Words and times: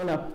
Hola, 0.00 0.28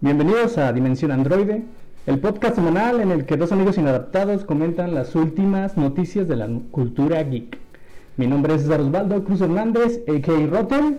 bienvenidos 0.00 0.58
a 0.58 0.72
Dimensión 0.72 1.12
Androide, 1.12 1.62
el 2.06 2.18
podcast 2.18 2.56
semanal 2.56 3.00
en 3.00 3.12
el 3.12 3.24
que 3.24 3.36
dos 3.36 3.52
amigos 3.52 3.78
inadaptados 3.78 4.44
comentan 4.44 4.96
las 4.96 5.14
últimas 5.14 5.76
noticias 5.76 6.26
de 6.26 6.34
la 6.34 6.48
cultura 6.72 7.22
geek. 7.22 7.56
Mi 8.16 8.26
nombre 8.26 8.56
es 8.56 8.62
César 8.62 8.80
Osvaldo 8.80 9.22
Cruz 9.22 9.42
Hernández, 9.42 10.02
a.k.a. 10.08 10.46
Rotten. 10.48 10.98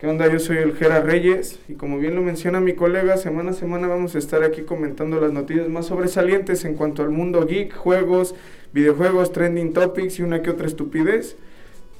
¿Qué 0.00 0.06
onda? 0.06 0.26
Yo 0.32 0.38
soy 0.38 0.56
el 0.56 0.74
Gera 0.74 1.02
Reyes 1.02 1.58
y 1.68 1.74
como 1.74 1.98
bien 1.98 2.14
lo 2.14 2.22
menciona 2.22 2.60
mi 2.60 2.72
colega, 2.72 3.18
semana 3.18 3.50
a 3.50 3.52
semana 3.52 3.86
vamos 3.86 4.14
a 4.14 4.18
estar 4.18 4.42
aquí 4.42 4.62
comentando 4.62 5.20
las 5.20 5.34
noticias 5.34 5.68
más 5.68 5.84
sobresalientes 5.84 6.64
en 6.64 6.76
cuanto 6.76 7.02
al 7.02 7.10
mundo 7.10 7.44
geek, 7.44 7.74
juegos, 7.76 8.34
videojuegos, 8.72 9.32
trending 9.32 9.74
topics 9.74 10.18
y 10.18 10.22
una 10.22 10.40
que 10.40 10.48
otra 10.48 10.66
estupidez. 10.66 11.36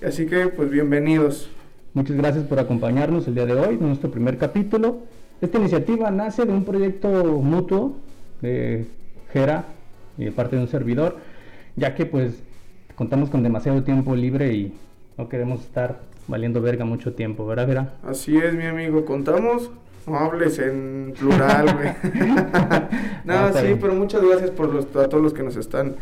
Así 0.03 0.25
que 0.25 0.49
pues 0.49 0.71
bienvenidos. 0.71 1.51
Muchas 1.95 2.17
gracias 2.17 2.45
por 2.45 2.59
acompañarnos 2.61 3.27
el 3.27 3.35
día 3.35 3.47
de 3.47 3.55
hoy, 3.55 3.75
en 3.75 3.81
nuestro 3.89 4.11
primer 4.11 4.39
capítulo. 4.39 4.99
Esta 5.41 5.59
iniciativa 5.59 6.11
nace 6.11 6.45
de 6.45 6.53
un 6.53 6.65
proyecto 6.65 7.09
mutuo 7.09 7.97
de 8.41 8.87
Gera 9.33 9.65
y 10.17 10.27
de 10.27 10.33
parte 10.33 10.57
de 10.57 10.63
un 10.63 10.69
servidor, 10.69 11.17
ya 11.77 11.95
que 11.95 12.07
pues 12.07 12.43
contamos 12.95 13.31
con 13.31 13.43
demasiado 13.43 13.83
tiempo 13.83 14.15
libre 14.15 14.53
y 14.53 14.73
no 15.19 15.29
queremos 15.29 15.61
estar 15.63 16.01
valiendo 16.29 16.61
verga 16.63 16.85
mucho 16.85 17.13
tiempo, 17.15 17.45
¿verdad, 17.47 17.67
Gera? 17.67 17.95
Así 18.07 18.37
es, 18.37 18.55
mi 18.55 18.67
amigo, 18.67 19.05
contamos. 19.05 19.71
No 20.07 20.17
hables 20.19 20.59
en 20.59 21.13
plural, 21.19 21.75
güey. 21.75 21.89
no, 23.25 23.35
Ah, 23.35 23.53
sí, 23.55 23.67
bien. 23.67 23.79
pero 23.81 23.95
muchas 23.95 24.23
gracias 24.23 24.51
por 24.51 24.73
los, 24.73 24.85
a 24.97 25.09
todos 25.09 25.23
los 25.23 25.35
que 25.35 25.43
nos 25.43 25.57
están 25.57 25.97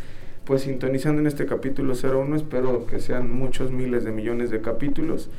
pues 0.45 0.63
sintonizando 0.63 1.21
en 1.21 1.27
este 1.27 1.47
capítulo 1.47 1.95
01. 1.95 2.37
Espero 2.37 2.87
que 2.87 3.01
sean 3.01 3.33
muchos 3.35 3.71
miles 3.71 4.05
de 4.05 4.13
millones 4.13 4.51
de 4.51 4.61
capítulos. 4.61 5.31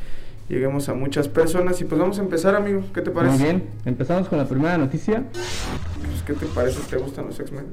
Lleguemos 0.50 0.90
a 0.90 0.96
muchas 0.96 1.28
personas 1.28 1.80
y 1.80 1.86
pues 1.86 2.02
vamos 2.02 2.18
a 2.18 2.22
empezar, 2.24 2.56
amigo. 2.56 2.82
¿Qué 2.94 3.02
te 3.02 3.12
parece? 3.12 3.36
Muy 3.36 3.44
bien, 3.44 3.64
empezamos 3.86 4.28
con 4.28 4.40
la 4.40 4.46
primera 4.46 4.78
noticia. 4.78 5.24
Pues, 5.32 6.24
¿Qué 6.26 6.34
te 6.34 6.46
parece? 6.48 6.80
¿Te 6.90 6.98
gustan 6.98 7.28
los 7.28 7.40
X-Men? 7.40 7.66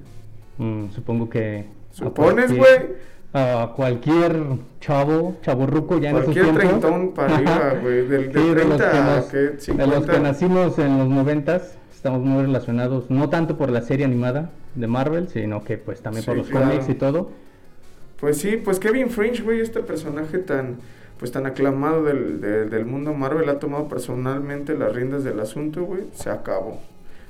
Mm, 0.58 0.90
supongo 0.92 1.28
que... 1.30 1.66
¿Supones, 1.90 2.52
cualquier- 2.52 2.58
güey? 2.58 3.16
A 3.32 3.72
cualquier 3.76 4.36
chavo, 4.80 5.36
chavorruco 5.42 5.98
ya 5.98 6.10
en 6.10 6.16
esos 6.16 6.24
Cualquier 6.34 6.44
tiempos. 6.46 6.80
treintón 6.80 7.12
para 7.12 7.36
arriba, 7.36 7.74
güey. 7.82 8.06
Del, 8.06 8.26
Sí, 8.26 8.32
del 8.32 8.54
de 8.54 8.64
los 8.64 8.76
30 8.78 8.90
que 8.90 8.98
nos- 8.98 9.24
¿qué? 9.26 9.36
de 9.38 9.52
los 9.52 9.62
50. 9.64 10.12
que 10.12 10.20
nacimos 10.20 10.78
en 10.78 10.98
los 10.98 11.08
noventas, 11.08 11.76
estamos 11.94 12.20
muy 12.20 12.42
relacionados, 12.42 13.10
no 13.10 13.28
tanto 13.28 13.58
por 13.58 13.70
la 13.70 13.82
serie 13.82 14.06
animada 14.06 14.50
de 14.74 14.86
Marvel, 14.86 15.28
sino 15.28 15.64
que 15.64 15.76
pues 15.76 16.00
también 16.02 16.24
por 16.24 16.36
los 16.36 16.48
claro. 16.48 16.66
cómics 16.68 16.88
y 16.88 16.94
todo. 16.94 17.30
Pues 18.20 18.38
sí, 18.38 18.56
pues 18.62 18.78
Kevin 18.78 19.10
Fringe, 19.10 19.42
güey, 19.42 19.60
este 19.60 19.80
personaje 19.80 20.38
tan 20.38 20.76
pues 21.18 21.32
tan 21.32 21.46
aclamado 21.46 22.04
del, 22.04 22.40
de- 22.40 22.66
del 22.66 22.84
mundo 22.84 23.14
Marvel 23.14 23.48
ha 23.48 23.58
tomado 23.58 23.88
personalmente 23.88 24.76
las 24.76 24.94
riendas 24.94 25.24
del 25.24 25.40
asunto, 25.40 25.84
güey, 25.84 26.02
se 26.14 26.30
acabó. 26.30 26.80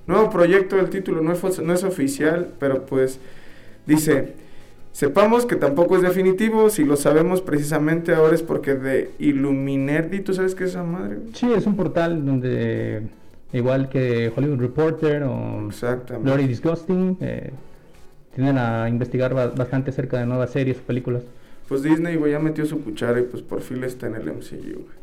Nuevo 0.06 0.30
proyecto 0.30 0.76
del 0.76 0.90
título 0.90 1.20
no 1.22 1.32
es, 1.32 1.60
no 1.60 1.72
es 1.72 1.84
oficial, 1.84 2.48
pero 2.58 2.86
pues 2.86 3.18
dice, 3.86 4.34
sepamos 4.92 5.46
que 5.46 5.56
tampoco 5.56 5.96
es 5.96 6.02
definitivo, 6.02 6.70
si 6.70 6.84
lo 6.84 6.96
sabemos 6.96 7.42
precisamente 7.42 8.14
ahora 8.14 8.34
es 8.34 8.42
porque 8.42 8.74
de 8.74 9.10
Illuminerdi, 9.18 10.20
¿tú 10.20 10.32
sabes 10.34 10.54
qué 10.54 10.64
es 10.64 10.70
esa 10.70 10.82
madre? 10.84 11.16
güey? 11.16 11.34
Sí, 11.34 11.52
es 11.52 11.66
un 11.66 11.76
portal 11.76 12.24
donde, 12.24 13.02
igual 13.52 13.88
que 13.88 14.32
Hollywood 14.34 14.60
Reporter 14.60 15.22
o. 15.24 15.68
Glory 16.22 16.46
Disgusting, 16.46 17.18
eh, 17.20 17.50
tienden 18.34 18.58
a 18.58 18.88
investigar 18.88 19.34
ba- 19.34 19.48
bastante 19.48 19.90
acerca 19.90 20.18
de 20.18 20.26
nuevas 20.26 20.50
series 20.50 20.78
o 20.78 20.82
películas. 20.82 21.22
Pues 21.68 21.82
Disney, 21.82 22.16
güey, 22.16 22.32
ya 22.32 22.38
metió 22.38 22.64
su 22.66 22.82
cuchara 22.82 23.18
y 23.20 23.24
pues 23.24 23.42
por 23.42 23.60
fin 23.60 23.82
está 23.84 24.06
en 24.06 24.14
el 24.16 24.26
MCU, 24.32 24.72
güey. 24.74 24.96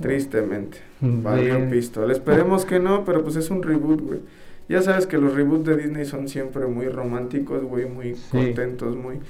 Tristemente. 0.00 0.78
Mm, 1.00 1.22
Valió 1.22 1.70
pistola. 1.70 2.12
Esperemos 2.12 2.64
que 2.64 2.80
no, 2.80 3.04
pero 3.04 3.22
pues 3.22 3.36
es 3.36 3.50
un 3.50 3.62
reboot, 3.62 4.00
güey. 4.00 4.20
Ya 4.68 4.82
sabes 4.82 5.06
que 5.06 5.18
los 5.18 5.34
reboots 5.34 5.64
de 5.66 5.76
Disney 5.76 6.04
son 6.04 6.28
siempre 6.28 6.66
muy 6.66 6.88
románticos, 6.88 7.62
güey, 7.62 7.86
muy 7.86 8.14
Sí. 8.14 8.30
contentos, 8.32 8.96
muy... 8.96 9.20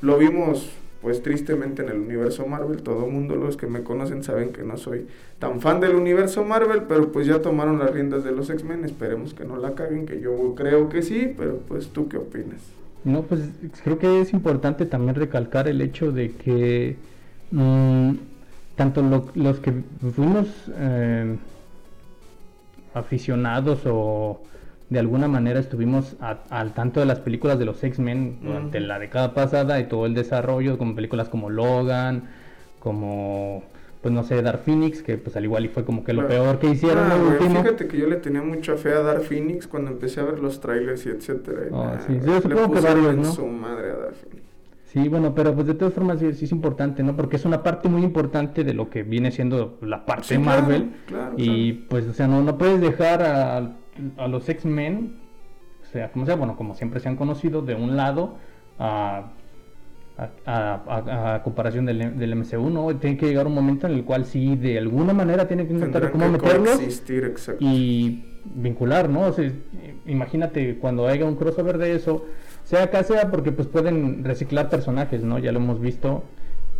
Lo 0.00 0.18
vimos, 0.18 0.70
pues 1.00 1.22
tristemente 1.22 1.82
en 1.82 1.90
el 1.90 1.98
universo 2.00 2.46
Marvel. 2.46 2.82
Todo 2.82 3.06
mundo, 3.06 3.36
los 3.36 3.56
que 3.56 3.66
me 3.66 3.82
conocen, 3.84 4.22
saben 4.24 4.52
que 4.52 4.62
no 4.62 4.76
soy 4.78 5.06
tan 5.38 5.60
fan 5.60 5.80
del 5.80 5.94
universo 5.94 6.44
Marvel, 6.44 6.82
pero 6.88 7.12
pues 7.12 7.26
ya 7.26 7.40
tomaron 7.40 7.78
las 7.78 7.90
riendas 7.92 8.24
de 8.24 8.32
los 8.32 8.50
X-Men. 8.50 8.84
Esperemos 8.84 9.32
que 9.34 9.44
no 9.44 9.56
la 9.58 9.74
caguen, 9.74 10.06
que 10.06 10.20
yo 10.20 10.54
creo 10.56 10.88
que 10.88 11.02
sí, 11.02 11.32
pero 11.36 11.58
pues 11.68 11.88
tú 11.88 12.08
qué 12.08 12.16
opinas. 12.16 12.62
No, 13.04 13.22
pues 13.22 13.40
creo 13.82 13.98
que 13.98 14.20
es 14.20 14.32
importante 14.32 14.86
también 14.86 15.14
recalcar 15.14 15.68
el 15.68 15.80
hecho 15.82 16.10
de 16.12 16.32
que 16.32 16.96
mm, 17.50 18.12
tanto 18.76 19.02
lo- 19.02 19.30
los 19.34 19.60
que 19.60 19.72
fuimos 20.14 20.48
eh, 20.76 21.36
aficionados 22.94 23.80
o 23.86 24.40
de 24.90 24.98
alguna 24.98 25.28
manera 25.28 25.58
estuvimos 25.60 26.16
a- 26.20 26.38
al 26.50 26.72
tanto 26.74 27.00
de 27.00 27.06
las 27.06 27.18
películas 27.20 27.58
de 27.58 27.64
los 27.64 27.82
X-Men 27.82 28.38
durante 28.42 28.80
la 28.80 28.98
década 28.98 29.34
pasada 29.34 29.80
y 29.80 29.84
todo 29.88 30.06
el 30.06 30.14
desarrollo, 30.14 30.78
como 30.78 30.94
películas 30.94 31.28
como 31.28 31.50
Logan, 31.50 32.24
como, 32.78 33.64
pues 34.04 34.12
no 34.12 34.22
sé, 34.22 34.42
Dark 34.42 34.60
Phoenix, 34.66 35.02
que 35.02 35.16
pues 35.16 35.34
al 35.34 35.44
igual 35.44 35.64
y 35.64 35.68
fue 35.68 35.82
como 35.86 36.04
que 36.04 36.12
lo 36.12 36.28
peor 36.28 36.58
que 36.58 36.68
hicieron 36.68 37.10
ah, 37.10 37.16
güey. 37.16 37.48
Fíjate 37.50 37.88
que 37.88 37.96
yo 37.96 38.06
le 38.06 38.16
tenía 38.16 38.42
mucha 38.42 38.76
fe 38.76 38.92
a 38.92 39.00
Dark 39.00 39.22
Phoenix 39.22 39.66
cuando 39.66 39.90
empecé 39.92 40.20
a 40.20 40.24
ver 40.24 40.40
los 40.40 40.60
trailers 40.60 41.06
y 41.06 41.08
etcétera. 41.08 41.62
y 41.70 41.70
Ah, 41.72 41.98
sí, 42.06 42.18
yo 42.22 42.38
supongo 42.42 42.70
que 42.74 42.80
varios, 42.80 43.16
¿no? 43.16 43.24
su 43.24 43.46
madre 43.46 43.92
a 43.92 43.94
Dark 43.96 44.14
Phoenix. 44.16 44.42
Sí, 44.84 45.08
bueno, 45.08 45.34
pero 45.34 45.54
pues 45.54 45.66
de 45.66 45.72
todas 45.72 45.94
formas 45.94 46.18
sí, 46.18 46.34
sí 46.34 46.44
es 46.44 46.52
importante, 46.52 47.02
¿no? 47.02 47.16
Porque 47.16 47.36
es 47.36 47.46
una 47.46 47.62
parte 47.62 47.88
muy 47.88 48.02
importante 48.02 48.62
de 48.62 48.74
lo 48.74 48.90
que 48.90 49.04
viene 49.04 49.30
siendo 49.30 49.78
la 49.80 50.04
parte 50.04 50.24
Sí, 50.24 50.34
de 50.36 50.42
claro, 50.42 50.60
Marvel. 50.60 50.90
claro, 51.06 51.34
y 51.38 51.72
pues, 51.72 52.06
o 52.06 52.12
sea, 52.12 52.28
no, 52.28 52.42
no 52.42 52.58
puedes 52.58 52.78
dejar 52.82 53.22
a, 53.22 53.56
a 54.18 54.28
los 54.28 54.46
X-Men, 54.50 55.16
o 55.82 55.86
sea, 55.86 56.12
como 56.12 56.26
sea, 56.26 56.36
bueno, 56.36 56.56
como 56.56 56.74
siempre 56.74 57.00
se 57.00 57.08
han 57.08 57.16
conocido, 57.16 57.62
de 57.62 57.74
un 57.74 57.96
lado 57.96 58.36
a, 58.78 59.32
a, 60.16 60.30
a- 60.46 60.82
a- 60.86 61.34
a 61.34 61.42
comparación 61.42 61.86
del, 61.86 62.16
del 62.18 62.36
MCU, 62.36 62.70
¿no? 62.70 62.94
Tiene 62.96 63.16
que 63.16 63.26
llegar 63.26 63.46
un 63.46 63.54
momento 63.54 63.86
en 63.86 63.94
el 63.94 64.04
cual 64.04 64.24
sí, 64.26 64.54
de 64.56 64.78
alguna 64.78 65.12
manera 65.12 65.48
tiene 65.48 65.66
que 65.66 65.74
Tendrán 65.74 66.10
cómo 66.12 66.28
meterlos 66.28 66.78
y 67.58 68.24
vincular, 68.54 69.08
¿no? 69.08 69.22
O 69.22 69.32
sea, 69.32 69.50
imagínate 70.06 70.78
cuando 70.78 71.06
haya 71.08 71.24
un 71.24 71.36
crossover 71.36 71.78
de 71.78 71.94
eso, 71.96 72.24
sea 72.64 72.84
acá 72.84 73.02
sea 73.02 73.30
porque 73.30 73.52
pues 73.52 73.68
pueden 73.68 74.22
reciclar 74.24 74.68
personajes, 74.70 75.22
¿no? 75.24 75.38
Ya 75.38 75.50
lo 75.52 75.58
hemos 75.58 75.80
visto, 75.80 76.24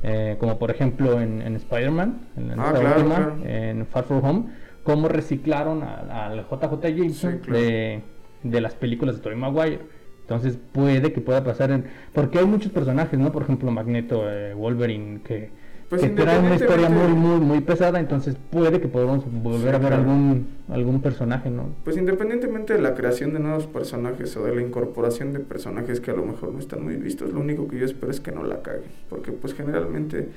eh, 0.03 0.37
como 0.39 0.59
por 0.59 0.71
ejemplo 0.71 1.21
en, 1.21 1.43
en 1.43 1.56
Spider-Man, 1.56 2.21
en, 2.37 2.51
Ah, 2.61 2.66
esta 2.69 2.81
claro, 2.81 2.97
última, 2.97 3.15
claro. 3.16 3.37
en 3.45 3.87
Far 3.87 4.05
From 4.05 4.25
Home, 4.25 4.45
cómo 4.84 5.09
reciclaron 5.09 5.83
al 5.83 6.47
JJ 6.49 6.81
Jameson 6.83 7.33
Sí, 7.33 7.39
claro. 7.41 7.59
de, 7.61 8.01
de 8.43 8.61
las 8.61 8.75
películas 8.75 9.16
de 9.16 9.22
Tobey 9.22 9.37
Maguire. 9.39 9.81
Entonces 10.24 10.58
puede 10.72 11.12
que 11.12 11.20
pueda 11.20 11.44
pasar 11.44 11.70
en... 11.70 11.84
Porque 12.14 12.38
hay 12.38 12.46
muchos 12.46 12.72
personajes, 12.72 13.18
¿no? 13.18 13.30
Por 13.30 13.42
ejemplo, 13.42 13.70
Magneto, 13.70 14.24
eh, 14.26 14.54
Wolverine, 14.54 15.20
que, 15.22 15.50
Pues 15.90 16.00
que 16.00 16.08
traen 16.08 16.46
una 16.46 16.54
historia 16.54 16.88
muy, 16.88 17.12
muy, 17.12 17.40
muy 17.40 17.60
pesada, 17.60 18.00
entonces 18.00 18.34
puede 18.50 18.80
que 18.80 18.88
podamos 18.88 19.24
volver 19.30 19.60
Sí, 19.60 19.68
a 19.68 19.72
ver 19.72 19.80
claro. 19.80 19.96
algún, 19.96 20.46
algún 20.70 21.02
personaje, 21.02 21.50
¿no? 21.50 21.74
Pues 21.84 21.98
independientemente 21.98 22.72
de 22.72 22.80
la 22.80 22.94
creación 22.94 23.34
de 23.34 23.40
nuevos 23.40 23.66
personajes 23.66 24.34
o 24.38 24.44
de 24.44 24.54
la 24.56 24.62
incorporación 24.62 25.34
de 25.34 25.40
personajes 25.40 26.00
que 26.00 26.10
a 26.10 26.14
lo 26.14 26.24
mejor 26.24 26.52
no 26.54 26.58
están 26.58 26.82
muy 26.82 26.96
vistos, 26.96 27.30
lo 27.30 27.41
único 27.41 27.68
que 27.68 27.78
yo 27.78 27.84
espero 27.84 28.10
es 28.10 28.20
que 28.20 28.32
no 28.32 28.44
la 28.44 28.62
caguen. 28.62 28.91
Porque 29.10 29.30
pues 29.30 29.52
generalmente 29.52 30.28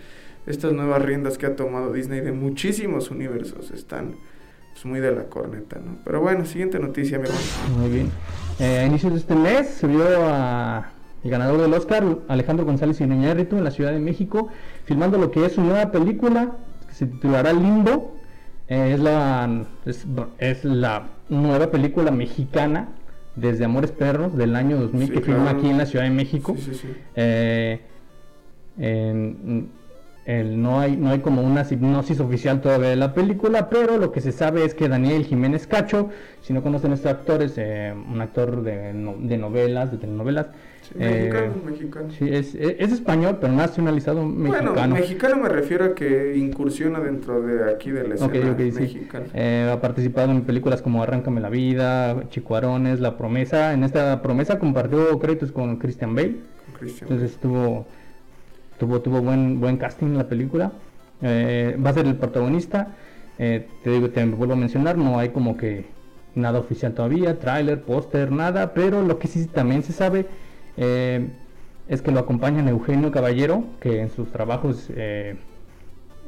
estas 0.48 0.74
nuevas 0.74 1.02
riendas 1.02 1.38
que 1.38 1.46
ha 1.46 1.56
tomado 1.56 1.94
Disney 1.94 2.20
de 2.20 2.34
muchísimos 2.34 3.10
universos 3.10 3.72
están 3.72 4.16
pues, 4.82 4.86
muy 4.86 5.00
de 5.00 5.12
la 5.12 5.24
corneta, 5.24 5.80
¿no? 5.84 5.98
Pero 6.04 6.22
bueno, 6.22 6.46
siguiente 6.46 6.78
noticia, 6.80 7.18
mi 7.18 7.26
hermano. 7.26 7.44
Muy 7.80 7.90
bien. 7.90 8.12
Eh, 8.60 8.80
a 8.80 8.86
inicios 8.86 9.12
de 9.14 9.20
este 9.20 9.36
mes 9.36 9.68
se 9.70 9.88
vio 9.88 10.04
a 10.28 10.92
el 11.24 11.32
ganador 11.32 11.60
del 11.60 11.74
Oscar, 11.74 12.04
Alejandro 12.28 12.64
González 12.66 13.02
Iñárritu, 13.02 13.58
en 13.58 13.64
la 13.64 13.72
Ciudad 13.72 13.92
de 13.92 14.00
México, 14.00 14.50
filmando 14.86 15.18
lo 15.18 15.32
que 15.32 15.46
es 15.46 15.54
su 15.54 15.62
nueva 15.62 15.92
película, 15.92 16.52
que 16.88 16.94
se 16.94 17.06
titulará 17.08 17.54
Limbo. 17.54 18.16
Eh, 18.70 18.92
es, 18.94 19.00
la, 19.00 19.66
es, 19.86 20.06
es 20.38 20.64
la 20.66 21.08
nueva 21.30 21.72
película 21.72 22.12
mexicana 22.12 22.90
desde 23.36 23.66
Amores 23.66 23.92
Perros 23.92 24.36
del 24.38 24.56
año 24.56 24.78
2000 24.78 25.08
Sí, 25.08 25.14
que 25.14 25.22
filma 25.22 25.44
claro. 25.44 25.58
aquí 25.60 25.70
en 25.70 25.78
la 25.78 25.86
Ciudad 25.86 26.06
de 26.06 26.12
México. 26.12 26.54
Sí, 26.58 26.62
sí, 26.66 26.76
sí. 26.76 26.88
Eh, 27.16 27.82
en- 28.78 29.70
el- 30.28 30.62
no, 30.62 30.80
hay, 30.80 30.96
no 30.98 31.10
hay 31.10 31.20
como 31.20 31.42
una 31.42 31.66
hipnosis 31.70 32.20
oficial 32.20 32.62
todavía 32.62 32.90
de 32.90 32.96
la 32.98 33.14
película, 33.14 33.70
pero 33.70 33.98
lo 33.98 34.12
que 34.12 34.22
se 34.22 34.32
sabe 34.34 34.66
es 34.66 34.74
que 34.76 34.88
Daniel 34.90 35.24
Jiménez 35.26 35.66
Cacho, 35.68 36.10
si 36.42 36.52
no 36.54 36.62
conocen 36.62 36.92
a 36.92 36.96
estos 36.96 37.10
actores, 37.12 37.54
eh, 37.58 37.94
un 38.12 38.22
actor 38.22 38.62
de, 38.62 38.94
no- 38.94 39.16
de 39.18 39.38
novelas, 39.38 39.90
de 39.92 39.98
telenovelas, 39.98 40.48
Sí, 40.82 40.94
eh, 41.00 41.10
mexicano, 41.30 41.54
mexicano. 41.66 42.08
sí, 42.12 42.30
es, 42.32 42.56
es 42.56 42.92
español, 42.94 43.38
pero 43.42 43.52
nacionalizado 43.52 44.24
mexicano. 44.26 44.74
Bueno, 44.74 44.96
mexicano 44.96 45.36
me 45.38 45.50
refiero 45.50 45.84
a 45.86 45.96
que 45.96 46.36
incursiona 46.38 47.00
dentro 47.02 47.42
de 47.42 47.70
aquí 47.74 47.92
de 47.92 48.08
la 48.08 48.16
escena 48.16 48.54
mexicana. 48.58 49.26
Eh, 49.34 49.70
ha 49.70 49.82
participado 49.82 50.32
en 50.32 50.42
películas 50.44 50.82
como 50.82 51.04
Arráncame 51.04 51.42
la 51.42 51.50
vida, 51.50 52.24
Chicuarones, 52.30 53.02
La 53.02 53.18
Promesa. 53.18 53.74
En 53.74 53.84
esta 53.84 54.22
promesa 54.22 54.60
compartió 54.60 55.20
créditos 55.20 55.52
con 55.52 55.76
Christian 55.78 56.16
Bale. 56.16 56.36
Christian. 56.80 57.10
Entonces 57.12 57.38
tuvo 57.38 57.86
tuvo 58.78 59.02
tuvo 59.02 59.22
buen 59.22 59.60
buen 59.60 59.78
casting 59.78 60.08
en 60.08 60.18
la 60.18 60.28
película. 60.28 60.72
Eh, 61.22 61.78
va 61.84 61.90
a 61.90 61.94
ser 61.94 62.06
el 62.06 62.16
protagonista. 62.16 62.96
Eh, 63.40 63.68
te 63.84 63.92
digo, 63.92 64.10
te 64.10 64.26
vuelvo 64.26 64.54
a 64.54 64.58
mencionar, 64.58 64.98
no 64.98 65.20
hay 65.20 65.30
como 65.30 65.58
que 65.58 65.86
nada 66.34 66.60
oficial 66.60 66.94
todavía, 66.94 67.40
tráiler, 67.40 67.82
póster, 67.82 68.32
nada, 68.32 68.74
pero 68.74 69.02
lo 69.02 69.20
que 69.20 69.28
sí 69.28 69.46
también 69.46 69.84
se 69.84 69.94
sabe 69.94 70.26
eh, 70.78 71.28
es 71.88 72.02
que 72.02 72.12
lo 72.12 72.20
acompañan 72.20 72.68
Eugenio 72.68 73.12
Caballero, 73.12 73.64
que 73.80 74.02
en 74.02 74.10
sus 74.10 74.32
trabajos 74.32 74.88
eh, 74.96 75.36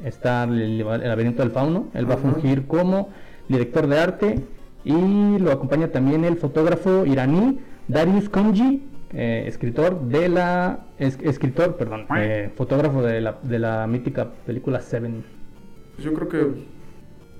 está 0.04 0.44
el, 0.44 0.80
el 0.80 1.08
laberinto 1.08 1.42
del 1.42 1.52
fauno, 1.52 1.86
él 1.94 2.08
va 2.08 2.14
a 2.14 2.18
fungir 2.18 2.66
como 2.66 3.08
director 3.48 3.86
de 3.86 3.98
arte 3.98 4.44
y 4.84 5.38
lo 5.38 5.52
acompaña 5.52 5.88
también 5.88 6.24
el 6.24 6.36
fotógrafo 6.36 7.04
iraní 7.06 7.60
Darius 7.88 8.28
Konji, 8.28 8.82
eh, 9.12 9.44
escritor 9.46 10.00
de 10.02 10.28
la 10.28 10.80
es- 10.98 11.18
escritor, 11.22 11.76
perdón, 11.76 12.06
eh, 12.16 12.50
fotógrafo 12.56 13.02
de 13.02 13.20
la, 13.20 13.38
de 13.42 13.58
la 13.58 13.86
mítica 13.86 14.28
película 14.46 14.80
Seven. 14.80 15.24
Pues 15.96 16.04
yo 16.04 16.12
creo 16.14 16.28
que 16.28 16.80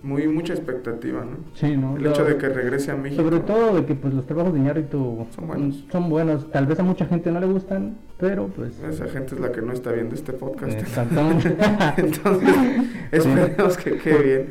muy 0.02 0.26
mucha 0.28 0.54
expectativa, 0.54 1.20
¿no? 1.20 1.36
Sí, 1.54 1.76
¿no? 1.76 1.96
El 1.98 2.06
hecho 2.06 2.24
de 2.24 2.38
que 2.38 2.48
regrese 2.48 2.90
a 2.90 2.96
México. 2.96 3.22
Sobre 3.22 3.40
todo 3.40 3.74
de 3.76 3.84
que 3.84 3.94
pues 3.94 4.14
los 4.14 4.24
trabajos 4.26 4.54
de 4.54 4.58
Iñárritu 4.60 5.26
Son 5.34 5.46
buenos. 5.46 5.84
son 5.92 6.08
buenos. 6.08 6.50
Tal 6.50 6.66
vez 6.66 6.80
a 6.80 6.82
mucha 6.82 7.04
gente 7.04 7.30
no 7.30 7.38
le 7.38 7.46
gustan, 7.46 7.98
pero 8.18 8.46
pues 8.48 8.80
Esa 8.80 9.06
gente 9.08 9.34
es 9.34 9.40
la 9.42 9.52
que 9.52 9.60
no 9.60 9.72
está 9.74 9.92
viendo 9.92 10.14
este 10.14 10.32
podcast. 10.32 10.72
exactamente. 10.72 11.54
Entonces, 11.98 12.54
esperemos 13.12 13.76
que 13.76 13.98
quede 13.98 14.22
bien. 14.22 14.46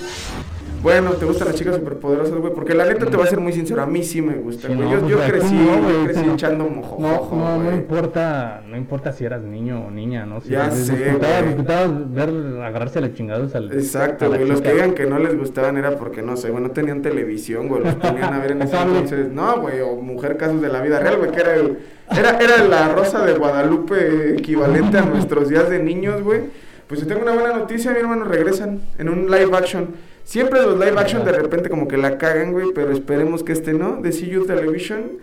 Bueno, 0.82 1.12
¿te 1.12 1.26
gustan 1.26 1.48
las 1.50 1.56
chicas 1.58 1.76
superpoderosas, 1.76 2.36
güey? 2.36 2.54
Porque 2.54 2.74
la 2.74 2.86
neta 2.86 3.06
te 3.06 3.18
voy 3.18 3.26
a 3.28 3.30
ser 3.30 3.40
muy 3.40 3.52
sincero, 3.52 3.82
a 3.82 3.86
mí 3.86 4.02
sí 4.04 4.22
me 4.22 4.36
gustan, 4.36 4.72
Sí, 4.72 4.78
güey. 4.78 4.88
no, 4.90 4.94
yo, 4.94 5.00
pues, 5.02 5.12
yo 5.12 5.18
¿a 5.20 5.26
quién 5.26 5.32
crecí, 5.40 5.54
no, 5.56 6.04
crecí 6.06 6.26
no. 6.26 6.34
echando 6.34 6.64
mojo, 6.70 6.98
No, 7.00 7.30
no, 7.36 7.64
no 7.64 7.72
importa, 7.76 8.62
no 8.66 8.78
importa 8.78 9.12
si 9.12 9.26
eras 9.26 9.42
niño 9.42 9.86
o 9.88 9.92
niña, 9.92 10.26
¿no? 10.26 10.40
Si 10.40 10.50
Ya 10.50 10.72
sé, 10.72 10.94
disfrutabas, 10.96 11.38
güey. 11.42 11.48
disfrutabas 11.48 12.14
ver 12.14 12.30
agarrarse 12.64 13.00
a 13.00 13.02
los 13.02 13.14
chingados 13.14 13.56
al 13.56 13.72
Exacto, 13.74 14.26
a 14.26 14.28
güey. 14.30 14.48
Los 14.48 14.62
que 14.62 14.72
digan 14.72 14.94
que 14.94 15.06
no 15.06 15.20
les 15.20 15.38
gustaban 15.38 15.76
era 15.78 15.98
porque, 15.98 16.22
no 16.22 16.38
sé, 16.38 16.50
güey, 16.50 16.64
no 16.64 16.72
tenían 16.72 17.02
televisión, 17.02 17.68
güey. 17.68 17.84
Los 17.84 17.96
ponían 17.96 18.34
a 18.34 18.40
ver 18.40 18.52
en 18.52 18.62
ese 18.64 18.78
entonces. 18.78 19.32
No, 19.34 19.60
güey, 19.60 19.82
o 19.82 19.96
Mujer 19.98 20.38
Casos 20.38 20.62
de 20.62 20.70
la 20.70 20.82
Vida 20.82 21.00
Real, 21.00 21.18
güey, 21.18 21.32
que 21.32 21.42
era 21.42 21.56
el... 21.56 21.78
Era, 22.10 22.38
era 22.40 22.64
la 22.64 22.88
Rosa 22.96 23.26
de 23.26 23.34
Guadalupe 23.34 24.34
equivalente 24.36 24.98
a 24.98 25.02
nuestros 25.02 25.50
días 25.50 25.70
de 25.70 25.84
niños, 25.84 26.24
güey. 26.24 26.42
Pues 26.88 27.02
yo 27.02 27.06
tengo 27.08 27.22
una 27.22 27.34
buena 27.34 27.56
noticia, 27.56 27.92
mi 27.92 28.00
hermano, 28.00 28.24
regresan 28.24 28.80
en 28.98 29.10
un 29.10 29.30
live 29.30 29.56
action. 29.56 29.90
Siempre 30.30 30.62
los 30.62 30.78
live 30.78 30.94
action 31.00 31.26
de 31.26 31.32
repente 31.32 31.70
como 31.72 31.88
que 31.88 31.98
la 31.98 32.20
cagan, 32.20 32.52
güey, 32.52 32.68
pero 32.72 32.92
esperemos 32.92 33.42
que 33.42 33.52
este 33.52 33.74
no. 33.74 34.00
De 34.00 34.12
CU 34.12 34.46
Television. 34.46 35.14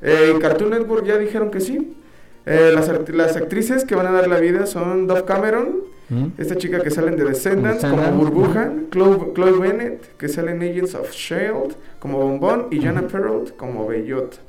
Eh, 0.00 0.34
Cartoon 0.40 0.70
Network 0.70 1.04
ya 1.04 1.18
dijeron 1.18 1.50
que 1.50 1.60
sí. 1.60 1.94
Eh, 2.46 2.70
las, 2.74 2.88
actrices 3.36 3.84
que 3.84 3.94
van 3.94 4.06
a 4.06 4.12
dar 4.12 4.28
la 4.28 4.38
vida 4.40 4.64
son 4.64 5.06
Dove 5.06 5.24
Cameron, 5.26 5.80
¿Mm? 6.08 6.28
esta 6.38 6.56
chica 6.56 6.80
que 6.80 6.90
sale 6.90 7.08
en 7.08 7.16
The 7.16 7.24
Descendants, 7.24 7.84
como. 7.84 8.02
Burbuja, 8.12 8.72
Chloe, 8.90 9.32
Chloe 9.34 9.58
Bennett, 9.58 10.16
que 10.16 10.26
sale 10.28 10.52
en 10.52 10.62
Agents 10.62 10.94
of 10.94 11.10
S.H.I.E.L.D., 11.10 11.74
como 11.98 12.18
Bombón, 12.18 12.68
y 12.70 12.80
Jana 12.80 13.02
Perrault 13.02 13.54
como 13.58 13.86
Bellot. 13.86 14.40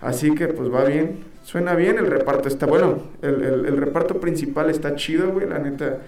Así 0.00 0.34
que, 0.34 0.48
pues, 0.48 0.68
va 0.68 0.84
bien. 0.84 1.18
Suena 1.44 1.76
bien, 1.76 1.96
el 1.98 2.08
reparto 2.08 2.48
está 2.48 2.66
bueno. 2.66 2.98
El, 3.22 3.40
el- 3.44 3.66
el 3.66 3.76
reparto 3.76 4.18
principal 4.18 4.68
está 4.68 4.96
chido, 4.96 5.28
güey, 5.30 5.48
la 5.48 5.60
neta, 5.60 5.98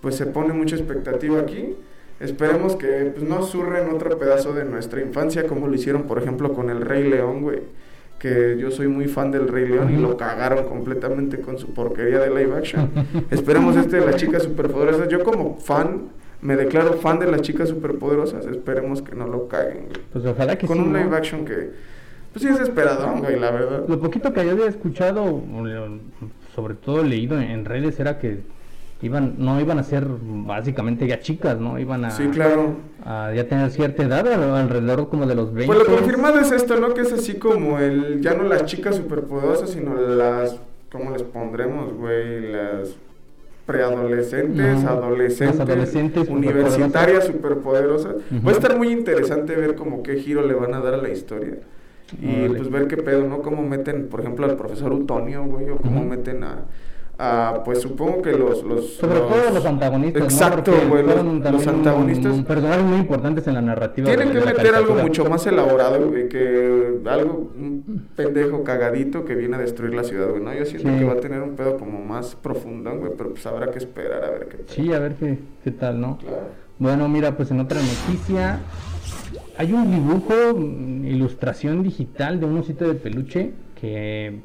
pues, 0.00 0.14
se 0.16 0.24
pone 0.24 0.54
mucha 0.54 0.76
expectativa 0.76 1.38
aquí. 1.40 1.74
Esperemos 2.20 2.76
que, 2.76 3.12
pues, 3.14 3.28
no 3.28 3.42
surren 3.42 3.90
otro 3.94 4.16
pedazo 4.18 4.52
de 4.52 4.64
nuestra 4.64 5.00
infancia, 5.00 5.46
como 5.46 5.66
lo 5.66 5.74
hicieron, 5.74 6.04
por 6.04 6.18
ejemplo, 6.18 6.52
con 6.52 6.70
El 6.70 6.80
Rey 6.80 7.08
León, 7.08 7.42
güey. 7.42 7.60
Que 8.18 8.56
yo 8.58 8.70
soy 8.70 8.88
muy 8.88 9.06
fan 9.06 9.30
del 9.30 9.48
Rey 9.48 9.68
León 9.68 9.92
y 9.92 9.98
lo 9.98 10.16
cagaron 10.16 10.64
completamente 10.64 11.40
con 11.40 11.58
su 11.58 11.74
porquería 11.74 12.20
de 12.20 12.28
live 12.30 12.56
action. 12.56 12.90
Esperemos 13.30 13.76
este 13.76 13.98
de 14.00 14.06
las 14.06 14.16
chicas 14.16 14.44
superpoderosas. 14.44 15.08
Yo 15.08 15.22
como 15.22 15.58
fan, 15.58 16.04
me 16.40 16.56
declaro 16.56 16.94
fan 16.94 17.18
de 17.18 17.26
las 17.30 17.42
chicas 17.42 17.68
superpoderosas. 17.68 18.46
Esperemos 18.46 19.02
que 19.02 19.14
no 19.14 19.26
lo 19.26 19.48
caguen, 19.48 19.88
güey. 19.88 20.00
Pues 20.12 20.24
ojalá 20.24 20.56
que 20.56 20.66
Con 20.66 20.78
sí, 20.78 20.82
un 20.84 20.92
¿no? 20.92 20.98
live 21.00 21.14
action 21.14 21.44
que, 21.44 21.72
pues 22.32 22.42
sí 22.42 22.48
es 22.48 22.60
esperado, 22.60 23.14
güey, 23.18 23.38
la 23.38 23.50
verdad. 23.50 23.84
Lo 23.86 24.00
poquito 24.00 24.32
que 24.32 24.44
yo 24.46 24.52
había 24.52 24.68
escuchado, 24.68 25.42
sobre 26.54 26.74
todo 26.76 27.02
leído 27.02 27.38
en 27.38 27.64
redes, 27.66 28.00
era 28.00 28.18
que 28.18 28.38
iban, 29.04 29.34
no 29.38 29.60
iban 29.60 29.78
a 29.78 29.82
ser 29.82 30.06
básicamente 30.20 31.06
ya 31.06 31.20
chicas, 31.20 31.58
¿no? 31.60 31.78
Iban 31.78 32.04
a, 32.04 32.10
Sí, 32.10 32.26
claro. 32.28 32.76
a 33.04 33.32
ya 33.34 33.46
tener 33.46 33.70
cierta 33.70 34.02
edad, 34.02 34.26
al- 34.26 34.54
alrededor 34.56 35.08
como 35.08 35.26
de 35.26 35.34
los 35.34 35.52
20. 35.52 35.66
Pues 35.74 35.86
lo 35.88 35.96
confirmado 35.96 36.40
es 36.40 36.50
esto, 36.52 36.76
¿no? 36.80 36.94
Que 36.94 37.02
es 37.02 37.12
así 37.12 37.34
como 37.34 37.78
el, 37.78 38.20
ya 38.20 38.34
no 38.34 38.42
las 38.44 38.64
chicas 38.66 38.96
superpoderosas, 38.96 39.70
sino 39.70 39.94
las, 39.94 40.56
¿cómo 40.90 41.10
les 41.10 41.22
pondremos, 41.22 41.92
güey? 41.94 42.50
Las 42.52 42.96
preadolescentes, 43.66 44.78
Ujú. 44.78 44.88
adolescentes, 44.88 45.60
adolescentes 45.60 46.28
universitarias 46.28 47.24
superpoderosas. 47.26 48.16
Ujú. 48.30 48.46
Va 48.46 48.50
a 48.50 48.54
estar 48.54 48.76
muy 48.76 48.88
interesante 48.90 49.56
ver 49.56 49.74
como 49.74 50.02
qué 50.02 50.16
giro 50.16 50.46
le 50.46 50.54
van 50.54 50.74
a 50.74 50.80
dar 50.80 50.94
a 50.94 50.96
la 50.98 51.08
historia. 51.08 51.54
Y 52.20 52.48
pues 52.48 52.70
ver 52.70 52.86
qué 52.86 52.98
pedo, 52.98 53.26
¿no? 53.26 53.40
Cómo 53.40 53.62
meten, 53.62 54.08
por 54.08 54.20
ejemplo, 54.20 54.44
al 54.46 54.56
profesor 54.56 54.92
Utonio, 54.92 55.44
güey, 55.44 55.70
o 55.70 55.76
cómo 55.78 56.04
meten 56.04 56.44
a, 56.44 56.58
a, 57.18 57.62
pues 57.64 57.80
supongo 57.80 58.22
que 58.22 58.32
los... 58.32 58.62
los 58.64 58.94
Sobre 58.94 59.20
todo 59.20 59.50
los 59.52 59.64
antagonistas. 59.64 60.22
Exacto, 60.24 60.72
güey, 60.88 61.04
los, 61.04 61.66
antagonistas. 61.66 62.42
Personajes 62.42 62.84
muy 62.84 62.98
importantes 62.98 63.46
en 63.46 63.54
la 63.54 63.62
narrativa. 63.62 64.06
Tienen 64.08 64.32
que 64.32 64.40
meter 64.40 64.74
algo 64.74 64.94
mucho 64.94 65.24
más 65.26 65.46
elaborado, 65.46 66.08
güey, 66.08 66.28
que 66.28 67.00
algo, 67.06 67.52
un 67.56 68.08
pendejo 68.16 68.64
cagadito 68.64 69.24
que 69.24 69.34
viene 69.34 69.56
a 69.56 69.58
destruir 69.60 69.94
la 69.94 70.02
ciudad, 70.02 70.28
güey, 70.30 70.42
¿no? 70.42 70.52
Yo 70.54 70.64
siento 70.64 70.88
Sí. 70.88 70.98
que 70.98 71.04
va 71.04 71.12
a 71.12 71.20
tener 71.20 71.40
un 71.40 71.54
pedo 71.54 71.78
como 71.78 72.04
más 72.04 72.34
profundo, 72.34 72.96
güey, 72.98 73.12
pero 73.16 73.30
pues 73.30 73.46
habrá 73.46 73.70
que 73.70 73.78
esperar 73.78 74.24
a 74.24 74.30
ver 74.30 74.48
qué 74.48 74.56
pedo. 74.58 74.68
Sí, 74.68 74.92
a 74.92 74.98
ver 74.98 75.14
qué, 75.14 75.38
qué 75.62 75.70
tal, 75.70 76.00
¿no? 76.00 76.18
Claro. 76.18 76.64
Bueno, 76.78 77.08
mira, 77.08 77.36
pues 77.36 77.50
en 77.52 77.60
otra 77.60 77.80
noticia, 77.80 78.58
hay 79.56 79.72
un 79.72 79.90
dibujo, 79.90 80.34
mm, 80.56 81.06
ilustración 81.06 81.82
digital 81.84 82.40
de 82.40 82.46
un 82.46 82.58
osito 82.58 82.88
de 82.88 82.94
peluche 82.94 83.52
que 83.80 84.40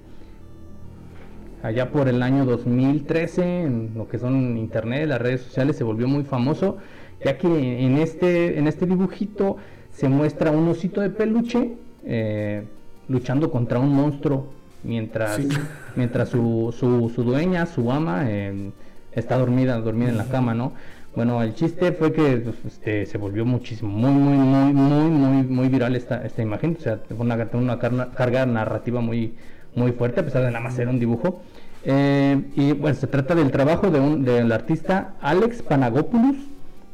allá 1.63 1.91
por 1.91 2.07
el 2.07 2.21
año 2.23 2.45
2013, 2.45 3.61
en 3.63 3.91
lo 3.95 4.07
que 4.07 4.17
son 4.19 4.57
internet, 4.57 5.07
las 5.07 5.21
redes 5.21 5.41
sociales, 5.41 5.75
se 5.75 5.83
volvió 5.83 6.07
muy 6.07 6.23
famoso, 6.23 6.77
ya 7.23 7.37
que 7.37 7.47
en 7.85 7.97
este, 7.97 8.57
en 8.57 8.67
este 8.67 8.85
dibujito 8.85 9.57
se 9.91 10.07
muestra 10.09 10.51
un 10.51 10.67
osito 10.69 11.01
de 11.01 11.09
peluche 11.09 11.73
eh, 12.05 12.63
luchando 13.07 13.51
contra 13.51 13.79
un 13.79 13.93
monstruo, 13.93 14.47
mientras, 14.83 15.35
Sí. 15.37 15.49
mientras 15.95 16.29
su, 16.29 16.73
su, 16.77 17.09
su 17.13 17.23
dueña, 17.23 17.65
su 17.65 17.91
ama, 17.91 18.23
eh, 18.29 18.71
está 19.11 19.37
dormida, 19.37 19.79
dormida 19.79 20.09
en 20.09 20.17
la 20.17 20.25
cama, 20.25 20.53
¿no? 20.53 20.73
Bueno, 21.15 21.41
el 21.41 21.55
chiste 21.55 21.91
fue 21.91 22.13
que 22.13 22.37
pues, 22.37 22.55
este, 22.65 23.05
se 23.07 23.17
volvió 23.17 23.43
muchísimo, 23.43 23.89
muy, 23.91 24.11
muy, 24.11 24.37
muy, 24.37 24.73
muy, 24.73 25.09
muy, 25.09 25.43
muy 25.43 25.67
viral 25.67 25.95
esta, 25.95 26.23
esta 26.25 26.41
imagen. 26.43 26.77
O 26.79 26.81
sea, 26.81 26.99
fue 27.07 27.17
una, 27.17 27.49
una 27.53 27.79
carga 28.11 28.45
narrativa 28.45 29.01
muy, 29.01 29.33
muy 29.75 29.91
fuerte, 29.91 30.19
a 30.21 30.23
pesar 30.23 30.43
de 30.43 30.51
nada 30.51 30.63
más 30.63 30.75
ser 30.75 30.87
un 30.87 30.99
dibujo. 30.99 31.41
Eh, 31.85 32.41
y 32.55 32.73
bueno, 32.73 32.95
se 32.97 33.07
trata 33.07 33.35
del 33.35 33.51
trabajo 33.51 33.89
de 33.89 33.99
un, 33.99 34.23
del 34.25 34.51
artista 34.51 35.13
Alex 35.21 35.61
Panagopoulos, 35.61 36.35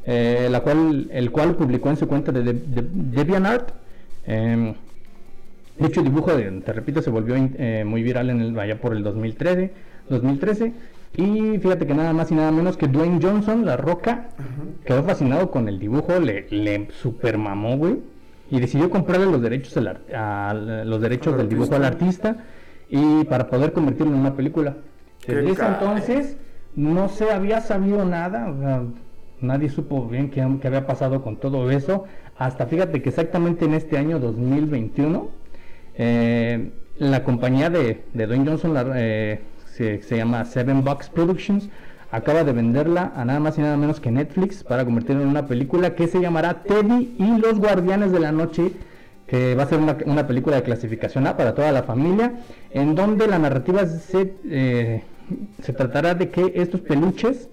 eh, 0.04 0.48
la 0.50 0.60
cual, 0.60 1.08
el 1.12 1.30
cual 1.32 1.56
publicó 1.56 1.90
en 1.90 1.96
su 1.96 2.06
cuenta 2.06 2.30
de, 2.32 2.42
de- 2.42 2.52
de- 2.52 2.88
DeviantArt. 2.92 3.70
Eh, 4.26 4.74
Dicho 5.78 6.00
dibujo, 6.02 6.34
de- 6.34 6.50
te 6.62 6.72
repito, 6.72 7.02
se 7.02 7.10
volvió 7.10 7.36
in- 7.36 7.54
eh, 7.58 7.84
muy 7.86 8.02
viral 8.02 8.30
en 8.30 8.40
el, 8.40 8.58
allá 8.58 8.80
por 8.80 8.94
el 8.96 9.02
2013, 9.02 9.72
2013. 10.08 10.72
Y 11.18 11.58
fíjate 11.58 11.86
que 11.86 11.94
nada 11.94 12.12
más 12.14 12.30
y 12.30 12.34
nada 12.34 12.50
menos 12.50 12.76
que 12.78 12.88
Dwayne 12.88 13.18
Johnson, 13.22 13.66
La 13.66 13.76
Roca, 13.76 14.28
quedó 14.86 15.02
fascinado 15.02 15.50
con 15.50 15.68
el 15.68 15.78
dibujo, 15.78 16.18
le, 16.18 16.46
le 16.50 16.88
super 16.92 17.36
mamó, 17.36 17.76
güey. 17.76 17.96
Y 18.50 18.60
decidió 18.60 18.88
comprarle 18.88 19.26
los 19.26 19.42
derechos, 19.42 19.76
al 19.76 19.98
a- 20.14 20.54
los 20.54 21.00
derechos 21.00 21.36
del 21.36 21.48
dibujo 21.48 21.74
al 21.74 21.84
artista 21.84 22.36
y 22.88 23.24
para 23.24 23.48
poder 23.48 23.72
convertirlo 23.72 24.12
en 24.14 24.20
una 24.20 24.34
película. 24.34 24.76
Desde 25.26 25.50
ese 25.50 25.66
entonces 25.66 26.36
no 26.74 27.08
se 27.08 27.30
había 27.30 27.60
sabido 27.60 28.04
nada, 28.04 28.52
nadie 29.40 29.68
supo 29.68 30.06
bien 30.06 30.30
qué, 30.30 30.46
qué 30.60 30.68
había 30.68 30.86
pasado 30.86 31.22
con 31.22 31.36
todo 31.36 31.70
eso. 31.70 32.04
Hasta 32.38 32.66
fíjate 32.66 33.02
que 33.02 33.08
exactamente 33.08 33.64
en 33.64 33.74
este 33.74 33.96
año 33.96 34.18
2021, 34.18 35.28
eh, 35.96 36.70
la 36.98 37.24
compañía 37.24 37.70
de, 37.70 38.04
de 38.12 38.26
Dwayne 38.26 38.46
Johnson, 38.46 38.74
la, 38.74 38.86
eh, 38.94 39.40
se, 39.66 40.02
se 40.02 40.16
llama 40.16 40.44
Seven 40.44 40.84
Bucks 40.84 41.08
Productions, 41.08 41.68
acaba 42.10 42.44
de 42.44 42.52
venderla 42.52 43.12
a 43.16 43.24
nada 43.24 43.40
más 43.40 43.58
y 43.58 43.62
nada 43.62 43.76
menos 43.76 44.00
que 44.00 44.10
Netflix 44.10 44.62
para 44.62 44.84
convertirla 44.84 45.22
en 45.22 45.28
una 45.28 45.46
película 45.46 45.94
que 45.94 46.06
se 46.06 46.20
llamará 46.20 46.62
Teddy 46.62 47.16
y 47.18 47.38
los 47.38 47.58
Guardianes 47.58 48.12
de 48.12 48.20
la 48.20 48.32
Noche, 48.32 48.72
que 49.26 49.54
va 49.54 49.64
a 49.64 49.66
ser 49.66 49.78
una, 49.78 49.96
una 50.06 50.26
película 50.26 50.56
de 50.56 50.62
clasificación 50.62 51.26
A 51.26 51.36
para 51.36 51.54
toda 51.54 51.72
la 51.72 51.82
familia, 51.82 52.34
en 52.70 52.94
donde 52.94 53.26
la 53.26 53.38
narrativa 53.38 53.84
se, 53.86 54.34
eh, 54.48 55.02
se 55.62 55.72
tratará 55.72 56.14
de 56.14 56.28
que 56.30 56.52
estos 56.56 56.80
peluches 56.80 57.48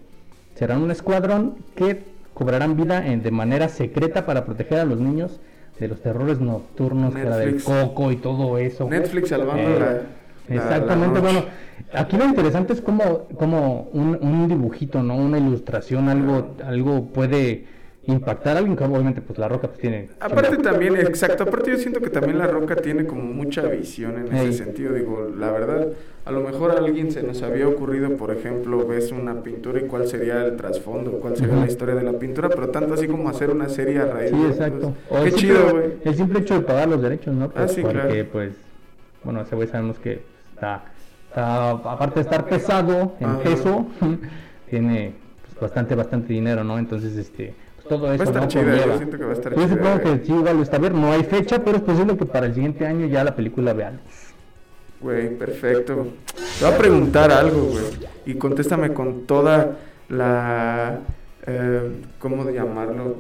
serán 0.55 0.83
un 0.83 0.91
escuadrón 0.91 1.55
que 1.75 2.03
cobrarán 2.35 2.75
vida 2.77 3.05
en- 3.07 3.23
de 3.23 3.31
manera 3.31 3.69
secreta 3.69 4.25
para 4.25 4.45
proteger 4.45 4.79
a 4.79 4.85
los 4.85 4.99
niños 4.99 5.39
de 5.79 5.87
los 5.87 6.01
terrores 6.01 6.39
nocturnos, 6.39 7.13
que 7.15 7.21
era 7.21 7.37
del 7.37 7.63
coco 7.63 8.11
y 8.11 8.17
todo 8.17 8.57
eso. 8.59 8.87
Netflix 8.87 9.29
salvando 9.29 9.63
Eh, 9.63 9.79
la, 10.49 10.55
Exactamente, 10.55 11.15
la 11.15 11.21
bueno, 11.21 11.45
aquí 11.93 12.17
lo 12.17 12.25
interesante 12.25 12.73
es 12.73 12.81
como, 12.81 13.27
como 13.39 13.87
un, 13.93 14.19
un 14.21 14.47
dibujito, 14.47 15.01
¿no? 15.01 15.15
Una 15.15 15.39
ilustración, 15.39 16.09
algo, 16.09 16.55
algo 16.63 17.05
puede 17.05 17.65
impactar 18.05 18.55
a 18.57 18.59
alguien, 18.59 18.75
como 18.75 18.95
obviamente 18.95 19.21
pues 19.21 19.39
la 19.39 19.47
roca 19.47 19.67
pues 19.69 19.79
tiene... 19.79 20.09
Aparte 20.19 20.57
también, 20.57 20.97
exacto, 20.97 21.43
aparte 21.43 21.71
yo 21.71 21.77
siento 21.77 22.01
que 22.01 22.09
también 22.09 22.37
la 22.37 22.47
roca 22.47 22.75
tiene 22.75 23.05
como 23.05 23.23
mucha 23.23 23.61
visión 23.63 24.17
en 24.17 24.35
ese 24.35 24.51
sentido, 24.65 24.93
digo, 24.93 25.29
la 25.37 25.51
verdad, 25.51 25.87
a 26.25 26.31
lo 26.31 26.41
mejor 26.41 26.71
a 26.71 26.79
alguien 26.79 27.11
se 27.13 27.23
nos 27.23 27.41
había 27.43 27.65
ocurrido, 27.67 28.17
por 28.17 28.31
ejemplo, 28.31 28.85
ves 28.85 29.11
una 29.13 29.41
pintura 29.41 29.79
y 29.79 29.83
cuál 29.83 30.05
sería 30.07 30.43
el 30.45 30.57
trasfondo, 30.57 31.11
cuál 31.19 31.37
sería 31.37 31.55
la 31.55 31.65
historia 31.65 31.95
de 31.95 32.03
la 32.03 32.13
pintura, 32.13 32.49
pero 32.49 32.67
tanto 32.69 32.93
así 32.93 33.07
como 33.07 33.29
hacer 33.29 33.49
una 33.49 33.69
serie 33.69 33.99
a 33.99 34.05
raíz 34.05 34.31
Sí, 34.31 34.45
exacto. 34.47 34.93
pues, 35.07 35.21
O 35.21 35.23
qué 35.23 35.29
el 35.29 35.35
chido, 35.35 35.55
simple- 35.55 35.71
güey. 35.87 35.93
El 36.03 36.15
simple 36.15 36.39
hecho 36.39 36.53
de 36.55 36.61
pagar 36.61 36.87
los 36.89 37.01
derechos, 37.01 37.33
¿no? 37.33 37.49
Pues, 37.49 37.63
Ah, 37.65 37.67
sí, 37.73 37.81
porque, 37.81 37.99
claro. 37.99 38.25
pues, 38.33 38.53
bueno, 39.23 39.41
ese 39.41 39.55
güey 39.55 39.67
sabemos 39.69 39.97
que 39.99 40.21
está, 40.53 40.83
está, 41.29 41.69
aparte 41.69 42.15
de 42.15 42.21
estar 42.21 42.45
pesado 42.49 43.15
en 43.21 43.29
Ajá. 43.29 43.39
peso, 43.43 43.87
tiene 44.69 45.13
pues, 45.47 45.59
bastante, 45.61 45.95
bastante 45.95 46.33
dinero, 46.33 46.63
¿no? 46.65 46.77
Entonces, 46.79 47.15
este, 47.17 47.53
pues, 47.72 47.72
todo 47.87 48.13
eso, 48.13 48.23
Va 48.23 48.23
a 48.23 48.27
estar 48.27 48.41
¿no? 48.43 48.47
chida, 48.47 48.63
Conlleva. 48.63 48.85
yo 48.85 48.97
siento 48.97 49.17
que 49.17 49.23
va 49.25 49.29
a 49.31 49.33
estar 49.33 49.55
Yo 49.55 49.61
chida, 49.63 49.69
supongo 49.75 50.01
que 50.01 50.25
sí, 50.25 50.31
igual 50.33 50.61
está 50.61 50.77
bien, 50.77 51.01
no 51.01 51.11
hay 51.11 51.23
fecha, 51.23 51.63
pero 51.63 51.77
es 51.77 51.83
posible 51.83 52.17
que 52.17 52.25
para 52.25 52.45
el 52.47 52.53
siguiente 52.53 52.85
año 52.85 53.07
ya 53.07 53.23
la 53.23 53.35
película 53.35 53.73
vea 53.73 53.91
luz. 53.91 54.01
Güey, 55.01 55.37
perfecto. 55.37 56.07
Te 56.59 56.65
voy 56.65 56.73
a 56.73 56.77
preguntar 56.77 57.31
algo, 57.31 57.61
güey. 57.63 57.83
Y 58.25 58.35
contéstame 58.35 58.93
con 58.93 59.25
toda 59.25 59.77
la... 60.09 60.99
Eh, 61.45 61.91
¿Cómo 62.19 62.45
de 62.45 62.53
llamarlo? 62.53 63.17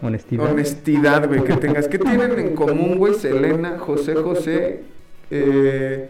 Honestidad. 0.00 0.50
Honestidad, 0.50 1.28
güey, 1.28 1.44
que 1.44 1.54
tengas. 1.56 1.88
¿Qué 1.88 1.98
tienen 1.98 2.38
en 2.38 2.54
común, 2.54 2.96
güey? 2.96 3.14
Selena, 3.14 3.78
José 3.78 4.14
José, 4.14 4.82
eh, 5.30 6.08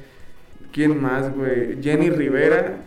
¿quién 0.72 1.00
más, 1.00 1.34
güey? 1.34 1.82
Jenny 1.82 2.10
Rivera 2.10 2.84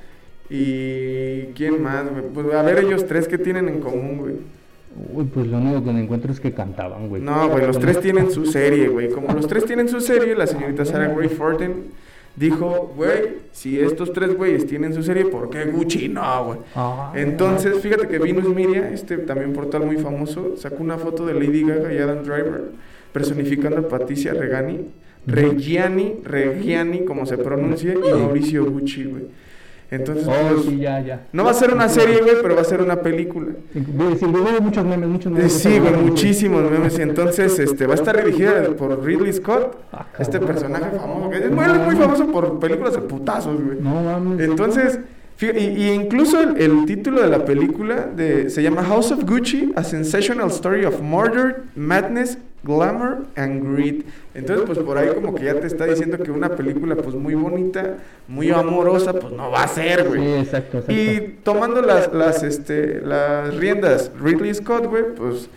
y 0.50 1.44
¿quién 1.56 1.82
más, 1.82 2.10
güey? 2.10 2.24
Pues 2.34 2.54
a 2.54 2.62
ver 2.64 2.80
ellos 2.80 3.06
tres, 3.06 3.28
¿qué 3.28 3.38
tienen 3.38 3.68
en 3.68 3.80
común, 3.82 4.18
güey? 4.18 4.36
Uy, 5.14 5.26
pues 5.26 5.48
lo 5.48 5.58
único 5.58 5.84
que 5.84 5.92
me 5.92 6.02
encuentro 6.02 6.32
es 6.32 6.40
que 6.40 6.52
cantaban, 6.52 7.10
güey. 7.10 7.22
No, 7.22 7.50
güey, 7.50 7.66
los 7.66 7.80
tres 7.80 8.00
tienen 8.02 8.32
su 8.32 8.46
serie, 8.46 8.88
güey. 8.88 9.10
Como 9.10 9.32
los 9.34 9.48
tres 9.48 9.66
tienen 9.66 9.88
su 9.88 10.02
serie, 10.02 10.36
la 10.36 10.48
señorita 10.48 10.84
Sarah 10.84 11.14
Gray 11.14 11.30
Fortin 11.30 11.92
dijo, 12.36 12.94
güey, 12.96 13.38
si 13.52 13.80
estos 13.80 14.14
tres 14.14 14.36
güeyes 14.36 14.66
tienen 14.66 14.94
su 14.94 15.04
serie, 15.04 15.26
¿por 15.26 15.50
qué 15.50 15.66
Gucci 15.66 16.08
no, 16.08 16.46
güey? 16.46 16.60
Ah, 16.76 17.12
Entonces, 17.16 17.80
fíjate 17.80 18.08
que 18.08 18.18
Venus 18.18 18.54
Media, 18.54 18.90
este 18.92 19.18
también 19.18 19.54
portal 19.54 19.86
muy 19.86 19.98
famoso, 19.98 20.56
sacó 20.58 20.82
una 20.82 20.98
foto 20.98 21.26
de 21.26 21.34
Lady 21.34 21.64
Gaga 21.64 21.94
y 21.94 21.98
Adam 21.98 22.24
Driver 22.24 22.72
personificando 23.12 23.80
a 23.80 23.88
Patricia 23.88 24.34
Regani, 24.34 24.86
Reggiani, 25.26 26.16
Reggiani, 26.24 27.04
como 27.06 27.26
se 27.26 27.38
pronuncia, 27.38 27.94
y 27.94 27.98
Mauricio 28.14 28.66
Gucci, 28.66 29.04
güey. 29.04 29.24
Entonces, 29.92 30.28
Oh, 30.28 30.54
pues, 30.54 30.66
sí, 30.66 30.78
ya, 30.78 31.00
ya. 31.00 31.22
no 31.34 31.44
va 31.44 31.52
a 31.52 31.54
ser 31.56 31.74
una 31.74 31.90
serie, 31.90 32.22
güey, 32.22 32.36
pero 32.44 32.56
va 32.56 32.62
a 32.62 32.66
ser 32.66 32.82
una 32.82 33.02
película. 33.02 33.48
Sí, 33.74 33.80
hubo 34.26 34.62
muchos 34.62 34.86
memes, 34.86 35.10
muchos 35.10 35.32
memes. 35.32 35.52
Sí, 35.54 35.80
güey, 35.80 35.94
muchísimos 35.94 36.70
memes. 36.70 37.00
Y 37.00 37.02
entonces, 37.02 37.58
este, 37.58 37.88
va 37.88 37.94
a 37.94 37.96
estar 37.96 38.16
dirigida 38.24 38.62
por 38.78 39.04
Ridley 39.04 39.34
Scott, 39.34 39.78
Ah, 39.92 40.06
este 40.20 40.40
personaje 40.40 40.92
famoso, 40.98 41.30
que 41.32 41.38
es 41.38 41.52
muy, 41.52 41.66
muy 41.86 41.96
famoso 41.96 42.28
por 42.28 42.60
películas 42.60 42.94
de 42.94 43.02
putazos, 43.02 43.60
güey. 43.62 43.80
No 43.80 44.02
mames. 44.04 44.40
Entonces, 44.42 45.00
y, 45.42 45.46
y 45.48 45.90
incluso 45.92 46.42
el, 46.42 46.58
el 46.62 46.86
título 46.86 47.22
de 47.22 47.30
la 47.30 47.46
película 47.46 48.08
de, 48.08 48.50
se 48.50 48.62
llama 48.62 48.84
House 48.84 49.12
of 49.12 49.24
Gucci, 49.24 49.72
A 49.76 49.84
Sensational 49.84 50.48
Story 50.50 50.86
of 50.86 51.02
Murder, 51.02 51.64
Madness, 51.76 52.38
Glamour 52.64 53.26
and 53.38 53.74
Greed. 53.74 54.04
Entonces, 54.34 54.66
pues 54.66 54.80
por 54.80 54.98
ahí 54.98 55.08
como 55.16 55.34
que 55.34 55.46
ya 55.46 55.56
te 55.60 55.68
está 55.68 55.86
diciendo 55.86 56.18
que 56.18 56.30
una 56.32 56.50
película 56.50 56.96
pues 56.98 57.16
muy 57.16 57.34
bonita, 57.36 58.00
muy 58.28 58.52
amorosa, 58.52 59.14
pues 59.14 59.32
no 59.34 59.50
va 59.50 59.64
a 59.64 59.68
ser, 59.70 60.02
Sí, 60.02 60.08
güey. 60.10 60.34
exacto, 60.40 60.80
exacto. 60.80 60.92
Y 60.92 61.38
tomando 61.44 61.82
las, 61.82 62.14
las, 62.14 62.44
este, 62.44 63.00
las 63.00 63.56
riendas 63.56 64.12
Ridley 64.22 64.54
Scott, 64.54 64.88
güey, 64.88 65.04
pues 65.16 65.50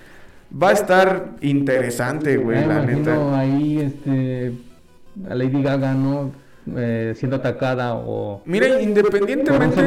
va 0.62 0.68
a 0.68 0.72
estar 0.74 1.30
interesante, 1.40 2.36
güey, 2.36 2.64
la 2.66 2.84
neta. 2.86 3.38
ahí, 3.40 3.80
este, 3.80 4.52
a 5.28 5.34
Lady 5.34 5.60
Gaga, 5.60 5.94
¿no? 5.94 6.30
Eh, 6.76 7.14
siendo 7.16 7.36
atacada 7.36 7.94
o... 7.94 8.40
Mira, 8.44 8.80
independientemente, 8.80 9.80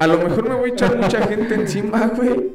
a 0.00 0.06
lo 0.08 0.18
mejor 0.18 0.48
me 0.48 0.54
voy 0.56 0.70
a 0.70 0.72
echar 0.72 0.96
mucha 0.96 1.26
gente 1.26 1.54
encima, 1.54 2.10
güey. 2.16 2.52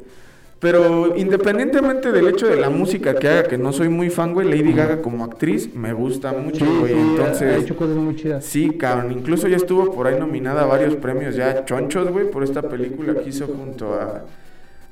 Pero 0.60 1.14
independientemente 1.16 2.10
del 2.12 2.28
hecho 2.28 2.46
de 2.46 2.56
la 2.56 2.70
música 2.70 3.14
que 3.14 3.28
haga, 3.28 3.42
que 3.44 3.58
no 3.58 3.72
soy 3.72 3.88
muy 3.90 4.08
fan, 4.08 4.32
güey, 4.32 4.48
Lady 4.48 4.72
Gaga 4.72 5.02
como 5.02 5.24
actriz 5.24 5.74
me 5.74 5.92
gusta 5.92 6.32
mucho, 6.32 6.64
Sí, 6.64 6.76
güey. 6.80 6.92
sí, 6.92 6.98
ha- 6.98 7.02
ha 7.02 7.08
Entonces, 7.10 7.62
hecho 7.64 7.76
cosas 7.76 7.96
muy 7.96 8.16
chidas. 8.16 8.44
sí, 8.44 8.70
cabrón. 8.70 9.12
Incluso 9.12 9.46
ya 9.48 9.56
estuvo 9.56 9.92
por 9.92 10.06
ahí 10.06 10.18
nominada 10.18 10.62
a 10.62 10.66
varios 10.66 10.96
premios 10.96 11.34
ya 11.36 11.64
chonchos, 11.66 12.10
güey, 12.10 12.30
por 12.30 12.44
esta 12.44 12.62
película 12.62 13.14
que 13.14 13.28
hizo 13.28 13.46
junto 13.46 13.92
a 13.94 14.24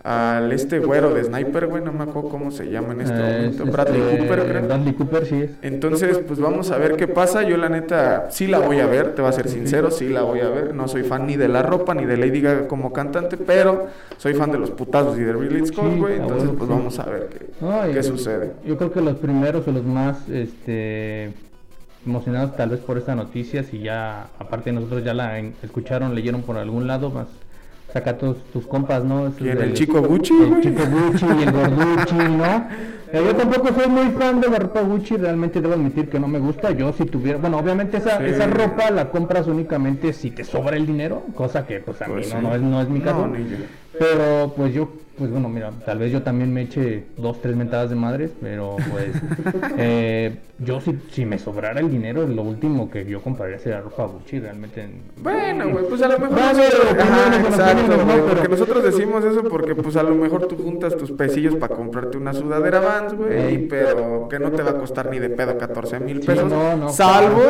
al 0.04 0.50
este 0.50 0.80
güero 0.80 1.14
de 1.14 1.23
Sniper, 1.23 1.68
güey, 1.68 1.82
no 1.85 1.92
me 1.92 2.02
acuerdo 2.02 2.28
cómo 2.28 2.50
se 2.50 2.68
llama 2.71 2.92
en 2.92 3.02
este 3.02 3.14
Eh, 3.14 3.37
momento. 3.37 3.62
es, 3.64 3.71
Bradley 3.73 4.00
este, 4.00 4.18
Cooper, 4.18 4.49
creo. 4.49 4.62
Bradley 4.66 4.92
Cooper, 4.94 5.26
sí 5.26 5.42
es. 5.42 5.50
Entonces, 5.62 6.18
pues 6.26 6.40
vamos 6.40 6.71
a 6.73 6.78
ver 6.78 6.97
qué 6.97 7.06
pasa. 7.06 7.42
Yo 7.42 7.56
la 7.56 7.68
neta 7.68 8.26
sí 8.30 8.49
la 8.49 8.59
voy 8.59 8.80
a 8.80 8.87
ver, 8.87 9.14
te 9.14 9.23
voy 9.23 9.28
a 9.28 9.32
ser 9.32 9.49
sincero, 9.49 9.90
sí 9.92 10.09
la 10.09 10.23
voy 10.23 10.40
a 10.40 10.49
ver. 10.49 10.75
No 10.75 10.88
soy 10.88 11.04
fan 11.04 11.26
ni 11.26 11.37
de 11.37 11.47
la 11.49 11.62
ropa 11.62 11.94
ni 11.94 12.04
de 12.04 12.16
Lady 12.16 12.40
Gaga 12.40 12.66
como 12.66 12.92
cantante, 12.92 13.37
pero 13.37 13.87
soy 14.16 14.35
fan 14.35 14.50
de 14.50 14.59
los 14.59 14.71
putazos 14.73 15.16
y 15.18 15.23
de 15.23 15.32
Ridley 15.32 15.66
Scott, 15.66 15.97
güey. 15.97 16.16
Entonces, 16.16 16.50
pues 16.59 16.68
sí. 16.68 16.75
vamos 16.76 16.99
a 16.99 17.04
ver 17.06 17.28
qué, 17.28 17.92
qué 17.92 18.02
sucede. 18.02 18.52
Yo 18.66 18.76
creo 18.76 18.90
que 18.92 19.00
los 19.00 19.16
primeros 19.18 19.68
o 19.68 19.73
los 19.73 19.85
más 19.85 20.28
este, 20.28 21.32
emocionados 22.04 22.56
tal 22.56 22.71
vez 22.71 22.80
por 22.80 22.99
esta 22.99 23.14
noticia, 23.14 23.62
si 23.62 23.78
ya, 23.78 24.26
aparte 24.38 24.71
de 24.71 24.75
nosotros 24.75 25.04
ya 25.04 25.14
la 25.14 25.38
escucharon, 25.38 26.14
leyeron 26.14 26.42
por 26.42 26.56
algún 26.59 26.87
lado, 26.88 27.11
más 27.11 27.26
saca 27.93 28.17
todos 28.17 28.39
tus 28.53 28.67
compas, 28.67 29.05
¿no? 29.05 29.31
Del- 29.31 29.59
¿El 29.59 29.73
chico 29.75 30.01
Gucci, 30.03 30.35
El 30.41 30.49
güey? 30.49 30.63
chico 30.63 30.83
Gucci 30.91 31.27
y 31.27 31.43
el 31.43 31.53
gorduchi, 31.53 32.15
¿no? 32.15 32.67
Eh, 33.15 33.23
yo 33.27 33.37
tampoco 33.37 33.69
soy 33.79 33.89
muy 33.91 34.11
fan 34.13 34.41
de 34.41 34.49
la 34.49 34.59
ropa 34.59 34.81
Gucci, 34.81 35.19
realmente 35.19 35.61
debo 35.61 35.75
admitir 35.75 36.09
que 36.09 36.19
no 36.19 36.27
me 36.29 36.39
gusta. 36.39 36.71
Yo 36.71 36.93
si 36.95 37.05
tuviera, 37.05 37.39
bueno, 37.39 37.59
obviamente 37.59 37.99
esa, 37.99 38.17
Sí. 38.19 38.25
esa 38.27 38.47
ropa 38.47 38.91
la 38.91 39.11
compras 39.11 39.47
únicamente 39.47 40.15
si 40.15 40.31
te 40.31 40.45
sobra 40.45 40.77
el 40.77 40.87
dinero, 40.87 41.23
cosa 41.35 41.67
que 41.67 41.81
pues 41.81 42.01
a 42.01 42.07
mí 42.07 42.15
Pues 42.15 42.33
no, 42.33 42.41
sí. 42.41 42.47
no, 42.47 42.55
es, 42.55 42.63
no 42.63 42.81
es 42.81 42.89
mi 42.89 43.01
caso. 43.01 43.27
No. 43.27 43.37
Pero 44.02 44.52
pues 44.56 44.75
yo, 44.75 44.88
pues 45.18 45.30
bueno, 45.30 45.49
mira, 45.49 45.71
tal 45.87 45.99
vez 45.99 46.11
yo 46.12 46.23
también 46.23 46.52
me 46.52 46.62
eche 46.62 47.04
dos, 47.16 47.40
tres 47.40 47.54
mentadas 47.56 47.90
de 47.90 47.97
madres, 47.97 48.30
pero 48.40 48.76
pues 48.90 49.11
eh, 49.78 50.37
yo 50.59 50.80
si, 50.80 50.99
si 51.11 51.25
me 51.25 51.38
sobrara 51.38 51.80
el 51.80 51.90
dinero, 51.90 52.26
lo 52.26 52.42
último 52.42 52.90
que 52.90 53.04
yo 53.04 53.21
compraría 53.21 53.59
sería 53.59 53.80
ropa 53.80 54.06
Gucci, 54.06 54.40
realmente. 54.40 54.88
Bueno, 55.18 55.71
güey, 55.71 55.85
pues 55.88 56.02
a 56.02 56.09
lo 56.09 56.18
mejor. 56.18 56.38
Va 56.38 56.50
a 56.50 56.52
nosotros- 56.52 56.97
Ajá, 56.99 57.37
exacto, 57.40 57.92
Porque 58.28 58.49
nosotros 58.49 58.85
decimos 58.85 59.25
eso 59.25 59.42
porque, 59.44 59.75
pues 59.75 59.97
a 59.97 60.02
lo 60.02 60.14
mejor 60.14 60.47
tú 60.47 60.56
juntas 60.56 60.97
tus 60.97 61.12
pesillos 61.12 61.54
para 61.56 61.75
comprarte 61.76 62.16
una 62.18 62.32
sudadera 62.32 62.80
Vans, 62.80 63.14
güey. 63.14 63.32
Ey. 63.32 63.66
Pero 63.68 64.28
que 64.28 64.38
no 64.38 64.50
te 64.50 64.62
va 64.62 64.71
a 64.71 64.75
costar 64.78 65.11
ni 65.11 65.18
de 65.18 65.30
pedo 65.30 65.56
14 65.59 66.00
mil 66.00 66.21
Sí, 66.21 66.26
pesos. 66.26 66.50
no, 66.50 66.76
no, 66.76 66.88
salvo 66.90 67.42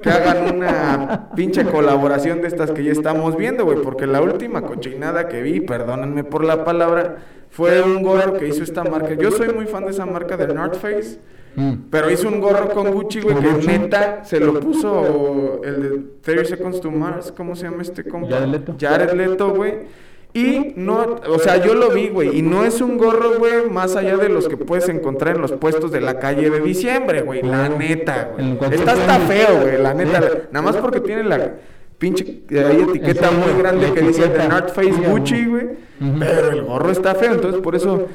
que 0.00 0.10
hagan 0.10 0.56
una 0.56 1.30
pinche 1.34 1.64
colaboración 1.64 2.40
de 2.40 2.48
estas 2.48 2.70
que 2.70 2.84
ya 2.84 2.92
estamos 2.92 3.36
viendo, 3.36 3.64
güey. 3.64 3.78
Porque 3.82 4.06
la 4.06 4.20
última 4.20 4.62
cochinada 4.62 5.28
que 5.28 5.42
vi, 5.42 5.60
perdónenme 5.60 6.24
por 6.24 6.44
la 6.44 6.64
palabra, 6.64 7.18
fue 7.50 7.82
un 7.82 8.02
gorro 8.02 8.34
que 8.34 8.48
hizo 8.48 8.62
esta 8.62 8.84
marca. 8.84 9.14
Yo 9.14 9.30
soy 9.30 9.52
muy 9.52 9.66
fan 9.66 9.84
de 9.84 9.90
esa 9.90 10.06
marca 10.06 10.36
de 10.36 10.52
North 10.54 10.76
Face. 10.76 11.18
Mm. 11.56 11.72
Pero 11.90 12.10
hizo 12.10 12.28
un 12.28 12.40
gorro 12.40 12.70
con 12.70 12.92
Gucci, 12.92 13.20
güey, 13.20 13.36
que 13.36 13.66
neta 13.66 14.24
se 14.24 14.38
lo 14.38 14.58
puso 14.60 15.60
el 15.64 15.82
de 15.82 15.98
30 16.22 16.44
Seconds 16.44 16.80
to 16.80 16.90
Mars, 16.92 17.32
¿cómo 17.36 17.56
se 17.56 17.64
llama 17.64 17.82
este 17.82 18.04
compa? 18.04 18.36
Jared 18.36 18.48
Leto. 18.48 18.76
Jared 18.78 19.12
Leto, 19.12 19.54
güey. 19.54 19.74
Y 20.32 20.74
no, 20.76 21.16
o 21.28 21.38
sea, 21.38 21.56
yo 21.56 21.74
lo 21.74 21.90
vi, 21.90 22.08
güey, 22.08 22.38
y 22.38 22.42
no 22.42 22.64
es 22.64 22.80
un 22.80 22.98
gorro, 22.98 23.38
güey, 23.38 23.68
más 23.68 23.96
allá 23.96 24.16
de 24.16 24.28
los 24.28 24.46
que 24.46 24.56
puedes 24.56 24.88
encontrar 24.88 25.34
en 25.34 25.42
los 25.42 25.52
puestos 25.52 25.90
de 25.90 26.00
la 26.00 26.20
calle 26.20 26.50
de 26.50 26.60
diciembre, 26.60 27.22
güey, 27.22 27.42
la 27.42 27.68
neta, 27.68 28.30
güey. 28.32 28.74
Está 28.74 28.92
hasta 28.92 29.18
feo, 29.20 29.62
güey, 29.62 29.82
la 29.82 29.92
neta. 29.92 30.20
Nada 30.52 30.62
más 30.64 30.76
porque 30.76 31.00
tiene 31.00 31.24
la 31.24 31.54
pinche 31.98 32.42
eh, 32.48 32.86
etiqueta 32.88 33.30
muy 33.30 33.60
grande 33.60 33.92
que 33.92 34.00
dice. 34.00 34.28
The 34.28 34.48
North 34.48 34.70
Face 34.72 34.92
Gucci, 34.92 35.46
güey. 35.46 35.66
Pero 36.18 36.50
el 36.50 36.62
gorro 36.62 36.90
está 36.90 37.14
feo, 37.14 37.32
entonces 37.34 37.60
por 37.60 37.74
eso, 37.74 38.06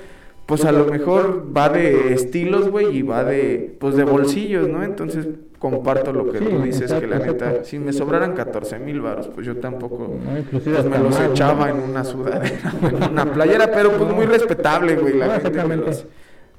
pues 0.45 0.65
a 0.65 0.71
lo 0.71 0.85
mejor 0.85 1.45
va 1.55 1.69
de 1.69 2.13
estilos, 2.13 2.69
güey, 2.69 2.97
y 2.97 3.01
va 3.01 3.23
de, 3.23 3.75
pues 3.79 3.95
de 3.95 4.05
bolsillos, 4.05 4.67
¿no? 4.69 4.83
Entonces 4.83 5.27
comparto 5.71 6.13
lo 6.13 6.31
que 6.31 6.39
Sí, 6.39 6.45
tú 6.45 6.61
dices, 6.61 6.91
que 6.93 7.07
la 7.07 7.19
neta, 7.19 7.45
exacto. 7.47 7.65
si 7.65 7.79
me 7.79 7.91
sobraran 7.93 8.33
14 8.33 8.79
mil 8.79 9.01
baros, 9.01 9.27
pues 9.33 9.45
yo 9.47 9.57
tampoco, 9.57 10.15
No, 10.23 10.37
inclusive 10.37 10.77
pues 10.77 10.89
me 10.89 10.97
los 10.99 11.19
echaba 11.19 11.67
¿no? 11.69 11.75
en 11.75 11.89
una 11.89 12.03
sudadera, 12.03 12.55
en 12.81 13.11
una 13.11 13.25
playera, 13.33 13.71
pero 13.71 13.91
pues 13.97 14.13
muy 14.13 14.25
respetable, 14.25 14.95
güey, 14.95 15.17
la 15.17 15.27
No, 15.27 15.33
gente 15.41 15.75
los- 15.77 16.05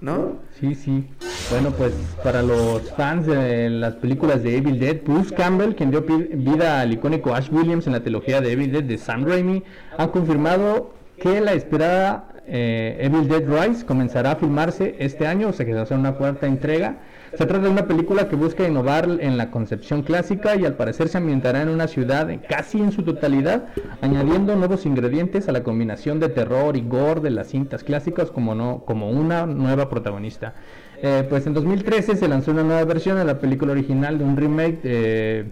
¿no? 0.00 0.32
Sí, 0.60 0.74
sí. 0.74 1.08
Bueno, 1.50 1.70
pues 1.70 1.92
para 2.22 2.42
los 2.42 2.82
fans 2.92 3.26
de 3.26 3.70
las 3.70 3.94
películas 3.94 4.42
de 4.42 4.56
Evil 4.58 4.78
Dead, 4.78 4.96
Bruce 5.04 5.34
Campbell, 5.34 5.74
quien 5.74 5.90
dio 5.90 6.02
vida 6.02 6.80
al 6.80 6.92
icónico 6.92 7.34
Ash 7.34 7.48
Williams 7.50 7.86
en 7.86 7.92
la 7.94 8.00
trilogía 8.00 8.40
de 8.40 8.52
Evil 8.52 8.72
Dead 8.72 8.82
de 8.82 8.98
Sam 8.98 9.24
Raimi, 9.26 9.62
ha 9.96 10.08
confirmado 10.08 10.90
que 11.18 11.40
la 11.40 11.54
esperada 11.54 12.28
eh, 12.46 12.98
Evil 13.00 13.26
Dead 13.26 13.42
Rise 13.48 13.86
comenzará 13.86 14.32
a 14.32 14.36
filmarse 14.36 14.96
este 14.98 15.26
año, 15.26 15.48
o 15.48 15.52
sea 15.52 15.64
que 15.64 15.72
va 15.72 15.82
a 15.82 15.86
ser 15.86 15.96
una 15.98 16.12
cuarta 16.12 16.46
entrega. 16.46 16.98
Se 17.36 17.44
trata 17.44 17.64
de 17.64 17.68
una 17.68 17.86
película 17.86 18.30
que 18.30 18.36
busca 18.36 18.66
innovar 18.66 19.18
en 19.20 19.36
la 19.36 19.50
concepción 19.50 20.02
clásica 20.02 20.56
y 20.56 20.64
al 20.64 20.74
parecer 20.74 21.08
se 21.08 21.18
ambientará 21.18 21.60
en 21.60 21.68
una 21.68 21.86
ciudad 21.86 22.30
casi 22.48 22.78
en 22.78 22.92
su 22.92 23.02
totalidad, 23.02 23.68
añadiendo 24.00 24.56
nuevos 24.56 24.86
ingredientes 24.86 25.46
a 25.46 25.52
la 25.52 25.62
combinación 25.62 26.18
de 26.18 26.30
terror 26.30 26.78
y 26.78 26.80
gore 26.80 27.20
de 27.20 27.30
las 27.30 27.48
cintas 27.48 27.84
clásicas 27.84 28.30
como, 28.30 28.54
no, 28.54 28.84
como 28.86 29.10
una 29.10 29.44
nueva 29.44 29.90
protagonista. 29.90 30.54
Eh, 31.02 31.26
pues 31.28 31.46
en 31.46 31.52
2013 31.52 32.16
se 32.16 32.26
lanzó 32.26 32.52
una 32.52 32.62
nueva 32.62 32.84
versión 32.84 33.18
de 33.18 33.26
la 33.26 33.38
película 33.38 33.72
original 33.72 34.16
de 34.16 34.24
un 34.24 34.38
remake 34.38 34.80
eh, 34.84 35.44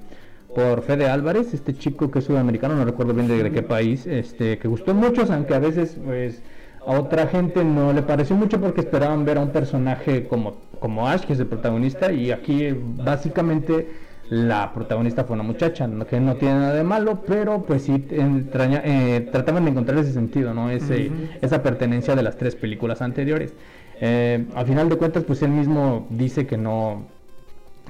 por 0.54 0.80
Fede 0.80 1.10
Álvarez, 1.10 1.52
este 1.52 1.74
chico 1.74 2.10
que 2.10 2.20
es 2.20 2.24
sudamericano, 2.24 2.76
no 2.76 2.86
recuerdo 2.86 3.12
bien 3.12 3.28
de, 3.28 3.42
de 3.42 3.52
qué 3.52 3.62
país, 3.62 4.06
este, 4.06 4.56
que 4.56 4.68
gustó 4.68 4.94
mucho, 4.94 5.26
aunque 5.30 5.54
a 5.54 5.58
veces 5.58 5.98
pues 6.02 6.40
a 6.86 6.98
otra 6.98 7.26
gente 7.26 7.62
no 7.62 7.92
le 7.92 8.00
pareció 8.02 8.36
mucho 8.36 8.58
porque 8.58 8.80
esperaban 8.80 9.26
ver 9.26 9.36
a 9.36 9.42
un 9.42 9.50
personaje 9.50 10.26
como, 10.26 10.63
como 10.84 11.08
Ash, 11.08 11.22
que 11.22 11.32
es 11.32 11.40
el 11.40 11.46
protagonista, 11.46 12.12
y 12.12 12.30
aquí 12.30 12.76
básicamente 12.76 13.88
la 14.28 14.70
protagonista 14.74 15.24
fue 15.24 15.32
una 15.32 15.42
muchacha, 15.42 15.88
que 16.10 16.20
no 16.20 16.36
tiene 16.36 16.56
nada 16.56 16.74
de 16.74 16.84
malo, 16.84 17.22
pero 17.26 17.62
pues 17.62 17.84
sí 17.84 18.04
eh, 18.10 19.28
trataban 19.32 19.64
de 19.64 19.70
encontrar 19.70 19.98
ese 20.00 20.12
sentido, 20.12 20.52
¿no? 20.52 20.68
Ese, 20.68 21.10
Esa 21.40 21.62
pertenencia 21.62 22.14
de 22.14 22.22
las 22.22 22.36
tres 22.36 22.54
películas 22.54 23.00
anteriores. 23.00 23.54
Eh, 23.98 24.44
al 24.54 24.66
final 24.66 24.90
de 24.90 24.96
cuentas, 24.96 25.24
pues 25.24 25.40
él 25.40 25.52
mismo 25.52 26.06
dice 26.10 26.46
que 26.46 26.58
no, 26.58 27.06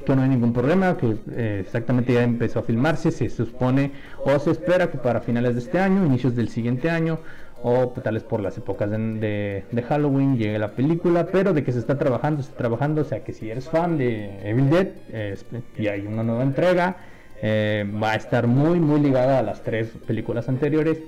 que 0.06 0.14
no 0.14 0.22
hay 0.22 0.28
ningún 0.28 0.52
problema, 0.52 0.96
que 0.96 1.16
eh, 1.32 1.62
exactamente 1.62 2.12
ya 2.12 2.22
empezó 2.22 2.60
a 2.60 2.62
filmarse, 2.62 3.10
se 3.10 3.28
supone 3.28 3.90
o 4.24 4.38
se 4.38 4.52
espera 4.52 4.88
que 4.88 4.98
para 4.98 5.20
finales 5.20 5.54
de 5.54 5.62
este 5.62 5.80
año, 5.80 6.06
inicios 6.06 6.36
del 6.36 6.48
siguiente 6.48 6.90
año, 6.90 7.18
o 7.66 7.88
tal 7.88 8.12
vez 8.12 8.24
por 8.24 8.40
las 8.40 8.58
épocas 8.58 8.90
de, 8.90 9.84
Halloween 9.88 10.36
llegue 10.36 10.58
la 10.58 10.72
película, 10.72 11.26
pero 11.32 11.54
de 11.54 11.64
que 11.64 11.72
se 11.72 11.78
está 11.78 11.96
trabajando, 11.96 12.42
se 12.42 12.50
está 12.50 12.58
trabajando, 12.58 13.00
o 13.00 13.04
sea 13.04 13.24
que 13.24 13.32
si 13.32 13.50
eres 13.50 13.70
fan 13.70 13.96
de 13.96 14.38
Evil 14.46 14.68
Dead 14.68 14.88
y 15.78 15.86
hay 15.86 16.06
una 16.06 16.22
nueva 16.22 16.42
entrega, 16.42 16.98
eh, 17.40 17.90
va 18.02 18.12
a 18.12 18.16
estar 18.16 18.46
muy 18.46 18.80
muy 18.80 19.00
ligada 19.00 19.38
a 19.38 19.42
las 19.42 19.62
tres 19.62 19.88
películas 20.06 20.46
anteriores 20.50 20.98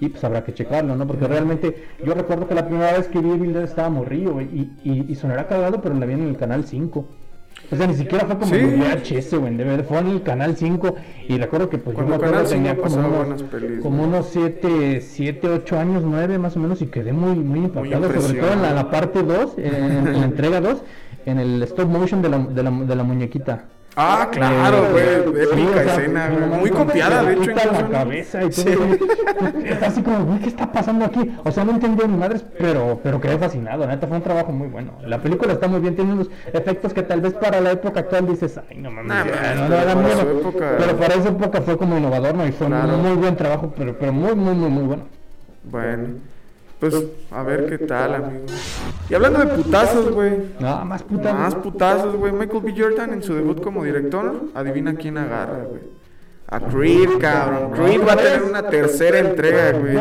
y 0.00 0.08
pues 0.08 0.24
habrá 0.24 0.42
que 0.42 0.54
checarlo, 0.54 0.96
¿no? 0.96 1.06
Porque 1.06 1.26
realmente 1.26 1.84
yo 2.02 2.14
recuerdo 2.14 2.48
que 2.48 2.54
la 2.54 2.66
primera 2.66 2.94
vez 2.94 3.08
que 3.08 3.20
vi 3.20 3.32
Evil 3.32 3.52
Dead 3.52 3.64
estaba 3.64 3.90
morrido 3.90 4.40
y, 4.40 4.72
y, 4.84 5.04
y 5.06 5.14
sonará 5.16 5.46
cagado, 5.46 5.82
pero 5.82 5.94
la 5.96 6.06
vi 6.06 6.14
en 6.14 6.28
el 6.28 6.38
canal 6.38 6.64
5. 6.64 7.06
O 7.70 7.76
sea, 7.76 7.86
ni 7.86 7.94
siquiera 7.94 8.26
fue 8.26 8.38
como 8.38 8.54
¿Sí? 8.54 8.60
en 8.60 8.80
VHS, 8.80 9.34
güey, 9.34 9.82
fue 9.82 9.98
en 9.98 10.06
el 10.08 10.22
canal 10.22 10.56
5 10.56 10.94
y 11.28 11.36
recuerdo 11.38 11.68
que 11.68 11.78
pues 11.78 11.94
Cuando 11.94 12.14
yo 12.14 12.20
me 12.20 12.26
acuerdo 12.26 12.48
tenía 12.48 12.76
como 12.76 13.20
unos, 13.20 13.42
pelis, 13.44 13.80
como 13.80 14.04
unos 14.04 14.28
7, 14.30 15.00
7, 15.00 15.48
8 15.48 15.78
años, 15.78 16.02
9 16.04 16.38
más 16.38 16.56
o 16.56 16.60
menos 16.60 16.80
y 16.82 16.86
quedé 16.86 17.12
muy, 17.12 17.34
muy 17.34 17.60
impactado, 17.60 18.12
sobre 18.20 18.40
todo 18.40 18.52
en 18.52 18.62
la, 18.62 18.72
la 18.72 18.90
parte 18.90 19.22
2, 19.22 19.54
en, 19.58 19.74
en, 19.74 20.20
la 20.20 20.24
entrega 20.24 20.60
2, 20.60 20.82
en 21.26 21.38
el 21.38 21.62
stop 21.64 21.88
motion 21.88 22.22
de 22.22 22.28
la, 22.28 22.38
de 22.38 22.62
la, 22.62 22.70
de 22.70 22.96
la 22.96 23.02
muñequita. 23.02 23.64
Ah, 23.98 24.28
claro, 24.30 24.90
güey, 24.92 25.42
épica 25.42 25.82
escena, 25.84 26.28
muy 26.60 26.68
copiada, 26.68 27.22
de 27.22 27.32
hecho. 27.32 27.50
En 27.50 27.56
la 27.56 27.88
cabeza 27.88 28.44
y 28.44 28.50
todo. 28.50 28.84
Está 29.64 29.86
así 29.86 30.02
como, 30.02 30.24
güey, 30.26 30.38
¿qué 30.40 30.48
está 30.50 30.70
pasando 30.70 31.06
aquí? 31.06 31.34
O 31.44 31.50
sea, 31.50 31.64
no 31.64 31.72
entendí 31.72 32.02
ni 32.06 32.14
madres, 32.14 32.44
pero, 32.58 33.00
pero 33.02 33.18
quedé 33.22 33.38
fascinado. 33.38 33.86
Neta, 33.86 34.06
fue 34.06 34.18
un 34.18 34.22
trabajo 34.22 34.52
muy 34.52 34.68
bueno. 34.68 34.92
La 35.06 35.22
película 35.22 35.54
está 35.54 35.66
muy 35.66 35.80
bien, 35.80 35.96
tiene 35.96 36.12
unos 36.12 36.30
efectos 36.52 36.92
que 36.92 37.02
tal 37.04 37.22
vez 37.22 37.32
para 37.32 37.62
la 37.62 37.70
época 37.70 38.00
actual 38.00 38.26
dices, 38.26 38.60
ay, 38.68 38.76
no 38.76 38.90
mames, 38.90 39.16
no, 39.56 39.68
no, 39.68 39.94
no, 39.94 40.02
miedo. 40.02 40.52
Pero 40.78 40.96
para 40.98 41.14
esa 41.14 41.30
época 41.30 41.62
fue 41.62 41.78
como 41.78 41.96
innovador, 41.96 42.34
¿no? 42.34 42.46
Y 42.46 42.52
fue 42.52 42.66
un 42.66 43.02
muy 43.02 43.16
buen 43.16 43.34
trabajo, 43.34 43.72
pero, 43.74 43.96
pero 43.98 44.12
muy, 44.12 44.34
muy, 44.34 44.54
muy, 44.54 44.68
muy 44.68 44.82
bueno. 44.84 45.04
Bueno. 45.64 46.35
Pues 46.80 46.94
a 47.30 47.42
ver 47.42 47.66
qué 47.68 47.78
tal, 47.78 48.14
amigo. 48.14 48.44
Y 49.08 49.14
hablando 49.14 49.38
de 49.40 49.46
putazos, 49.46 50.12
güey. 50.12 50.32
No, 50.60 50.84
más 50.84 51.02
putazos. 51.02 51.38
Más 51.38 51.54
putazos, 51.54 52.16
güey. 52.16 52.32
Michael 52.32 52.62
B. 52.62 52.74
Jordan 52.76 53.12
en 53.14 53.22
su 53.22 53.34
debut 53.34 53.62
como 53.62 53.84
director, 53.84 54.46
adivina 54.54 54.94
quién 54.94 55.16
agarra, 55.16 55.64
güey. 55.64 55.80
A 56.48 56.60
Creed, 56.60 57.18
cabrón. 57.20 57.72
Creed 57.72 58.00
va 58.06 58.12
a 58.12 58.16
tener 58.16 58.42
una 58.42 58.68
tercera 58.68 59.18
entrega, 59.18 59.72
güey. 59.72 59.96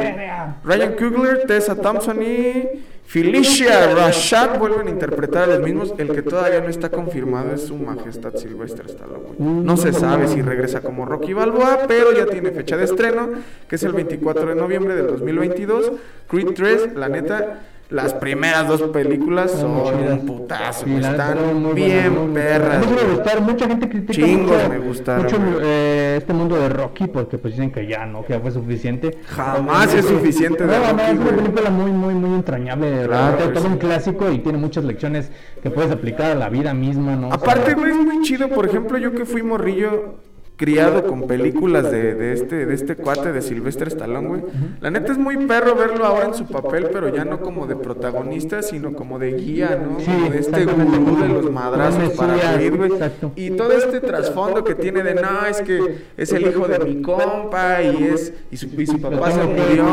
Ryan 0.64 0.94
Coogler, 0.94 1.46
Tessa 1.48 1.76
Thompson 1.76 2.22
y 2.22 2.84
Felicia 3.06 3.94
Rashad 3.94 4.58
vuelven 4.60 4.88
a 4.88 4.92
interpretar 4.92 5.44
a 5.44 5.48
los 5.48 5.60
mismos. 5.62 5.94
El 5.98 6.12
que 6.12 6.22
todavía 6.22 6.62
no 6.62 6.70
está 6.70 6.90
confirmado 6.90 7.54
es 7.54 7.64
su 7.64 7.76
majestad 7.76 8.36
Sylvester 8.36 8.86
Stallone. 8.88 9.36
No 9.40 9.78
se 9.78 9.94
sabe 9.94 10.28
si 10.28 10.42
regresa 10.42 10.82
como 10.82 11.06
Rocky 11.06 11.34
Balboa, 11.34 11.82
pero 11.88 12.12
ya 12.12 12.26
tiene 12.26 12.52
fecha 12.52 12.78
de 12.78 12.86
estreno, 12.86 13.30
que 13.68 13.76
es 13.76 13.84
el 13.84 13.94
24 13.94 14.48
de 14.48 14.56
noviembre 14.56 14.96
del 14.96 15.08
2022. 15.08 15.92
Creed 16.28 16.50
3, 16.56 16.96
la 16.96 17.10
neta 17.10 17.60
las 17.90 18.14
primeras 18.14 18.68
dos 18.68 18.82
películas 18.84 19.52
son 19.52 19.72
un 19.72 20.26
putazo, 20.26 20.86
están 20.88 21.74
bien 21.76 22.34
perras. 22.34 22.86
Me 22.90 23.14
gustar, 23.14 23.42
mucha 23.42 23.68
gente 23.68 23.88
critica 23.88 24.14
Chingos 24.14 24.58
mucho, 24.58 24.70
me 24.70 24.80
gustaron. 24.80 25.24
Mucho, 25.24 25.38
eh, 25.62 26.16
este 26.18 26.34
mundo 26.34 26.56
de 26.56 26.70
Rocky 26.70 27.08
porque 27.08 27.38
pues 27.38 27.54
dicen 27.54 27.72
que 27.72 27.86
ya 27.86 28.06
no, 28.06 28.26
que 28.26 28.34
ya 28.34 28.40
fue 28.40 28.52
suficiente. 28.52 29.20
Jamás 29.28 29.94
es 29.94 30.06
suficiente 30.06 30.66
de 30.66 30.78
Rocky. 30.80 31.02
Es 31.02 31.20
una 31.20 31.36
película 31.36 31.70
muy 31.70 31.92
muy 31.92 32.14
muy 32.16 32.36
entrañable, 32.36 33.06
Claro, 33.06 33.50
todo 33.54 33.68
un 33.68 33.78
clásico 33.78 34.32
y 34.32 34.40
tiene 34.40 34.58
muchas 34.58 34.84
lecciones 34.84 35.32
que 35.62 35.70
puedes 35.70 35.92
aplicar 35.92 36.32
a 36.32 36.36
la 36.36 36.50
vida 36.50 36.74
misma, 36.74 37.16
¿no? 37.16 37.32
Aparte, 37.32 37.74
güey, 37.76 37.92
es 37.92 37.98
muy 37.98 38.22
chido. 38.22 38.50
Por 38.50 38.66
ejemplo, 38.66 38.98
yo 38.98 39.14
que 39.14 39.26
fui 39.26 39.44
morrillo 39.44 40.16
criado 40.58 41.06
con 41.06 41.28
películas 41.28 41.92
de, 41.92 42.16
de 42.16 42.34
este 42.34 42.66
de 42.66 42.74
este 42.74 42.96
cuate 42.96 43.32
de 43.32 43.42
Sylvester 43.42 43.88
Stallone, 43.88 44.28
güey. 44.28 44.42
La 44.82 44.90
neta 44.92 45.12
es 45.12 45.18
muy 45.18 45.46
perro 45.46 45.76
verlo 45.76 46.06
ahora 46.06 46.26
en 46.26 46.34
su 46.34 46.46
papel, 46.46 46.90
pero 46.92 47.14
ya 47.14 47.26
no 47.26 47.42
como 47.42 47.68
de 47.68 47.76
protagonista, 47.76 48.62
sino 48.62 48.94
como 48.94 49.20
de 49.20 49.34
guía, 49.34 49.80
¿no? 49.82 50.00
Sí, 50.00 50.06
Como 50.06 50.30
de 50.30 50.40
este 50.40 50.66
gurú 50.66 51.22
de 51.22 51.28
los 51.28 51.52
madrazos 51.52 52.14
para 52.14 52.36
Creed, 52.56 52.76
güey. 52.76 52.92
Y 53.36 53.52
todo 53.52 53.72
este 53.72 54.00
trasfondo 54.00 54.64
que 54.64 54.76
tiene 54.76 55.04
de 55.04 55.16
no, 55.16 55.46
es 55.46 55.62
que 55.62 55.98
es 56.18 56.32
el 56.32 56.48
hijo 56.48 56.68
de 56.68 56.80
mi 56.80 57.02
compa 57.02 57.82
y 57.82 58.04
es 58.06 58.34
y 58.52 58.58
su, 58.58 58.68
y 58.80 58.88
su 58.88 59.00
papá 59.00 59.32
se 59.32 59.44
murió. 59.44 59.86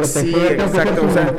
y 0.00 0.04
Sí, 0.04 0.34
exacto. 0.34 1.06
O 1.06 1.10
sea, 1.10 1.34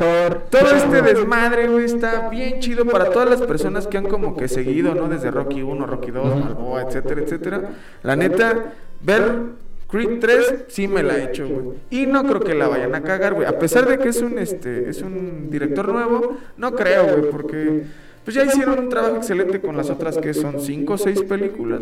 todo 0.50 0.74
este 0.74 1.02
desmadre, 1.02 1.68
güey, 1.68 1.84
está 1.84 2.28
bien 2.28 2.60
chido 2.60 2.84
para 2.84 3.10
todas 3.10 3.28
las 3.28 3.42
personas 3.42 3.86
que 3.86 3.98
han 3.98 4.06
como 4.06 4.36
que 4.36 4.48
seguido, 4.48 4.94
¿no? 4.94 5.08
Desde 5.08 5.30
Rocky 5.30 5.62
1, 5.62 5.86
Rocky 5.86 6.10
2, 6.10 6.40
Balboa, 6.40 6.82
etcétera, 6.82 7.20
etcétera. 7.22 7.60
La 8.02 8.16
neta, 8.16 8.63
ver 9.04 9.54
Creed 9.88 10.18
3 10.18 10.64
sí 10.68 10.88
me 10.88 11.02
la 11.02 11.18
he 11.18 11.24
hecho, 11.24 11.46
güey. 11.46 11.78
Y 11.90 12.06
no 12.06 12.24
creo 12.24 12.40
que 12.40 12.54
la 12.54 12.66
vayan 12.66 12.94
a 12.94 13.02
cagar, 13.02 13.34
güey. 13.34 13.46
A 13.46 13.58
pesar 13.58 13.86
de 13.86 13.98
que 13.98 14.08
es 14.08 14.20
un 14.22 14.38
este 14.38 14.88
es 14.88 15.02
un 15.02 15.50
director 15.50 15.88
nuevo, 15.88 16.36
no 16.56 16.74
creo, 16.74 17.16
güey, 17.16 17.30
porque 17.30 17.84
pues 18.24 18.34
ya 18.34 18.44
hicieron 18.44 18.78
un 18.78 18.88
trabajo 18.88 19.16
excelente 19.16 19.60
con 19.60 19.76
las 19.76 19.90
otras 19.90 20.16
que 20.18 20.32
son 20.32 20.58
5 20.60 20.92
o 20.94 20.98
6 20.98 21.22
películas. 21.24 21.80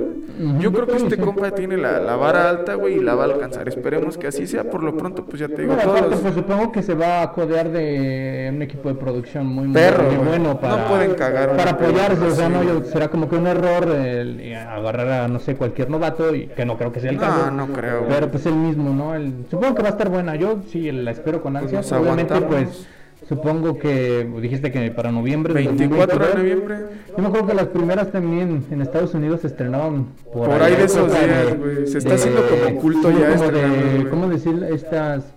Yo 0.59 0.73
creo 0.73 0.87
que 0.89 0.97
este 0.97 1.17
compa 1.17 1.53
tiene 1.53 1.77
la, 1.77 2.01
la 2.01 2.17
vara 2.17 2.51
alta, 2.51 2.75
güey, 2.75 2.97
y 2.97 3.01
la 3.01 3.15
va 3.15 3.23
a 3.23 3.27
alcanzar. 3.27 3.69
Esperemos 3.69 4.19
que 4.19 4.27
así 4.27 4.47
sea. 4.47 4.65
Por 4.69 4.83
lo 4.83 4.97
pronto, 4.97 5.25
pues 5.25 5.39
ya 5.41 5.49
te 5.49 5.63
digo, 5.63 5.75
todos 5.77 6.01
los- 6.11 6.21
pues 6.21 6.35
supongo 6.35 6.73
que 6.73 6.83
se 6.83 6.95
va 6.95 7.23
a 7.23 7.33
codear 7.33 7.71
de 7.71 8.51
un 8.55 8.61
equipo 8.63 8.89
de 8.89 8.97
producción 8.97 9.47
muy, 9.47 9.67
muy- 9.69 9.75
Perro, 9.75 10.03
muy 10.05 10.17
bueno 10.27 10.45
No 10.55 10.61
para, 10.61 10.89
pueden 10.89 11.15
cagar 11.15 11.57
para 11.57 11.71
apoyarse. 11.73 12.25
O 12.27 12.31
sea, 12.35 12.49
no, 12.49 12.63
yo- 12.65 12.83
será 12.85 13.09
como 13.09 13.29
que 13.29 13.37
un 13.37 13.47
error 13.47 13.89
el, 13.89 14.55
agarrar 14.55 15.09
a, 15.09 15.29
no 15.29 15.39
sé, 15.39 15.55
cualquier 15.55 15.91
novato, 15.91 16.35
y 16.35 16.49
que 16.49 16.65
no 16.65 16.77
creo 16.77 16.93
que 16.93 17.01
sea 17.01 17.11
el 17.11 17.17
No, 17.17 17.23
caso. 17.23 17.51
no 17.53 17.67
creo, 17.69 18.01
güey. 18.01 18.11
Pero 18.15 18.31
pues 18.31 18.47
el 18.47 18.55
mismo, 18.57 18.93
¿no? 18.93 19.15
El- 19.15 19.33
supongo 19.51 19.75
que 19.77 19.83
va 19.83 19.89
a 19.91 19.93
estar 19.93 20.09
buena. 20.09 20.35
Yo 20.37 20.59
sí 20.69 20.91
la 20.91 21.13
espero 21.13 21.41
con 21.41 21.53
Pues 21.53 21.65
ansias. 21.65 21.91
nos 21.93 22.01
Obviamente, 22.01 22.35
aguantamos. 22.35 22.65
pues 22.77 22.89
supongo 23.29 23.79
que 23.79 24.29
dijiste 24.41 24.71
que 24.73 24.91
para 24.91 25.11
noviembre. 25.13 25.55
del 25.55 25.69
24 25.69 26.19
de 26.19 26.25
2022. 26.27 26.37
noviembre. 26.69 26.97
Yo 27.17 27.23
me 27.23 27.29
acuerdo 27.29 27.47
que 27.49 27.55
las 27.55 27.67
primeras 27.69 28.11
también 28.11 28.65
en 28.71 28.83
Estados 28.83 29.15
Unidos 29.15 29.41
se 29.43 29.47
estrenaban 29.49 30.07
por, 30.33 30.49
Por 30.49 30.63
ahí 30.63 30.77
de 30.77 30.85
esos 30.85 31.11
días, 31.11 31.59
güey. 31.59 31.87
Se 31.87 31.99
está 31.99 32.15
haciendo 32.15 32.43
como 32.49 32.81
culto 32.81 33.11
sí, 33.11 33.17
ya 33.21 33.37
como 33.37 33.51
de, 33.51 33.61
güey. 33.99 34.11
¿Cómo 34.11 34.29
decir 34.29 34.67
estas? 34.71 35.35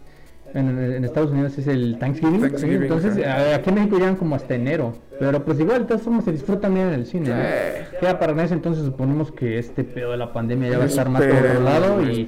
En, 0.53 0.69
en 0.79 1.03
Estados 1.03 1.31
Unidos 1.31 1.57
es 1.57 1.67
el 1.67 1.97
Thanksgiving. 1.99 2.39
Thanksgiving, 2.39 2.83
Entonces, 2.83 3.17
ajá. 3.17 3.35
a- 3.51 3.55
aquí 3.55 3.69
en 3.71 3.75
México 3.75 3.97
llegan 3.97 4.15
como 4.15 4.35
hasta 4.35 4.55
enero. 4.55 4.93
Pero 5.19 5.43
pues 5.43 5.59
igual, 5.59 5.79
de 5.81 5.85
todas 5.87 6.01
formas, 6.03 6.23
se 6.23 6.31
disfrutan 6.31 6.73
bien 6.73 6.87
en 6.87 6.93
el 6.93 7.05
cine. 7.05 7.27
¿no? 7.27 7.35
Eh. 7.37 7.83
Ya 8.01 8.17
para 8.17 8.41
ese 8.41 8.53
entonces 8.53 8.85
suponemos 8.85 9.33
que 9.33 9.59
este 9.59 9.83
pedo 9.83 10.11
de 10.11 10.17
la 10.17 10.31
pandemia 10.31 10.69
ya 10.69 10.77
va 10.77 10.85
a 10.85 10.87
estar 10.87 11.09
más 11.09 11.23
controlado 11.25 12.01
y, 12.03 12.21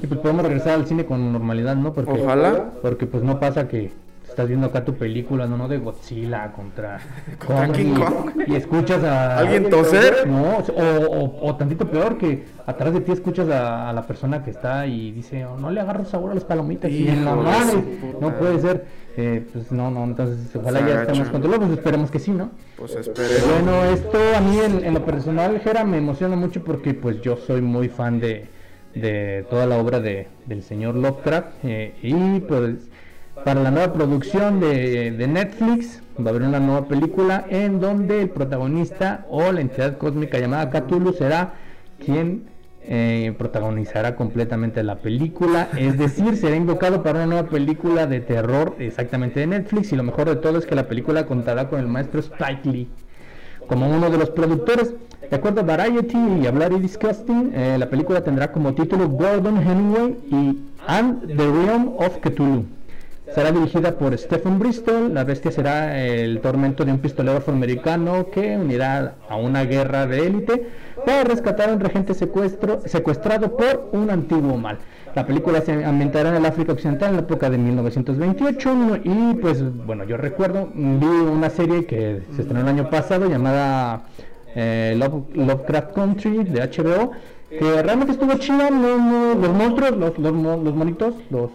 y 0.00 0.06
pues 0.06 0.20
podemos 0.20 0.44
regresar 0.44 0.74
al 0.74 0.86
cine 0.86 1.04
con 1.06 1.32
normalidad, 1.32 1.74
¿no? 1.74 1.92
Porque, 1.92 2.22
Ojalá. 2.22 2.70
Porque 2.82 3.06
pues 3.06 3.24
no 3.24 3.40
pasa 3.40 3.66
que 3.66 3.90
estás 4.32 4.48
viendo 4.48 4.66
acá 4.66 4.84
tu 4.84 4.94
película, 4.94 5.46
¿no? 5.46 5.56
¿no? 5.56 5.68
De 5.68 5.78
Godzilla 5.78 6.52
contra, 6.52 6.98
Contra 7.38 7.66
Kong 7.66 7.76
King 7.76 7.94
Kong. 7.94 8.30
y 8.46 8.54
escuchas 8.56 9.04
a 9.04 9.38
¿Alguien 9.38 9.70
toser? 9.70 10.26
no, 10.26 10.58
o, 10.58 10.82
o, 10.82 11.48
o 11.48 11.56
tantito 11.56 11.86
peor 11.88 12.18
que 12.18 12.44
atrás 12.66 12.92
de 12.94 13.00
ti 13.00 13.12
escuchas 13.12 13.48
a, 13.48 13.90
a 13.90 13.92
la 13.92 14.02
persona 14.06 14.42
que 14.42 14.50
está 14.50 14.86
y 14.86 15.12
dice, 15.12 15.44
"Oh, 15.46 15.56
no 15.56 15.70
le 15.70 15.80
agarro 15.80 16.04
sabor 16.04 16.32
a 16.32 16.34
las 16.34 16.44
palomitas 16.44 16.90
y 16.90 17.08
en 17.08 17.24
la 17.24 17.34
mano, 17.34 17.82
no 18.20 18.34
puede 18.38 18.58
ser. 18.60 19.02
Eh, 19.16 19.46
pues 19.52 19.70
no, 19.70 19.90
no, 19.90 20.04
entonces 20.04 20.56
ojalá 20.56 20.80
ya 20.88 21.02
estemos 21.02 21.28
controlados, 21.28 21.66
pues 21.66 21.78
esperemos 21.78 22.10
que 22.10 22.18
sí, 22.18 22.30
¿no? 22.30 22.50
Pues 22.78 22.94
esperemos. 22.96 23.46
Bueno, 23.46 23.84
esto 23.84 24.18
a 24.34 24.40
mí 24.40 24.58
en, 24.58 24.84
en 24.86 24.94
lo 24.94 25.04
personal, 25.04 25.60
Jera, 25.60 25.84
me 25.84 25.98
emociona 25.98 26.34
mucho 26.34 26.64
porque 26.64 26.94
pues 26.94 27.20
yo 27.20 27.36
soy 27.36 27.60
muy 27.60 27.90
fan 27.90 28.20
de, 28.20 28.46
de 28.94 29.44
toda 29.50 29.66
la 29.66 29.76
obra 29.76 30.00
de, 30.00 30.28
del 30.46 30.62
señor 30.62 30.94
Lovecraft 30.94 31.48
eh, 31.64 31.94
y 32.02 32.40
pues 32.40 32.88
para 33.44 33.62
la 33.62 33.70
nueva 33.70 33.92
producción 33.92 34.60
de, 34.60 35.10
Netflix 35.28 36.02
va 36.18 36.26
a 36.26 36.28
haber 36.30 36.42
una 36.42 36.60
nueva 36.60 36.86
película 36.86 37.44
en 37.48 37.80
donde 37.80 38.22
el 38.22 38.30
protagonista 38.30 39.26
o 39.28 39.50
la 39.52 39.60
entidad 39.60 39.98
cósmica 39.98 40.38
llamada 40.38 40.70
Cthulhu 40.70 41.12
será 41.12 41.54
quien 42.04 42.44
eh, 42.84 43.34
protagonizará 43.38 44.16
completamente 44.16 44.82
la 44.82 44.96
película, 44.96 45.68
es 45.76 45.98
decir, 45.98 46.36
será 46.36 46.56
invocado 46.56 47.02
para 47.02 47.18
una 47.18 47.26
nueva 47.26 47.48
película 47.48 48.06
de 48.06 48.20
terror 48.20 48.76
exactamente 48.78 49.40
de 49.40 49.46
Netflix 49.46 49.92
y 49.92 49.96
lo 49.96 50.02
mejor 50.02 50.28
de 50.28 50.36
todo 50.36 50.58
es 50.58 50.66
que 50.66 50.74
la 50.74 50.88
película 50.88 51.26
contará 51.26 51.68
con 51.68 51.80
el 51.80 51.86
maestro 51.86 52.20
Spike 52.20 52.68
Lee 52.68 52.88
como 53.66 53.88
uno 53.88 54.10
de 54.10 54.18
los 54.18 54.30
productores. 54.30 54.94
De 55.30 55.36
acuerdo 55.36 55.60
a 55.60 55.64
Variety 55.64 56.18
y 56.42 56.46
a 56.46 56.50
Bloody 56.50 56.78
Disgusting, 56.80 57.52
eh, 57.54 57.76
la 57.78 57.88
película 57.88 58.22
tendrá 58.22 58.52
como 58.52 58.74
título 58.74 59.08
Gordon 59.08 59.56
Hemingway 59.56 60.16
y 60.30 60.58
And 60.86 61.26
the 61.26 61.46
Realm 61.46 61.94
of 61.96 62.18
Cthulhu. 62.20 62.66
Será 63.34 63.50
dirigida 63.50 63.92
por 63.92 64.16
Stephen 64.18 64.58
Bristol. 64.58 65.14
La 65.14 65.24
bestia 65.24 65.50
será 65.50 65.98
el 66.04 66.40
tormento 66.40 66.84
de 66.84 66.92
un 66.92 66.98
pistolero 66.98 67.38
afroamericano 67.38 68.26
que 68.30 68.58
unirá 68.58 69.14
a 69.26 69.36
una 69.36 69.64
guerra 69.64 70.06
de 70.06 70.26
élite 70.26 70.68
para 71.06 71.24
rescatar 71.24 71.70
a 71.70 71.72
un 71.72 71.80
regente 71.80 72.12
secuestro, 72.12 72.82
secuestrado 72.84 73.56
por 73.56 73.88
un 73.92 74.10
antiguo 74.10 74.58
mal. 74.58 74.78
La 75.14 75.26
película 75.26 75.62
se 75.62 75.82
ambientará 75.82 76.28
en 76.28 76.36
el 76.36 76.44
África 76.44 76.72
Occidental 76.72 77.10
en 77.10 77.16
la 77.16 77.22
época 77.22 77.48
de 77.48 77.56
1928 77.56 79.00
y 79.04 79.34
pues 79.34 79.62
bueno, 79.86 80.04
yo 80.04 80.18
recuerdo, 80.18 80.68
vi 80.74 81.06
una 81.06 81.48
serie 81.48 81.86
que 81.86 82.22
se 82.34 82.42
estrenó 82.42 82.60
el 82.60 82.68
año 82.68 82.90
pasado 82.90 83.30
llamada 83.30 84.02
eh, 84.54 84.94
Lovecraft 85.34 85.94
Country 85.94 86.44
de 86.44 86.60
HBO 86.60 87.12
que 87.48 87.82
realmente 87.82 88.12
estuvo 88.12 88.34
chida, 88.34 88.70
los 88.70 89.52
monstruos, 89.52 89.96
los, 89.96 90.18
los, 90.18 90.32
los 90.32 90.74
monitos, 90.74 91.14
los 91.30 91.50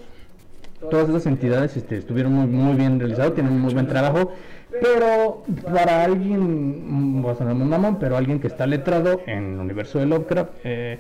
todas 0.90 1.10
esas 1.10 1.26
entidades 1.26 1.76
este, 1.78 1.98
estuvieron 1.98 2.34
muy, 2.34 2.48
muy 2.48 2.76
bien 2.76 3.00
realizados, 3.00 3.34
tienen 3.34 3.54
un 3.54 3.62
muy 3.62 3.74
buen 3.74 3.88
trabajo, 3.88 4.32
pero 4.82 5.44
para 5.74 6.04
alguien, 6.04 7.22
voy 7.22 7.32
a 7.32 7.36
sonar 7.36 7.56
muy 7.56 7.68
mamón, 7.68 7.98
pero 8.00 8.18
alguien 8.18 8.40
que 8.40 8.48
está 8.48 8.68
letrado 8.68 9.22
en 9.26 9.54
el 9.54 9.60
universo 9.60 10.00
de 10.00 10.06
Lovecraft, 10.06 10.52
eh, 10.64 11.00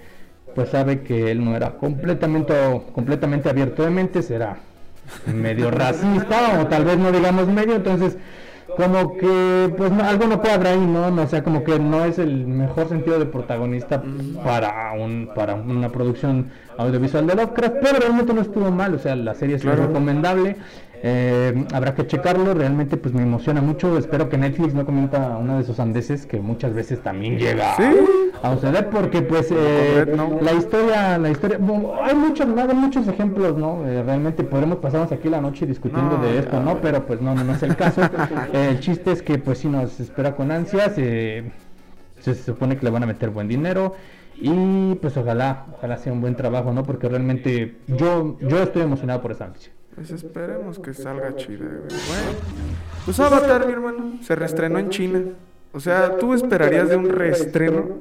pues 0.56 0.70
sabe 0.70 1.02
que 1.02 1.32
él 1.32 1.44
no 1.44 1.56
era 1.56 1.72
completamente, 1.72 2.54
completamente 2.94 3.50
abierto 3.50 3.84
de 3.84 3.92
mente, 3.92 4.22
será 4.22 4.58
medio 5.26 5.72
racista 5.72 6.60
o 6.62 6.68
tal 6.68 6.84
vez 6.84 6.98
no 6.98 7.12
digamos 7.12 7.48
medio, 7.48 7.76
entonces 7.76 8.18
como 8.78 9.18
que 9.18 9.74
pues 9.76 9.92
algo 9.92 10.28
no 10.28 10.40
cuadra 10.40 10.70
ahí, 10.70 10.86
¿no? 10.86 11.08
O 11.08 11.28
sea, 11.28 11.44
como 11.44 11.64
que 11.64 11.80
no 11.80 12.06
es 12.06 12.20
el 12.20 12.46
mejor 12.46 12.88
sentido 12.88 13.18
de 13.18 13.26
protagonista 13.26 14.04
para 14.44 14.94
un 14.94 15.32
para 15.34 15.56
una 15.56 15.90
producción 15.90 16.52
audiovisual 16.78 17.26
de 17.26 17.36
Lovecraft, 17.36 17.76
pero 17.82 18.00
realmente 18.00 18.34
no 18.36 18.42
estuvo 18.42 18.70
mal, 18.70 18.94
o 18.94 19.00
sea, 19.00 19.16
la 19.16 19.34
serie 19.34 19.56
es 19.56 19.66
recomendable. 19.66 20.58
Eh, 21.04 21.66
habrá 21.74 21.94
que 21.94 22.08
checarlo, 22.08 22.54
realmente 22.54 22.98
pues 22.98 23.14
me 23.14 23.22
emociona 23.22 23.62
mucho. 23.62 23.98
Espero 23.98 24.30
que 24.30 24.38
Netflix 24.38 24.74
no 24.74 24.86
comenta 24.86 25.38
una 25.38 25.56
de 25.56 25.62
esos 25.62 25.80
andeses 25.80 26.26
que 26.26 26.40
muchas 26.40 26.74
veces 26.74 27.02
también 27.02 27.38
llega 27.38 27.76
a 28.42 28.54
suceder 28.56 28.90
porque 28.90 29.22
pues 29.22 29.50
eh, 29.52 30.06
la 30.42 30.54
historia, 30.54 31.18
la 31.18 31.30
historia, 31.30 31.60
hay 32.04 32.16
muchos, 32.16 32.48
no, 32.48 32.68
muchos 32.74 33.08
ejemplos, 33.08 33.58
¿no? 33.58 33.86
Eh, 33.88 34.02
realmente 34.02 34.44
podremos 34.44 34.78
pasarnos 34.78 35.12
aquí 35.12 35.30
la 35.30 35.40
noche 35.40 35.68
discutiendo 35.68 36.18
de 36.18 36.40
esto, 36.40 36.60
¿no? 36.62 36.80
Pero 36.82 37.06
pues 37.06 37.22
no, 37.22 37.36
no, 37.36 37.54
es 37.54 37.62
el 37.62 37.76
caso. 37.76 38.02
el 38.54 38.80
chiste 38.80 39.12
es 39.12 39.22
que 39.22 39.38
pues 39.38 39.60
sí 39.60 39.68
nos 39.68 40.00
espera 40.00 40.36
con 40.36 40.52
ansias, 40.52 40.94
se 40.96 42.36
supone 42.44 42.78
que 42.78 42.86
le 42.86 42.90
van 42.90 43.04
a 43.04 43.06
meter 43.06 43.30
buen 43.30 43.48
dinero. 43.48 43.96
Y 44.40 44.94
pues 44.96 45.18
ojalá, 45.18 45.66
ojalá 45.74 45.98
sea 45.98 46.14
un 46.14 46.22
buen 46.22 46.36
trabajo, 46.36 46.72
¿no? 46.72 46.84
Porque 46.84 47.10
realmente 47.10 47.78
yo, 47.88 48.38
yo 48.40 48.62
estoy 48.62 48.84
emocionado 48.84 49.22
por 49.22 49.32
esa 49.32 49.48
noticia. 49.48 49.72
Pues 49.98 50.12
esperemos 50.12 50.78
que 50.78 50.94
salga 50.94 51.36
chida, 51.36 51.66
Bueno, 51.66 52.40
pues 53.04 53.20
Avatar, 53.20 53.66
mi 53.66 53.74
hermano, 53.74 54.20
se 54.22 54.36
reestrenó 54.36 54.78
en 54.78 54.90
China. 54.90 55.22
O 55.74 55.80
sea, 55.80 56.18
tú 56.18 56.36
esperarías 56.36 56.88
de 56.88 56.98
un 56.98 57.10
reestreno, 57.10 57.98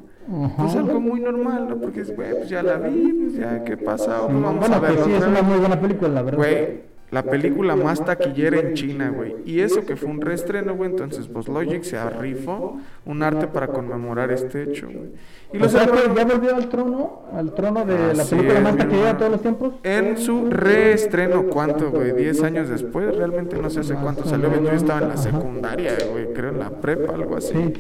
pues 0.59 0.77
algo 0.77 1.01
muy 1.01 1.21
normal, 1.21 1.71
¿no? 1.71 1.81
Porque, 1.81 2.03
güey, 2.03 2.33
pues 2.33 2.51
ya 2.51 2.63
la 2.63 2.77
vi, 2.77 3.15
pues 3.15 3.37
ya, 3.37 3.65
¿qué 3.65 3.79
pasa? 3.79 4.21
vamos 4.21 4.69
a. 4.69 4.79
Pues 4.79 5.05
sí, 5.07 5.13
es 5.15 5.25
una 5.25 5.41
muy 5.41 5.59
buena 5.59 5.81
película, 5.81 6.11
la 6.11 6.21
verdad. 6.21 6.37
Güey, 6.37 6.83
la 7.17 7.23
película 7.23 7.77
más 7.77 8.05
taquillera 8.05 8.61
en 8.61 8.75
China, 8.75 9.09
güey. 9.09 9.37
Y 9.47 9.61
eso 9.61 9.87
que 9.87 9.97
fue 9.97 10.11
un 10.11 10.21
reestreno, 10.21 10.75
güey. 10.75 10.91
Entonces, 10.91 11.27
pues 11.33 11.49
Logic 11.49 11.83
se 11.83 11.97
arrifó 11.97 12.79
un 13.07 13.23
arte 13.23 13.47
para 13.47 13.69
conmemorar 13.69 14.31
este 14.33 14.65
hecho, 14.65 14.87
güey. 14.87 15.13
Y 15.51 15.59
los 15.59 15.73
ya 15.73 15.87
volvió 15.87 16.55
al 16.55 16.69
trono, 16.69 17.23
al 17.33 17.55
trono 17.55 17.87
de 17.87 18.13
la 18.13 18.25
película 18.25 18.61
más 18.61 18.77
taquillera 18.77 19.13
de 19.15 19.19
todos 19.19 19.31
los 19.33 19.41
tiempos. 19.41 19.75
En 19.83 20.19
su 20.19 20.51
reestreno, 20.51 21.45
¿cuánto, 21.45 21.91
güey? 21.91 22.13
Diez 22.13 22.43
años 22.43 22.69
después, 22.69 23.17
realmente 23.17 23.57
no 23.57 23.71
sé 23.71 23.81
hace 23.81 23.95
cuánto 23.95 24.27
salió. 24.27 24.53
Yo 24.63 24.73
estaba 24.73 25.01
en 25.01 25.09
la 25.09 25.17
secundaria, 25.17 25.97
güey, 26.11 26.35
creo 26.35 26.51
en 26.51 26.59
la 26.59 26.69
prepa, 26.69 27.15
algo 27.15 27.37
así. 27.37 27.73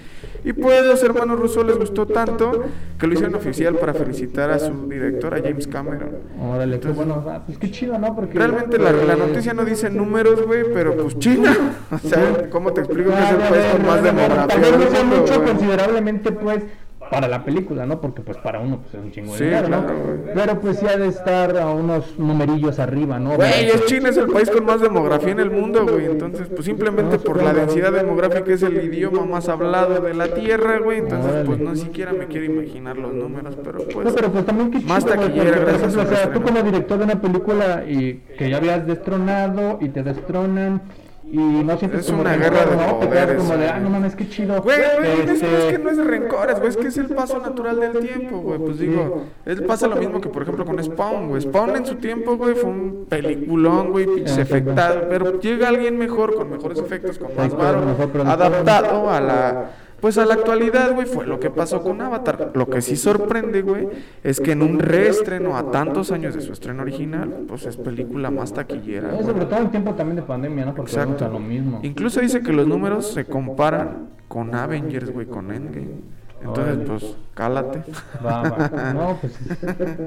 Y 0.44 0.52
pues 0.54 0.86
los 0.86 1.02
hermanos 1.02 1.40
Russo 1.40 1.62
les 1.64 1.76
gustó 1.76 2.06
tanto 2.06 2.64
que 2.98 3.06
lo 3.06 3.12
hicieron 3.12 3.34
oficial 3.34 3.74
para 3.74 3.92
felicitar 3.92 4.50
a 4.50 4.58
su 4.58 4.88
director, 4.88 5.34
a 5.34 5.42
James 5.42 5.66
Cameron. 5.66 6.10
Órale, 6.40 6.80
qué 6.80 6.88
bueno, 6.88 7.24
ah, 7.28 7.42
pues 7.44 7.58
qué 7.58 7.70
chido, 7.70 7.98
¿no? 7.98 8.14
Porque 8.14 8.38
realmente 8.38 8.78
la, 8.78 8.92
la 8.92 9.25
noticia 9.26 9.54
no 9.54 9.64
dice 9.64 9.90
números, 9.90 10.44
güey, 10.46 10.64
pero 10.72 10.96
pues 10.96 11.18
China. 11.18 11.56
O 11.90 12.08
sea, 12.08 12.50
¿cómo 12.50 12.72
te 12.72 12.80
explico 12.80 13.10
que 13.10 13.22
es 13.22 13.30
el 13.30 13.36
país 13.36 13.64
con 13.72 13.86
más 13.86 14.02
demografía? 14.02 14.46
También 14.48 14.80
no 14.80 14.90
sea 14.90 15.04
mucho, 15.04 15.44
considerablemente, 15.44 16.32
pues 16.32 16.62
para 17.10 17.28
la 17.28 17.44
película, 17.44 17.86
¿no? 17.86 18.00
Porque 18.00 18.22
pues 18.22 18.38
para 18.38 18.60
uno 18.60 18.80
pues 18.80 18.94
es 18.94 19.00
un 19.00 19.10
chingo 19.10 19.36
de 19.36 19.44
dinero, 19.44 19.68
¿no? 19.68 19.86
Pero 20.34 20.60
pues 20.60 20.78
sí 20.78 20.86
ha 20.86 20.96
de 20.96 21.08
estar 21.08 21.56
a 21.56 21.70
unos 21.70 22.18
numerillos 22.18 22.78
arriba, 22.78 23.18
¿no? 23.18 23.36
Güey, 23.36 23.70
es 23.70 23.84
China 23.86 24.08
es 24.08 24.16
el 24.16 24.28
país 24.28 24.50
con 24.50 24.64
más 24.64 24.80
demografía 24.80 25.32
en 25.32 25.40
el 25.40 25.50
mundo, 25.50 25.86
güey. 25.86 26.06
Entonces, 26.06 26.48
pues 26.48 26.64
simplemente 26.64 27.18
por 27.18 27.42
la 27.42 27.52
densidad 27.52 27.92
demográfica 27.92 28.52
es 28.52 28.62
el 28.62 28.84
idioma 28.84 29.24
más 29.24 29.48
hablado 29.48 30.00
de 30.00 30.14
la 30.14 30.28
Tierra, 30.28 30.78
güey. 30.78 30.98
Entonces, 30.98 31.44
pues 31.46 31.58
no 31.60 31.74
siquiera 31.74 32.12
me 32.12 32.26
quiero 32.26 32.46
imaginar 32.46 32.96
los 32.96 33.12
números, 33.12 33.56
pero 33.62 33.78
pues... 33.78 34.06
No, 34.06 34.14
pero 34.14 34.30
pues 34.30 34.44
también 34.44 34.70
que 34.70 34.80
Más 34.80 35.04
taquillera, 35.04 35.58
gracias. 35.58 35.96
o 35.96 36.06
sea, 36.06 36.32
tú 36.32 36.42
como 36.42 36.62
director 36.62 36.98
de 36.98 37.04
una 37.04 37.20
película 37.20 37.84
y 37.88 38.22
que 38.38 38.50
ya 38.50 38.56
habías 38.58 38.86
destronado 38.86 39.78
y 39.80 39.88
te 39.88 40.02
destronan 40.02 40.82
y 41.28 41.38
no 41.38 41.76
sientes 41.76 42.06
es 42.06 42.10
una 42.10 42.36
guerra 42.36 42.64
de 42.66 42.76
¿no? 42.76 43.00
poderes. 43.00 43.36
como 43.36 43.56
de, 43.56 43.68
ah, 43.68 43.80
no 43.80 43.90
mames, 43.90 44.14
qué 44.14 44.28
chido. 44.28 44.62
Güey, 44.62 44.78
güey, 44.98 45.20
es, 45.22 45.40
que, 45.40 45.56
es 45.56 45.64
que 45.72 45.78
no 45.78 45.90
es 45.90 45.96
de 45.96 46.04
rencores, 46.04 46.58
güey, 46.58 46.68
es 46.68 46.76
que 46.76 46.88
es 46.88 46.98
el 46.98 47.06
paso 47.06 47.40
natural 47.40 47.80
del 47.80 47.98
tiempo, 47.98 48.38
güey. 48.38 48.58
Pues 48.58 48.78
digo, 48.78 49.24
él 49.44 49.64
pasa 49.64 49.88
lo 49.88 49.96
mismo 49.96 50.20
que, 50.20 50.28
por 50.28 50.42
ejemplo, 50.42 50.64
con 50.64 50.82
Spawn, 50.82 51.28
güey. 51.28 51.42
Spawn 51.42 51.76
en 51.76 51.86
su 51.86 51.96
tiempo, 51.96 52.36
güey, 52.36 52.54
fue 52.54 52.70
un 52.70 53.06
peliculón, 53.08 53.90
güey, 53.90 54.06
pinche 54.06 54.40
efectado. 54.40 55.06
Pero 55.08 55.40
llega 55.40 55.68
alguien 55.68 55.98
mejor, 55.98 56.34
con 56.34 56.50
mejores 56.50 56.78
efectos, 56.78 57.18
con 57.18 57.34
más 57.36 57.54
varo, 57.54 57.82
adaptado 58.24 59.10
a 59.10 59.20
la 59.20 59.70
pues 60.00 60.18
a 60.18 60.26
la 60.26 60.34
actualidad, 60.34 60.94
güey, 60.94 61.06
fue 61.06 61.26
lo 61.26 61.40
que 61.40 61.50
pasó 61.50 61.82
con 61.82 62.00
Avatar. 62.00 62.52
Lo 62.54 62.68
que 62.68 62.82
sí 62.82 62.96
sorprende, 62.96 63.62
güey, 63.62 63.88
es 64.22 64.40
que 64.40 64.52
en 64.52 64.62
un 64.62 64.78
reestreno 64.78 65.56
a 65.56 65.70
tantos 65.70 66.12
años 66.12 66.34
de 66.34 66.42
su 66.42 66.52
estreno 66.52 66.82
original, 66.82 67.44
pues 67.48 67.66
es 67.66 67.76
película 67.76 68.30
más 68.30 68.52
taquillera. 68.52 69.10
Sobre 69.22 69.46
todo 69.46 69.60
en 69.60 69.70
tiempo 69.70 69.94
también 69.94 70.16
de 70.16 70.22
pandemia, 70.22 70.66
¿no? 70.66 70.74
Porque 70.74 70.92
Exacto. 70.92 71.28
lo 71.28 71.38
mismo. 71.38 71.80
Incluso 71.82 72.20
dice 72.20 72.42
que 72.42 72.52
los 72.52 72.66
números 72.66 73.12
se 73.12 73.24
comparan 73.24 74.10
con 74.28 74.54
Avengers, 74.54 75.10
güey, 75.10 75.26
con 75.26 75.50
Endgame. 75.50 76.16
Entonces, 76.42 76.78
pues, 76.86 77.16
cálate. 77.34 77.82
Va, 78.24 78.42
va. 78.42 78.92
No, 78.92 79.18
pues. 79.20 79.38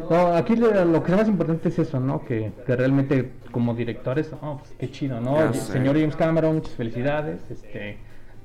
No, 0.09 0.35
aquí 0.35 0.55
lo 0.55 1.03
que 1.03 1.11
es 1.11 1.17
más 1.17 1.27
importante 1.27 1.69
es 1.69 1.79
eso, 1.79 1.99
¿no? 1.99 2.23
Que, 2.23 2.51
que 2.65 2.75
realmente, 2.75 3.31
como 3.51 3.73
directores, 3.73 4.31
oh, 4.41 4.57
pues 4.59 4.71
qué 4.77 4.91
chido, 4.91 5.19
¿no? 5.19 5.53
Señor 5.53 5.99
James 5.99 6.15
Cameron, 6.15 6.55
muchas 6.55 6.73
felicidades. 6.73 7.41
Este 7.49 7.97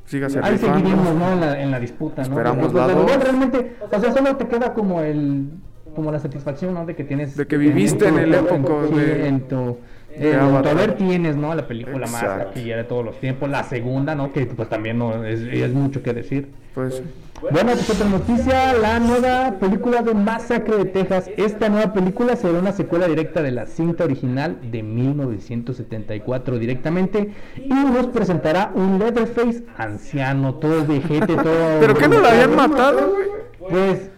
Sígase 0.07 0.41
Ahí 0.43 0.59
seguiremos, 0.59 1.15
¿no? 1.15 1.33
En 1.33 1.41
la, 1.41 1.63
en 1.63 1.71
la 1.71 1.81
disputa, 1.81 2.23
¿no? 2.23 2.29
Esperamos 2.29 2.73
pues, 2.73 2.75
la 2.75 2.95
dos. 2.95 3.17
realmente, 3.25 3.77
o 3.81 4.01
sea, 4.01 4.13
solo 4.13 4.37
te 4.37 4.47
queda 4.47 4.75
como 4.75 5.01
el 5.01 5.49
como 5.95 6.11
la 6.11 6.19
satisfacción, 6.19 6.75
¿no? 6.75 6.85
De 6.85 6.97
que 6.97 7.05
tienes 7.05 7.37
de 7.37 7.47
que 7.47 7.57
viviste 7.57 8.09
en, 8.09 8.19
el 8.19 8.35
época 8.35 8.75
de 8.95 9.29
en 9.29 9.41
tu 9.43 9.79
eh, 10.11 10.37
ver 10.77 10.97
tienes, 10.97 11.37
¿no? 11.37 11.55
La 11.55 11.67
película 11.67 12.07
más 12.07 12.23
taquillera 12.23 12.79
de 12.79 12.85
todos 12.85 13.05
los 13.05 13.19
tiempos, 13.21 13.49
la 13.49 13.63
segunda, 13.65 14.15
¿no? 14.15 14.33
Que 14.33 14.47
pues 14.47 14.69
también 14.69 14.99
no 14.99 15.25
es, 15.25 15.41
es 15.41 15.73
mucho 15.73 16.03
que 16.03 16.13
decir. 16.13 16.51
Pues 16.75 17.03
bueno, 17.51 17.73
pues 17.73 17.91
otra 17.91 18.09
noticia, 18.09 18.73
la 18.73 18.99
nueva 18.99 19.59
película 19.59 20.03
de 20.03 20.15
Masacre 20.15 20.77
de 20.77 20.85
Texas. 20.87 21.31
Esta 21.37 21.69
nueva 21.69 21.93
película 21.93 22.37
será 22.37 22.59
una 22.59 22.73
secuela 22.73 23.07
directa 23.07 23.43
de 23.43 23.51
la 23.51 23.67
cinta 23.67 24.05
original 24.05 24.59
de 24.71 24.83
1974 24.83 26.59
directamente 26.59 27.35
y 27.57 27.69
nos 27.69 28.07
presentará 28.09 28.73
un 28.75 28.99
Leatherface 28.99 29.65
anciano, 29.77 30.55
todo 30.55 30.87
vejete, 30.87 31.37
todo... 31.37 31.55
¿Pero 31.81 31.95
qué 31.95 32.09
no 32.09 32.19
lo 32.21 32.29
habían 32.29 32.57
matado, 32.57 33.13
güey? 33.13 33.29
Pues... 33.71 34.11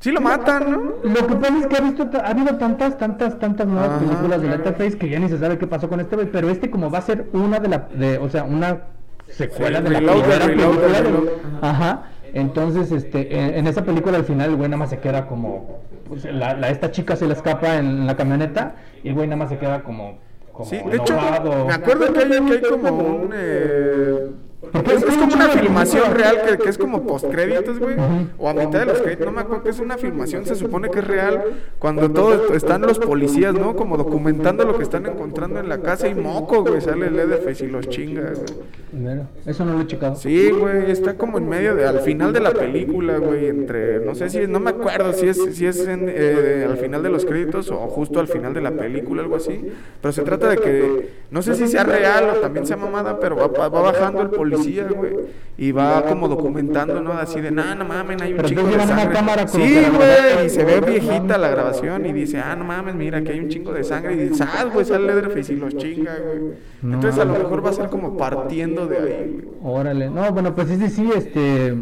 Sí 0.00 0.12
lo 0.12 0.20
matan, 0.20 0.70
¿no? 0.70 0.78
Lo 1.02 1.26
que 1.26 1.34
pasa 1.34 1.58
es 1.58 1.66
que 1.66 1.76
ha, 1.76 1.80
visto, 1.80 2.08
ha 2.22 2.28
habido 2.28 2.56
tantas, 2.56 2.96
tantas, 2.98 3.36
tantas 3.40 3.66
nuevas 3.66 4.00
películas 4.00 4.40
de 4.40 4.48
Leatherface 4.48 4.96
que 4.96 5.08
ya 5.08 5.18
ni 5.18 5.28
se 5.28 5.38
sabe 5.38 5.58
qué 5.58 5.66
pasó 5.66 5.88
con 5.88 5.98
este 5.98 6.14
güey, 6.14 6.30
pero 6.30 6.48
este 6.50 6.70
como 6.70 6.88
va 6.88 6.98
a 6.98 7.02
ser 7.02 7.26
una 7.32 7.58
de 7.58 7.68
la, 7.68 7.88
de, 7.92 8.16
o 8.18 8.28
sea, 8.28 8.44
una 8.44 8.82
secuela 9.28 9.80
de 9.80 9.90
la 9.90 9.98
primera 9.98 10.46
película. 10.46 11.32
Ajá. 11.62 12.02
Entonces, 12.34 12.92
este, 12.92 13.58
en, 13.58 13.66
esa 13.66 13.84
película 13.84 14.16
al 14.16 14.24
final 14.24 14.50
el 14.50 14.56
güey 14.56 14.68
nada 14.68 14.78
más 14.78 14.90
se 14.90 14.98
queda 14.98 15.26
como, 15.26 15.80
pues, 16.08 16.24
la, 16.24 16.68
esta 16.70 16.90
chica 16.90 17.16
se 17.16 17.26
le 17.26 17.34
escapa 17.34 17.76
en 17.76 18.06
la 18.06 18.16
camioneta 18.16 18.76
y 19.02 19.08
el 19.08 19.14
güey 19.14 19.26
nada 19.26 19.36
más 19.36 19.48
se 19.50 19.58
queda 19.58 19.82
como 19.82 20.18
como 20.58 20.70
Sí, 20.70 20.76
de 20.76 20.96
hecho, 20.96 21.14
me 21.14 21.72
acuerdo 21.72 22.12
que 22.12 22.18
hay, 22.18 22.28
que 22.28 22.52
hay 22.54 22.60
como 22.62 22.90
un... 22.90 23.30
eh, 23.32 24.30
Porque 24.72 24.94
es, 24.94 25.04
como 25.04 25.32
una 25.32 25.48
filmación 25.50 26.12
real 26.12 26.42
que, 26.42 26.58
que 26.58 26.68
es 26.68 26.76
como 26.76 27.04
postcréditos, 27.04 27.78
güey. 27.78 27.94
O 28.38 28.48
a 28.48 28.54
mitad 28.54 28.80
de 28.80 28.86
los 28.86 29.00
créditos, 29.00 29.26
no 29.26 29.32
me 29.32 29.42
acuerdo 29.42 29.62
que 29.62 29.70
es 29.70 29.78
una 29.78 29.96
filmación, 29.98 30.44
se 30.46 30.56
supone 30.56 30.90
que 30.90 30.98
es 30.98 31.06
real. 31.06 31.44
Cuando 31.78 32.10
todo 32.10 32.54
están 32.54 32.82
los 32.82 32.98
policías, 32.98 33.54
¿no? 33.54 33.76
Como 33.76 33.96
documentando 33.96 34.64
lo 34.64 34.76
que 34.76 34.82
están 34.82 35.06
encontrando 35.06 35.60
en 35.60 35.68
la 35.68 35.78
casa 35.78 36.08
y 36.08 36.16
moco, 36.16 36.64
güey. 36.64 36.80
Sale 36.80 37.08
Leatherface 37.08 37.64
y 37.64 37.68
los 37.68 37.88
chinga, 37.88 38.22
güey. 38.22 38.68
Mira, 38.90 39.28
Eso 39.44 39.64
no 39.64 39.74
lo 39.74 39.82
he 39.82 39.86
checado. 39.86 40.16
Sí, 40.16 40.50
güey, 40.50 40.90
está 40.90 41.14
como 41.14 41.38
en 41.38 41.48
medio 41.48 41.74
de, 41.74 41.86
al 41.86 42.00
final 42.00 42.32
de 42.32 42.40
la 42.40 42.52
película, 42.52 43.18
güey, 43.18 43.46
entre, 43.46 44.00
no 44.00 44.14
sé 44.14 44.30
si, 44.30 44.46
no 44.46 44.60
me 44.60 44.70
acuerdo 44.70 45.12
si 45.12 45.28
es, 45.28 45.36
si 45.54 45.66
es 45.66 45.86
en, 45.86 46.06
eh, 46.08 46.66
al 46.68 46.78
final 46.78 47.02
de 47.02 47.10
los 47.10 47.26
créditos 47.26 47.70
o 47.70 47.76
justo 47.88 48.18
al 48.18 48.28
final 48.28 48.54
de 48.54 48.62
la 48.62 48.70
película, 48.70 49.22
algo 49.22 49.36
así, 49.36 49.62
pero 50.00 50.12
se 50.12 50.22
trata 50.22 50.48
de 50.48 50.56
que, 50.56 51.10
no 51.30 51.42
sé 51.42 51.54
si 51.54 51.68
sea 51.68 51.84
real 51.84 52.30
o 52.30 52.40
también 52.40 52.66
sea 52.66 52.76
mamada, 52.76 53.20
pero 53.20 53.36
va, 53.36 53.68
va 53.68 53.68
bajando 53.68 54.22
el 54.22 54.30
policía, 54.30 54.84
güey, 54.84 55.12
y 55.58 55.72
va 55.72 56.04
como 56.06 56.28
documentando, 56.28 57.00
¿no? 57.02 57.12
Así 57.12 57.40
de, 57.40 57.50
nah, 57.50 57.74
no 57.74 57.84
mames, 57.84 58.22
hay 58.22 58.30
un 58.32 58.36
Pero 58.38 58.48
chingo 58.48 58.66
de 58.68 58.78
sangre. 58.86 59.14
cámara 59.14 59.48
Sí, 59.48 59.82
güey, 59.94 60.46
y 60.46 60.48
se 60.48 60.64
ve 60.64 60.80
viejita 60.80 61.36
la 61.36 61.48
grabación 61.50 62.06
y 62.06 62.12
dice, 62.12 62.38
ah, 62.38 62.56
no 62.56 62.64
mames, 62.64 62.94
mira, 62.94 63.22
que 63.22 63.32
hay 63.32 63.40
un 63.40 63.48
chingo 63.48 63.72
de 63.72 63.84
sangre, 63.84 64.14
y 64.14 64.28
dice, 64.28 64.44
ah, 64.44 64.64
güey, 64.72 64.84
sale 64.86 65.06
Leatherface 65.06 65.52
y 65.52 65.56
los 65.56 65.76
chinga, 65.76 66.16
güey. 66.16 66.54
Entonces 66.82 67.20
a 67.20 67.24
lo 67.24 67.34
mejor 67.34 67.64
va 67.64 67.70
a 67.70 67.72
ser 67.72 67.88
como 67.88 68.16
partiendo 68.16 68.77
de 68.86 69.16
ahí. 69.16 69.40
Órale. 69.62 70.08
No, 70.10 70.30
bueno, 70.32 70.54
pues 70.54 70.68
sí, 70.68 70.88
sí, 70.88 71.10
este. 71.14 71.74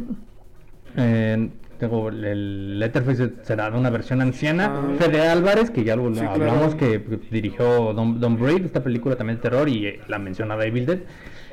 eh, 0.97 1.49
tengo 1.79 2.09
el- 2.09 2.79
Letterface 2.79 3.33
será 3.43 3.71
de 3.71 3.79
una 3.79 3.91
versión 3.91 4.23
anciana. 4.23 4.73
Ah. 4.75 4.95
Fede 4.99 5.29
Álvarez, 5.29 5.71
que 5.71 5.85
ya 5.85 5.95
lo 5.97 6.13
Sí, 6.15 6.21
hablamos, 6.21 6.75
claro. 6.75 6.79
que 6.79 7.19
dirigió 7.31 7.93
Don, 7.93 8.19
Don 8.19 8.39
Braid, 8.41 8.65
esta 8.65 8.83
película 8.83 9.17
también 9.17 9.37
de 9.37 9.43
terror, 9.43 9.69
y 9.69 9.87
eh, 9.87 10.01
la 10.09 10.19
menciona 10.19 10.55
Evil 10.65 10.87
Dead. 10.87 10.99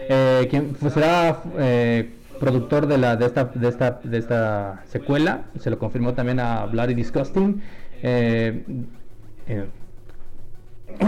Eh, 0.10 0.48
quien 0.50 0.70
pues, 0.80 0.94
será 0.94 1.42
eh, 1.58 2.10
productor 2.40 2.88
de, 2.88 2.98
la, 2.98 3.16
de, 3.18 3.26
esta, 3.26 3.46
de, 3.46 3.68
esta, 3.68 4.00
de 4.04 4.18
esta 4.18 4.84
secuela. 4.88 5.46
Se 5.60 5.70
lo 5.70 5.78
confirmó 5.78 6.14
también 6.14 6.40
a 6.40 6.66
Bloody 6.68 6.94
Disgusting. 6.94 7.62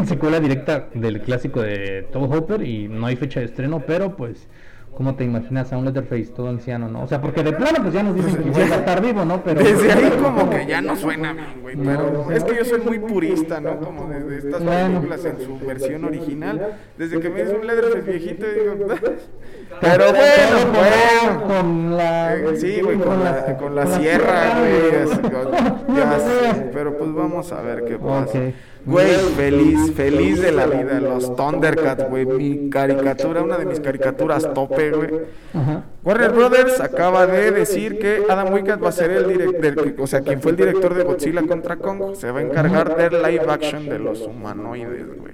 Secuela 0.06 0.40
directa 0.40 0.88
del 0.94 1.22
clásico 1.22 1.62
de 1.62 2.08
Tobe 2.12 2.38
Hopper 2.38 2.62
y 2.62 2.88
no 2.88 3.06
hay 3.08 3.16
fecha 3.16 3.40
de 3.40 3.46
estreno, 3.48 3.84
pero 3.86 4.16
pues, 4.16 4.48
¿cómo 4.94 5.16
te 5.16 5.24
imaginas 5.24 5.72
a 5.74 5.78
un 5.78 5.86
Letterface 5.86 6.28
todo 6.28 6.48
anciano, 6.50 6.88
no? 6.88 7.04
O 7.04 7.08
sea, 7.08 7.22
porque 7.22 7.44
de 7.44 7.52
plano 7.54 7.80
pues 7.82 7.94
ya 7.94 8.04
nos 8.04 8.16
dicen 8.16 8.44
que 8.44 8.50
va 8.52 8.76
a 8.76 8.80
estar 8.80 9.02
vivo, 9.02 9.26
¿no? 9.26 9.44
Pero 9.44 9.62
Desde 9.64 9.92
ahí 9.92 10.10
como 10.22 10.50
que 10.50 10.66
ya 10.68 10.82
no 10.82 10.96
suena 10.96 11.34
bien, 11.34 11.62
güey, 11.62 11.76
pero 11.76 12.12
No. 12.12 12.32
es 12.32 12.44
que 12.44 12.56
yo 12.56 12.66
soy 12.66 12.82
muy 12.82 13.00
purista, 13.00 13.60
¿no? 13.60 13.80
Como 13.80 14.08
de, 14.10 14.24
de 14.24 14.38
estas 14.38 14.62
películas 14.64 15.26
en 15.26 15.40
su 15.42 15.60
versión 15.66 16.06
original. 16.06 16.78
Desde 16.98 17.20
que 17.20 17.30
me 17.30 17.44
dice 17.44 17.56
un 17.60 17.68
Leatherface 17.68 18.02
viejito, 18.12 18.46
digo, 18.46 18.88
pero 19.82 20.06
bueno, 20.12 20.72
bueno. 20.74 21.48
Con 21.48 21.98
la... 21.98 22.36
Eh, 22.36 22.58
Sí, 22.58 22.82
güey, 22.82 22.98
con 22.98 23.24
la, 23.24 23.58
con 23.58 23.76
la 23.76 23.88
sierra, 23.88 24.60
güey. 24.60 25.96
Ya 25.96 26.20
sé, 26.20 26.70
pero 26.74 26.98
pues 26.98 27.14
vamos 27.14 27.52
a 27.52 27.62
ver 27.62 27.84
qué 27.86 27.98
pasa. 27.98 28.38
Ok. 28.38 28.54
Güey, 28.86 29.16
feliz, 29.36 29.94
feliz 29.96 30.42
de 30.42 30.52
la 30.52 30.68
vida. 30.68 31.00
Los 31.00 31.36
Thundercats, 31.36 32.08
güey. 32.08 32.26
Mi 32.26 32.70
caricatura, 32.70 33.42
una 33.42 33.58
de 33.58 33.66
mis 33.66 33.80
caricaturas 33.80 34.54
tope, 34.54 34.92
güey. 34.92 35.10
Ajá. 35.54 35.84
Warner 36.04 36.32
Brothers 36.32 36.80
acaba 36.80 37.26
de 37.26 37.52
decir 37.52 37.98
que 37.98 38.24
Adam 38.30 38.54
Wingard 38.54 38.84
va 38.84 38.90
a 38.90 38.92
ser 38.92 39.10
el 39.10 39.28
director, 39.28 39.96
o 39.98 40.06
sea, 40.08 40.22
quien 40.22 40.40
fue 40.40 40.52
el 40.52 40.58
director 40.58 40.94
de 40.94 41.04
Godzilla 41.04 41.42
contra 41.48 41.78
Kong, 41.78 42.14
se 42.16 42.30
va 42.30 42.40
a 42.40 42.44
encargar 42.44 42.96
del 42.96 43.24
live 43.24 43.46
action 43.50 43.90
de 43.90 43.98
los 43.98 44.22
humanoides, 44.22 45.18
güey. 45.18 45.34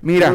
Mira, 0.00 0.32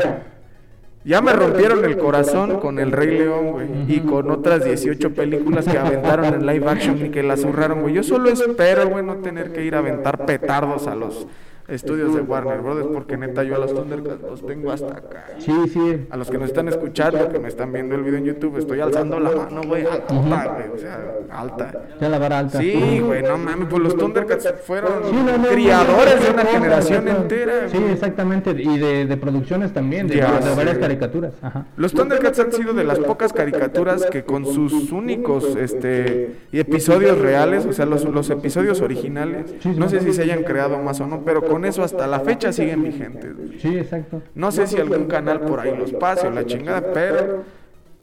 ya 1.04 1.22
me 1.22 1.34
rompieron 1.34 1.84
el 1.84 1.98
corazón 1.98 2.60
con 2.60 2.78
El 2.78 2.92
Rey 2.92 3.18
León, 3.18 3.52
güey, 3.52 3.68
y 3.88 4.02
con 4.02 4.30
otras 4.30 4.64
18 4.64 5.14
películas 5.14 5.66
que 5.66 5.78
aventaron 5.78 6.26
en 6.26 6.46
live 6.46 6.70
action 6.70 7.06
y 7.06 7.10
que 7.10 7.24
las 7.24 7.42
zurraron, 7.42 7.82
güey. 7.82 7.96
Yo 7.96 8.04
solo 8.04 8.30
espero, 8.30 8.88
güey, 8.88 9.04
no 9.04 9.16
tener 9.18 9.52
que 9.52 9.64
ir 9.64 9.76
a 9.76 9.80
aventar 9.80 10.26
petardos 10.26 10.88
a 10.88 10.96
los 10.96 11.28
estudios 11.72 12.14
de 12.14 12.22
Warner 12.22 12.60
Brothers, 12.60 12.88
porque 12.94 13.18
neta 13.18 13.44
yo 13.44 13.56
a 13.56 13.60
los 13.60 13.74
Thundercats 13.74 14.22
los 14.22 14.46
tengo 14.46 14.72
hasta 14.72 14.98
acá. 14.98 15.26
Sí, 15.40 15.54
sí. 15.72 16.06
A 16.10 16.18
los 16.18 16.30
que 16.30 16.38
nos 16.38 16.50
están 16.50 16.68
escuchando, 16.68 17.30
que 17.30 17.40
me 17.40 17.48
están 17.48 17.72
viendo 17.72 17.96
el 17.96 18.04
video 18.04 18.18
en 18.18 18.26
YouTube, 18.26 18.58
estoy 18.58 18.80
alzando 18.82 19.20
la 19.20 19.32
mano, 19.32 19.62
güey, 19.66 19.86
alta, 19.86 20.14
güey, 20.14 20.70
o 20.74 20.78
sea, 20.78 21.00
alta. 21.32 21.72
Ya 22.00 22.10
la 22.10 22.20
vara 22.20 22.40
alta. 22.40 22.60
Sí, 22.60 23.00
güey, 23.00 23.24
no 23.24 23.38
mames, 23.38 23.68
pues 23.70 23.82
los 23.82 23.98
Thundercats 23.98 24.54
fueron 24.66 24.92
Sí, 25.10 25.16
no, 25.16 25.38
no, 25.38 25.48
criadores 25.48 26.24
de 26.24 26.32
una 26.32 26.46
generación 26.46 27.08
entera. 27.08 27.70
Sí, 27.70 27.78
exactamente. 27.92 28.52
Y 28.52 28.78
de, 28.78 29.06
de 29.06 29.18
producciones 29.18 29.74
también, 29.74 30.08
de, 30.08 30.18
Ya 30.18 30.40
de 30.40 30.50
sé. 30.50 30.56
varias 30.56 30.78
caricaturas. 30.78 31.34
Ajá. 31.42 31.66
Los 31.78 31.94
Thundercats 31.94 32.40
han 32.40 32.52
sido 32.52 32.74
de 32.74 32.84
las 32.84 33.00
pocas 33.00 33.34
caricaturas 33.34 34.06
que 34.08 34.24
con 34.24 34.46
sus 34.46 34.92
únicos 34.92 35.56
este, 35.56 36.36
episodios 36.52 37.18
reales, 37.18 37.66
o 37.66 37.74
sea, 37.74 37.86
los, 37.86 38.04
los 38.06 38.30
episodios 38.30 38.82
originales, 38.82 39.54
no 39.66 39.90
sé 39.90 40.02
si 40.02 40.14
se 40.14 40.24
hayan 40.24 40.44
creado 40.44 40.78
más 40.80 41.00
o 41.02 41.08
no, 41.08 41.24
pero 41.24 41.42
con 41.42 41.61
eso 41.66 41.84
hasta 41.84 42.08
la 42.08 42.20
fecha 42.20 42.52
siguen 42.52 42.84
vigentes. 42.84 43.34
Sí, 43.60 43.78
exacto. 43.78 44.22
No 44.36 44.52
sé 44.52 44.68
si 44.68 44.78
algún 44.78 45.06
canal 45.06 45.42
por 45.42 45.60
ahí 45.60 45.76
los 45.76 45.92
pase 45.94 46.28
o 46.28 46.32
la 46.32 46.46
chingada, 46.46 46.94
pero 46.94 47.44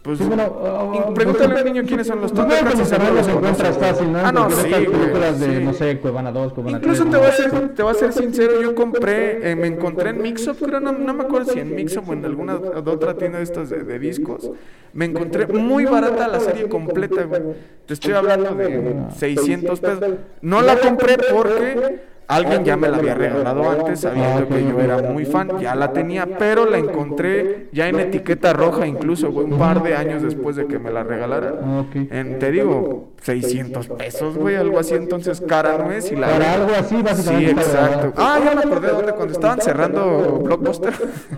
pues 0.02 0.18
Sí, 0.18 0.24
bueno, 0.24 0.44
oh, 0.46 1.12
pregúntale 1.12 1.48
pues, 1.48 1.58
al 1.58 1.64
niño 1.64 1.82
quiénes 1.86 2.06
son 2.06 2.20
los 2.20 2.30
Pues, 2.30 2.42
Thundercats 2.42 2.74
bueno, 2.76 2.82
y 2.82 2.86
se 2.86 2.96
como 2.96 3.10
los 3.10 3.28
encuentras 3.28 3.78
fácil, 3.78 4.12
¿no? 4.12 4.18
Ah, 4.20 4.32
no, 4.32 4.50
sí, 4.50 4.70
películas 4.70 5.40
de, 5.40 5.56
sí. 5.58 5.64
no 5.64 5.72
sé, 5.74 5.98
Cuevana 5.98 6.30
2, 6.30 6.52
Cuevana 6.52 6.78
Incluso 6.78 7.02
3, 7.02 7.10
te 7.10 7.18
voy 7.18 7.26
a 7.26 7.32
ser, 7.32 7.68
te 7.74 7.82
voy 7.82 7.90
a 7.90 7.94
ser 7.94 8.12
sincero, 8.12 8.62
yo 8.62 8.74
compré, 8.76 9.50
eh, 9.50 9.56
me 9.56 9.66
encontré 9.66 10.10
en 10.10 10.22
Mixup, 10.22 10.62
creo, 10.64 10.78
no, 10.78 10.92
no 10.92 11.14
me 11.14 11.24
acuerdo 11.24 11.52
si 11.52 11.58
en 11.58 11.74
Mixup 11.74 12.08
o 12.08 12.12
en 12.12 12.24
alguna 12.24 12.54
otra 12.56 13.14
tienda 13.14 13.38
de 13.38 13.44
estas 13.44 13.70
de, 13.70 13.82
de 13.82 13.98
discos, 13.98 14.50
me 14.92 15.04
encontré 15.04 15.46
muy 15.48 15.84
barata 15.84 16.28
la 16.28 16.40
serie 16.40 16.68
completa, 16.68 17.24
güey. 17.24 17.42
Te 17.84 17.94
estoy 17.94 18.14
hablando 18.14 18.54
de 18.54 19.02
600 19.16 19.80
pesos. 19.80 20.04
No 20.40 20.62
la 20.62 20.78
compré 20.78 21.16
porque 21.18 22.00
alguien 22.28 22.64
ya 22.64 22.76
me 22.76 22.88
la 22.88 22.98
había 22.98 23.14
regalado 23.14 23.68
antes, 23.70 24.00
sabiendo 24.00 24.46
que 24.48 24.62
yo 24.62 24.80
era 24.80 24.98
muy 25.02 25.24
fan, 25.24 25.58
ya 25.58 25.74
la 25.74 25.92
tenía, 25.92 26.26
pero 26.38 26.66
la 26.66 26.78
encontré 26.78 27.68
ya 27.72 27.88
en 27.88 27.98
etiqueta 27.98 28.52
roja 28.52 28.86
incluso, 28.86 29.30
güey, 29.32 29.46
un 29.50 29.58
par 29.58 29.82
de 29.82 29.94
años 29.96 30.22
después 30.22 30.54
de 30.56 30.66
que 30.66 30.78
me 30.78 30.90
la 30.90 31.02
regalaran. 31.02 31.54
Ah, 31.64 31.80
ok. 31.88 31.96
En, 32.10 32.38
te 32.38 32.50
digo, 32.50 33.08
600 33.22 33.88
pesos, 33.88 34.36
güey, 34.36 34.56
algo 34.56 34.78
así, 34.78 34.94
entonces 34.94 35.40
cara 35.40 35.78
no 35.78 35.90
es 35.90 36.12
y 36.12 36.16
la 36.16 36.28
Para 36.28 36.54
algo 36.54 36.70
así, 36.78 36.96
Sí, 36.96 37.02
básicamente. 37.02 37.50
está 37.62 37.62
exacto. 37.62 38.12
grabado. 38.14 38.14
Ah, 38.16 38.38
ya 38.44 38.54
me 38.54 38.60
acordé 38.60 38.86
de 38.88 38.92
dónde, 38.92 39.12
cuando 39.12 39.32
estaban 39.32 39.60
cerrando 39.60 40.40
Blockbuster. 40.44 40.92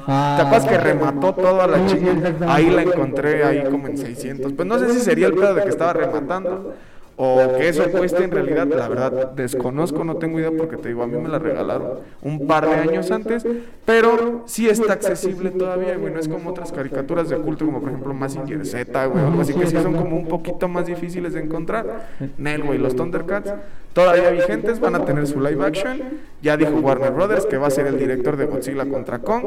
Ah, 0.07 0.35
¿Te 0.39 0.47
acuerdas 0.47 0.69
que 0.69 0.79
remató 0.79 1.35
toda 1.35 1.67
la 1.67 1.89
Sí, 1.89 1.97
sí, 1.99 1.99
chica? 1.99 2.35
Ahí 2.53 2.69
la 2.71 2.83
encontré, 2.83 3.45
ahí 3.45 3.65
como 3.71 3.87
en 3.87 3.97
600. 3.97 4.53
Pues 4.53 4.67
no 4.69 4.79
sé 4.79 4.93
si 4.93 5.01
sería 5.01 5.29
el 5.29 5.35
pedo 5.35 5.55
de 5.55 5.63
que 5.63 5.69
estaba 5.69 5.93
rematando 5.93 6.75
o 7.23 7.59
que 7.59 7.69
eso 7.69 7.85
cueste 7.91 8.25
en 8.25 8.31
realidad. 8.31 8.67
La 8.67 8.89
verdad, 8.89 9.33
desconozco, 9.33 10.05
no 10.05 10.17
tengo 10.17 10.39
idea 10.39 10.51
porque 10.57 10.79
te 10.79 10.89
digo, 10.89 11.03
a 11.03 11.07
mí 11.07 11.19
me 11.19 11.29
la 11.29 11.39
regalaron 11.39 11.99
un 12.23 12.47
par 12.47 12.67
de 12.67 12.75
años 12.77 13.11
antes, 13.11 13.47
pero 13.85 14.45
sí 14.47 14.71
está 14.71 14.95
accesible 14.95 15.51
todavía, 15.51 15.99
güey. 15.99 16.15
No 16.15 16.19
es 16.19 16.29
como 16.29 16.49
otras 16.49 16.73
caricaturas 16.73 17.29
de 17.29 17.37
culto, 17.37 17.67
como 17.67 17.81
por 17.81 17.91
ejemplo 17.91 18.15
Mazinger 18.15 18.65
Z, 18.65 19.07
güey, 19.07 19.23
o 19.23 19.27
algo 19.27 19.43
así 19.43 19.53
que 19.53 19.67
sí 19.67 19.77
son 19.77 19.95
como 19.95 20.17
un 20.17 20.29
poquito 20.29 20.67
más 20.67 20.87
difíciles 20.87 21.35
de 21.35 21.41
encontrar. 21.41 22.09
Nel, 22.39 22.63
güey, 22.63 22.79
los 22.79 22.97
Thundercats 22.97 23.53
todavía 23.93 24.31
vigentes 24.31 24.81
van 24.81 24.95
a 24.95 25.05
tener 25.05 25.27
su 25.27 25.41
live 25.41 25.65
action. 25.65 26.01
Ya 26.43 26.57
dijo 26.57 26.73
Warner 26.73 27.11
Brothers 27.13 27.45
que 27.47 27.59
va 27.59 27.67
a 27.67 27.71
ser 27.71 27.87
el 27.87 27.99
director 27.99 28.37
de 28.37 28.47
Godzilla 28.47 28.87
contra 28.87 29.19
Kong. 29.19 29.45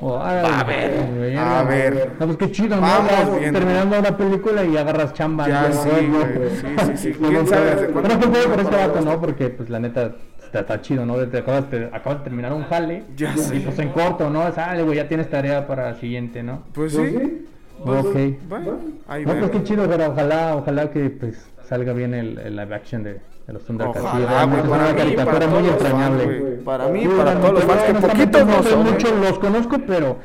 Oh, 0.00 0.18
A 0.18 0.62
ver, 0.64 1.06
güey, 1.16 1.36
a 1.36 1.62
ver. 1.62 2.12
No, 2.20 2.26
pues 2.26 2.38
qué 2.38 2.50
chido, 2.52 2.76
¿no? 2.76 2.82
Vamos 2.82 3.38
viendo. 3.38 3.58
terminando 3.58 3.98
una 3.98 4.16
película 4.16 4.64
y 4.64 4.76
agarras 4.76 5.14
chamba. 5.14 5.48
Ya, 5.48 5.68
¿no? 5.68 5.74
sí, 5.74 5.88
güey, 5.90 6.50
sí, 6.50 6.66
sí, 6.96 6.96
sí. 7.14 7.16
no, 7.20 7.28
¿Quién 7.28 7.46
sabe 7.46 7.70
desde 7.74 7.86
cuándo? 7.88 8.14
No 8.14 8.20
puedo 8.30 8.48
por 8.50 8.60
este 8.60 8.76
vato, 8.76 9.00
¿no? 9.00 9.20
Porque, 9.20 9.48
pues, 9.48 9.70
la 9.70 9.78
neta, 9.78 10.12
está, 10.44 10.60
está 10.60 10.80
chido, 10.82 11.06
¿no? 11.06 11.16
Te 11.26 11.38
acabas, 11.38 11.70
te- 11.70 11.86
acabas 11.92 12.18
de 12.18 12.24
terminar 12.24 12.52
un 12.52 12.64
jale. 12.64 13.04
Ya 13.16 13.34
y, 13.52 13.60
pues, 13.60 13.78
en 13.78 13.88
corto, 13.90 14.28
¿no? 14.28 14.52
Sale, 14.52 14.82
güey, 14.82 14.96
ya 14.96 15.08
tienes 15.08 15.30
tarea 15.30 15.66
para 15.66 15.90
el 15.90 15.96
siguiente, 15.96 16.42
¿no? 16.42 16.64
Pues 16.74 16.92
sí. 16.92 17.46
Pues, 17.84 18.04
Ok. 18.04 18.16
Bueno, 18.48 18.78
ahí 19.06 19.24
No, 19.24 19.34
pues 19.38 19.50
qué 19.52 19.62
chido, 19.62 19.86
pero 19.88 20.08
ojalá, 20.10 20.56
ojalá 20.56 20.90
que, 20.90 21.08
pues, 21.10 21.46
salga 21.68 21.92
bien 21.92 22.14
el, 22.14 22.38
el 22.38 22.56
live 22.56 22.74
action 22.74 23.02
de, 23.02 23.14
de 23.46 23.52
los 23.52 23.62
Thundercats. 23.64 24.00
Sí, 24.00 24.06
Ojalá, 24.06 24.44
güey, 24.44 24.60
es 24.60 24.66
para 24.68 24.82
una 24.82 24.92
mí, 24.92 24.98
caricatura 24.98 25.32
para 25.34 25.46
muy 25.48 25.62
todos 25.62 25.72
entrañable. 25.74 26.24
fans, 26.24 26.40
güey. 26.40 26.56
Para 26.64 26.88
mí, 26.88 27.00
Sí, 27.02 27.08
para 27.16 27.34
todos 27.40 27.52
los 27.54 27.64
fans, 27.64 27.82
que 27.82 27.94
poquitos 27.94 28.46
no 28.46 28.62
son, 28.62 28.86
¿eh? 28.86 28.90
mucho, 28.92 29.14
los 29.16 29.38
conozco, 29.38 29.76
pero, 29.86 30.16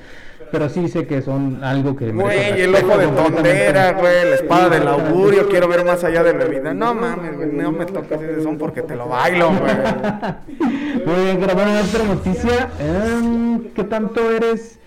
pero 0.51 0.69
sí 0.69 0.87
sé 0.87 1.05
que 1.07 1.21
son 1.21 1.63
algo 1.63 1.95
que... 1.95 2.11
Güey, 2.11 2.61
el 2.61 2.73
ojo 2.75 2.97
de 2.97 3.07
tondera, 3.07 3.91
güey, 3.93 4.29
la 4.29 4.35
espada 4.35 4.69
del 4.69 4.87
augurio, 4.87 5.47
quiero 5.49 5.67
ver 5.67 5.83
más 5.83 6.03
allá 6.03 6.23
de 6.23 6.33
la 6.33 6.45
vida. 6.45 6.73
No 6.73 6.93
mames, 6.95 7.35
güey, 7.35 7.49
no 7.51 7.71
me 7.71 7.85
toques 7.85 8.21
ese 8.21 8.41
son 8.43 8.57
porque 8.57 8.81
te 8.81 8.95
lo 8.95 9.07
bailo, 9.09 9.49
güey. 9.49 9.73
Muy 11.05 11.23
bien, 11.25 11.41
grabando 11.41 11.81
otra 11.81 12.03
noticia. 12.05 12.69
em, 12.79 13.65
¿Qué 13.73 13.83
tanto 13.83 14.31
eres 14.31 14.79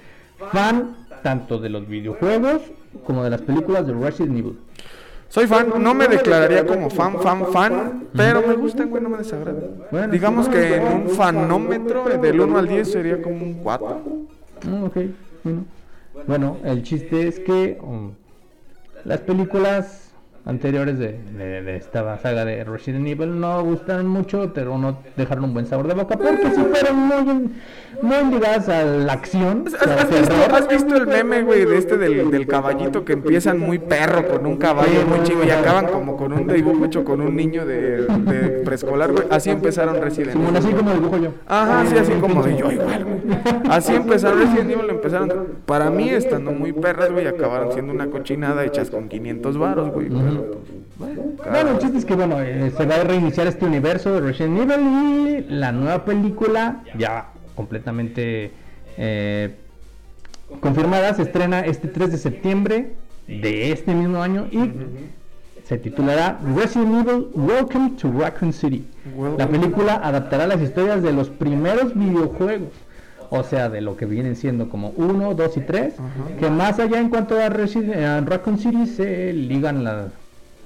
fan 0.53 0.97
tanto 1.23 1.59
de 1.59 1.69
los 1.69 1.87
videojuegos 1.89 2.63
como 3.05 3.25
de 3.25 3.31
las 3.31 3.43
películas 3.43 3.87
de 3.87 3.93
Resident 3.93 4.39
Evil? 4.39 4.59
Soy 5.29 5.47
fan, 5.47 5.73
no 5.79 5.93
me 5.93 6.09
declararía 6.09 6.65
como 6.65 6.89
fan, 6.89 7.21
fan, 7.21 7.47
fan, 7.53 8.09
pero 8.15 8.47
me 8.47 8.55
gustan, 8.55 8.89
güey, 8.89 9.03
no 9.03 9.09
me 9.09 9.19
desagradan. 9.19 9.85
Bueno, 9.91 10.09
Digamos 10.09 10.49
que 10.49 10.77
en 10.77 10.87
un 10.87 11.09
fanómetro 11.11 12.05
del 12.05 12.41
1 12.41 12.59
al 12.59 12.69
10 12.69 12.91
sería 12.91 13.21
como 13.21 13.45
un 13.45 13.55
4. 13.55 14.03
Mm, 14.67 14.85
ok, 14.85 14.97
bueno. 15.45 15.65
Bueno, 16.27 16.57
el 16.65 16.83
chiste 16.83 17.29
es 17.29 17.39
que 17.41 17.79
um, 17.83 18.13
las 19.05 19.21
películas 19.21 20.06
anteriores 20.47 20.97
de, 20.97 21.19
de, 21.37 21.63
de, 21.63 21.77
esta 21.77 22.17
saga 22.19 22.45
de 22.45 22.63
Resident 22.63 23.07
Evil 23.09 23.41
no 23.41 23.65
gustaron 23.65 24.07
mucho, 24.07 24.53
pero 24.55 24.79
no 24.79 24.99
dejaron 25.17 25.45
un 25.45 25.53
buen 25.53 25.67
sabor 25.67 25.89
de 25.89 25.95
boca 25.95 26.17
porque 26.17 26.51
sí 26.55 26.65
fueron 26.71 26.97
muy, 26.97 27.51
muy 28.01 28.33
ligadas 28.33 28.69
a 28.69 28.85
la 28.85 29.13
acción. 29.13 29.65
¿Has, 29.67 29.75
has, 29.75 30.09
visto, 30.09 30.35
¿has 30.55 30.69
visto, 30.69 30.97
el 30.97 31.09
meme, 31.09 31.43
güey, 31.43 31.65
de 31.65 31.77
este 31.77 31.97
del, 31.99 32.31
del, 32.31 32.47
caballito 32.47 33.05
que 33.05 33.15
empiezan 33.15 33.59
muy 33.59 33.81
perro 33.81 34.29
con 34.29 34.47
un 34.47 34.57
caballo 34.57 35.05
muy 35.09 35.25
chico 35.25 35.41
y 35.45 35.51
acaban 35.51 35.89
como 35.89 36.17
con 36.17 36.33
un 36.33 36.47
dibujo 36.47 36.85
hecho 36.85 37.05
con 37.05 37.21
un 37.21 37.35
niño 37.35 37.67
de, 37.67 38.07
de 38.07 38.61
preescolar, 38.65 39.11
güey? 39.11 39.27
Así 39.31 39.51
empezaron 39.51 40.01
Resident 40.01 40.37
Evil. 40.37 40.57
así 40.57 40.71
como 40.71 40.93
dibujo 40.93 41.17
yo. 41.17 41.31
Ajá, 41.49 41.85
sí, 41.87 41.99
así 41.99 42.13
como 42.21 42.45
de 42.45 42.57
yo 42.57 42.71
igual, 42.71 43.05
güey. 43.05 43.17
Así 43.69 43.97
empezaron 43.97 44.39
Resident 44.39 44.71
Evil, 44.71 44.91
empezaron, 44.91 45.47
para 45.67 45.91
mí, 45.91 46.09
estando 46.11 46.53
muy 46.53 46.73
perras, 46.73 47.11
güey, 47.11 47.27
acabaron 47.27 47.73
siendo 47.73 47.93
una 47.93 48.07
cochinada 48.07 48.65
hechas 48.65 48.91
con 48.91 49.09
500 49.09 49.59
varos, 49.59 49.91
güey. 49.91 50.09
Pero, 50.09 50.36
bueno, 50.99 51.23
bueno, 51.51 51.71
el 51.71 51.79
chiste 51.79 51.99
es 51.99 52.05
que 52.05 52.15
bueno, 52.15 52.41
eh, 52.41 52.73
se 52.77 52.87
va 52.87 52.97
a 52.97 53.05
reiniciar 53.05 53.47
este 53.47 53.65
universo 53.65 54.15
de 54.15 54.21
Resident 54.21 54.59
Evil 54.59 55.47
y 55.49 55.53
la 55.53 55.73
nueva 55.73 56.05
película 56.05 56.83
ya 56.99 57.29
completamente 57.55 58.53
eh, 58.97 59.55
confirmada 60.61 61.15
se 61.15 61.23
estrena 61.23 61.61
este 61.61 61.89
3 61.89 62.13
de 62.13 62.19
septiembre 62.19 62.93
de 63.27 63.73
este 63.73 63.95
mismo 63.95 64.23
año 64.23 64.47
y 64.51 64.71
se 65.65 65.79
titulará 65.79 66.39
Resident 66.55 67.07
Evil 67.07 67.27
Welcome 67.35 67.91
to 68.01 68.13
Raccoon 68.13 68.53
City. 68.53 68.87
La 69.37 69.49
película 69.49 69.95
adaptará 69.95 70.47
las 70.47 70.61
historias 70.61 71.03
de 71.03 71.13
los 71.13 71.29
primeros 71.29 71.95
videojuegos 71.95 72.71
o 73.31 73.43
sea, 73.43 73.69
de 73.69 73.81
lo 73.81 73.97
que 73.97 74.07
vienen 74.07 74.37
siendo 74.37 74.69
como 74.69 74.91
1, 74.97 75.35
2 75.35 75.57
y 75.57 75.61
3, 75.61 75.95
que 76.39 76.51
más 76.51 76.79
allá 76.79 77.01
en 77.01 77.09
cuanto 77.09 77.39
a, 77.39 77.49
Raccoon 77.49 78.59
City 78.59 78.87
se 78.87 79.33
ligan 79.33 79.85
la, 79.85 80.09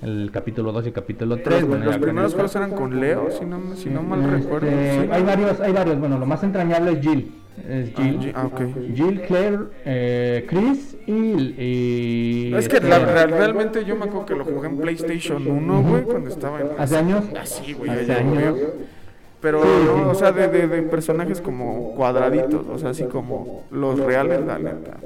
el 0.02 0.30
capítulo 0.32 0.72
2 0.72 0.86
y 0.86 0.92
capítulo 0.92 1.36
3. 1.36 1.60
Los, 1.60 1.68
bueno, 1.68 1.84
los 1.84 1.98
primeros 1.98 2.34
juegos 2.34 2.56
eran 2.56 2.70
con 2.70 2.98
Leo, 2.98 3.30
si 3.30 3.44
no, 3.44 3.76
si 3.76 3.90
no 3.90 4.02
mal 4.02 4.20
este, 4.20 4.36
recuerdo. 4.36 4.68
Sí. 4.68 5.08
Hay 5.10 5.22
varios, 5.22 5.60
hay 5.60 5.72
varios. 5.72 5.98
Bueno, 5.98 6.18
lo 6.18 6.26
más 6.26 6.42
entrañable 6.42 6.92
es 6.92 7.00
Jill. 7.00 7.32
Es 7.68 7.94
Jill, 7.94 8.32
ah, 8.34 8.46
okay. 8.46 8.92
Jill 8.94 9.20
Claire, 9.22 9.58
eh, 9.84 10.46
Chris 10.48 10.96
y, 11.06 11.12
y 11.12 12.54
Es 12.54 12.68
que 12.68 12.80
la, 12.80 13.00
la, 13.00 13.26
realmente 13.26 13.84
yo 13.84 13.96
me 13.96 14.04
acuerdo 14.06 14.26
que 14.26 14.34
lo 14.34 14.44
jugué 14.44 14.68
en 14.68 14.78
PlayStation 14.78 15.46
1, 15.46 15.82
güey, 15.82 16.02
cuando 16.04 16.30
estaba 16.30 16.60
en... 16.60 16.68
¿Hace 16.78 16.96
años? 16.96 17.24
Así, 17.38 17.74
güey. 17.74 17.90
Hace 17.90 18.12
años. 18.12 18.56
Pero, 19.42 19.62
sí, 19.62 19.68
sí. 19.68 19.88
o 20.06 20.14
sea, 20.14 20.32
de, 20.32 20.48
de, 20.48 20.68
de, 20.68 20.82
personajes 20.82 21.40
como 21.40 21.94
cuadraditos, 21.94 22.66
o 22.66 22.78
sea, 22.78 22.90
así 22.90 23.04
como 23.04 23.64
los 23.70 23.98
reales, 23.98 24.40
la 24.46 24.58
neta. 24.58 24.98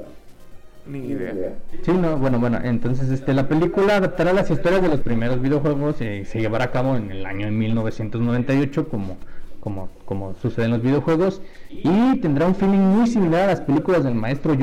Ni 0.87 0.99
idea. 0.99 1.55
Sí, 1.81 1.91
no, 1.91 2.17
bueno, 2.17 2.39
bueno, 2.39 2.59
entonces 2.63 3.09
este, 3.09 3.33
la 3.33 3.47
película 3.47 3.97
adaptará 3.97 4.33
las 4.33 4.51
historias 4.51 4.81
de 4.81 4.89
los 4.89 4.99
primeros 4.99 5.41
videojuegos 5.41 5.99
y 6.01 6.25
se 6.25 6.39
llevará 6.39 6.65
a 6.65 6.71
cabo 6.71 6.95
en 6.95 7.11
el 7.11 7.25
año 7.25 7.49
1998 7.51 8.87
como, 8.89 9.17
como, 9.59 9.89
como 10.05 10.35
sucede 10.35 10.65
en 10.65 10.71
los 10.71 10.83
videojuegos 10.83 11.41
y 11.71 12.19
tendrá 12.19 12.45
un 12.45 12.53
feeling 12.53 12.77
muy 12.77 13.07
similar 13.07 13.43
a 13.43 13.47
las 13.47 13.61
películas 13.61 14.03
del 14.03 14.13
maestro 14.13 14.55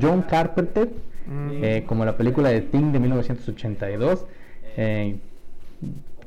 John 0.00 0.22
Carpenter, 0.22 0.90
mm. 1.26 1.50
eh, 1.62 1.84
como 1.86 2.04
la 2.04 2.16
película 2.16 2.48
de 2.48 2.62
Thing 2.62 2.90
de 2.90 2.98
1982, 2.98 4.26
eh, 4.76 5.16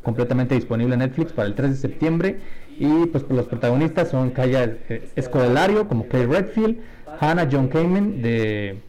completamente 0.01 0.55
disponible 0.55 0.93
en 0.93 0.99
Netflix 0.99 1.33
para 1.33 1.49
el 1.49 1.55
3 1.55 1.71
de 1.71 1.75
septiembre 1.75 2.39
y 2.79 3.05
pues 3.07 3.25
los 3.29 3.47
protagonistas 3.47 4.09
son 4.09 4.29
Kaya 4.31 4.77
Escodelario 5.15 5.89
como 5.89 6.07
Clay 6.07 6.25
Redfield, 6.25 6.77
Hannah 7.19 7.47
John 7.51 7.67
Kamen 7.67 8.21
de 8.21 8.79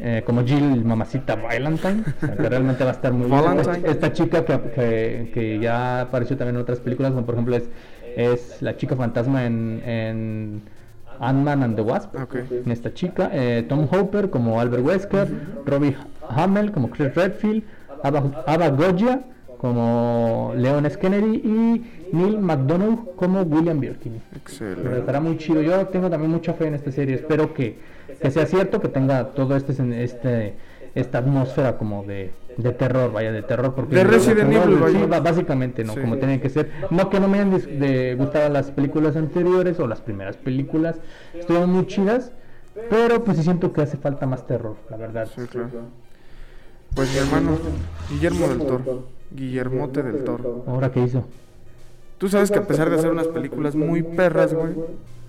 eh, 0.00 0.22
como 0.24 0.44
Jill 0.44 0.84
Mamacita 0.84 1.34
Valentine, 1.36 2.04
o 2.22 2.26
sea, 2.26 2.36
que 2.36 2.48
realmente 2.48 2.84
va 2.84 2.90
a 2.90 2.92
estar 2.94 3.12
muy 3.12 3.28
bien. 3.28 3.84
Esta, 3.84 4.12
chica 4.12 4.44
que, 4.44 4.60
que, 4.74 5.30
que, 5.34 5.58
ya 5.58 6.02
apareció 6.02 6.36
también 6.36 6.56
en 6.56 6.62
otras 6.62 6.80
películas, 6.80 7.12
como 7.12 7.26
por 7.26 7.34
ejemplo 7.34 7.56
es, 7.56 7.68
es 8.16 8.62
la 8.62 8.76
chica 8.76 8.96
fantasma 8.96 9.44
en, 9.44 9.82
en 9.84 10.62
Ant-Man 11.20 11.62
and 11.62 11.76
the 11.76 11.82
Wasp, 11.82 12.14
okay. 12.14 12.44
esta 12.66 12.94
chica, 12.94 13.30
eh, 13.32 13.64
Tom 13.68 13.88
Hopper 13.90 14.30
como 14.30 14.60
Albert 14.60 14.84
Wesker, 14.84 15.24
uh 15.24 15.34
-huh. 15.34 15.66
Robbie 15.66 15.96
Hamel 16.28 16.70
como 16.70 16.90
Chris 16.90 17.14
Redfield, 17.14 17.64
Ava, 18.02 18.44
Ava 18.46 18.70
como 19.58 20.52
Leon 20.56 20.86
S. 20.86 20.98
Kennedy 20.98 21.42
y 21.44 22.16
Neil 22.16 22.38
McDonough 22.38 23.14
como 23.16 23.42
William 23.42 23.80
Birkin. 23.80 24.22
Excelente. 24.34 24.82
Pero 24.82 24.96
estará 24.96 25.20
muy 25.20 25.36
chido. 25.36 25.60
Yo 25.62 25.86
tengo 25.88 26.08
también 26.08 26.30
mucha 26.30 26.54
fe 26.54 26.68
en 26.68 26.74
esta 26.74 26.90
serie. 26.92 27.16
Espero 27.16 27.52
que, 27.52 27.78
que 28.20 28.30
sea 28.30 28.46
cierto, 28.46 28.80
que 28.80 28.88
tenga 28.88 29.30
todo 29.30 29.56
este, 29.56 29.72
este 30.02 30.54
esta 30.94 31.18
atmósfera 31.18 31.76
como 31.76 32.02
de, 32.04 32.32
de 32.56 32.72
terror, 32.72 33.12
vaya, 33.12 33.32
de 33.32 33.42
terror. 33.42 33.74
Porque 33.74 33.96
de 33.96 34.04
Resident 34.04 34.52
Evil, 34.52 34.78
sí, 34.90 35.06
básicamente, 35.06 35.84
¿no? 35.84 35.94
Sí. 35.94 36.00
Como 36.00 36.16
tiene 36.16 36.40
que 36.40 36.48
ser. 36.48 36.70
No 36.90 37.10
que 37.10 37.20
no 37.20 37.28
me 37.28 37.38
hayan 37.38 37.50
de, 37.50 38.14
gustado 38.16 38.48
las 38.48 38.70
películas 38.70 39.16
anteriores 39.16 39.78
o 39.80 39.86
las 39.86 40.00
primeras 40.00 40.36
películas. 40.36 40.96
Estuvieron 41.34 41.70
muy 41.70 41.86
chidas, 41.86 42.32
pero 42.90 43.24
pues 43.24 43.36
sí 43.36 43.42
siento 43.42 43.72
que 43.72 43.82
hace 43.82 43.96
falta 43.96 44.26
más 44.26 44.46
terror, 44.46 44.76
la 44.90 44.96
verdad. 44.96 45.28
Sí, 45.34 45.42
claro. 45.46 45.68
Pues 46.94 47.12
mi 47.12 47.18
hermano, 47.18 47.58
Guillermo 48.10 48.48
del 48.48 48.58
Toro. 48.58 49.17
Guillermote 49.30 50.02
del 50.02 50.24
Toro. 50.24 50.64
¿Ahora 50.66 50.90
qué 50.90 51.00
hizo? 51.00 51.24
Tú 52.18 52.28
sabes 52.28 52.50
que 52.50 52.58
a 52.58 52.66
pesar 52.66 52.90
de 52.90 52.96
hacer 52.96 53.12
unas 53.12 53.28
películas 53.28 53.76
muy 53.76 54.02
perras, 54.02 54.52
güey, 54.52 54.72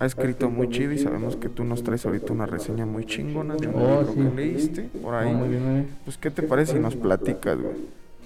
ha 0.00 0.06
escrito 0.06 0.50
muy 0.50 0.70
chido 0.70 0.92
y 0.92 0.98
sabemos 0.98 1.36
que 1.36 1.48
tú 1.48 1.62
nos 1.62 1.84
traes 1.84 2.04
ahorita 2.04 2.32
una 2.32 2.46
reseña 2.46 2.84
muy 2.84 3.04
chingona 3.04 3.54
de 3.54 3.68
un 3.68 3.74
oh, 3.76 4.00
libro 4.00 4.12
sí. 4.12 4.18
que 4.18 4.36
leíste 4.36 4.82
por 5.00 5.14
ahí. 5.14 5.30
Oh, 5.32 5.36
muy 5.36 5.48
bien, 5.48 5.64
muy 5.64 5.74
bien. 5.74 5.88
Pues, 6.04 6.18
¿qué 6.18 6.30
te 6.30 6.42
parece 6.42 6.72
si 6.72 6.78
nos 6.80 6.96
platicas, 6.96 7.58
güey? 7.60 7.74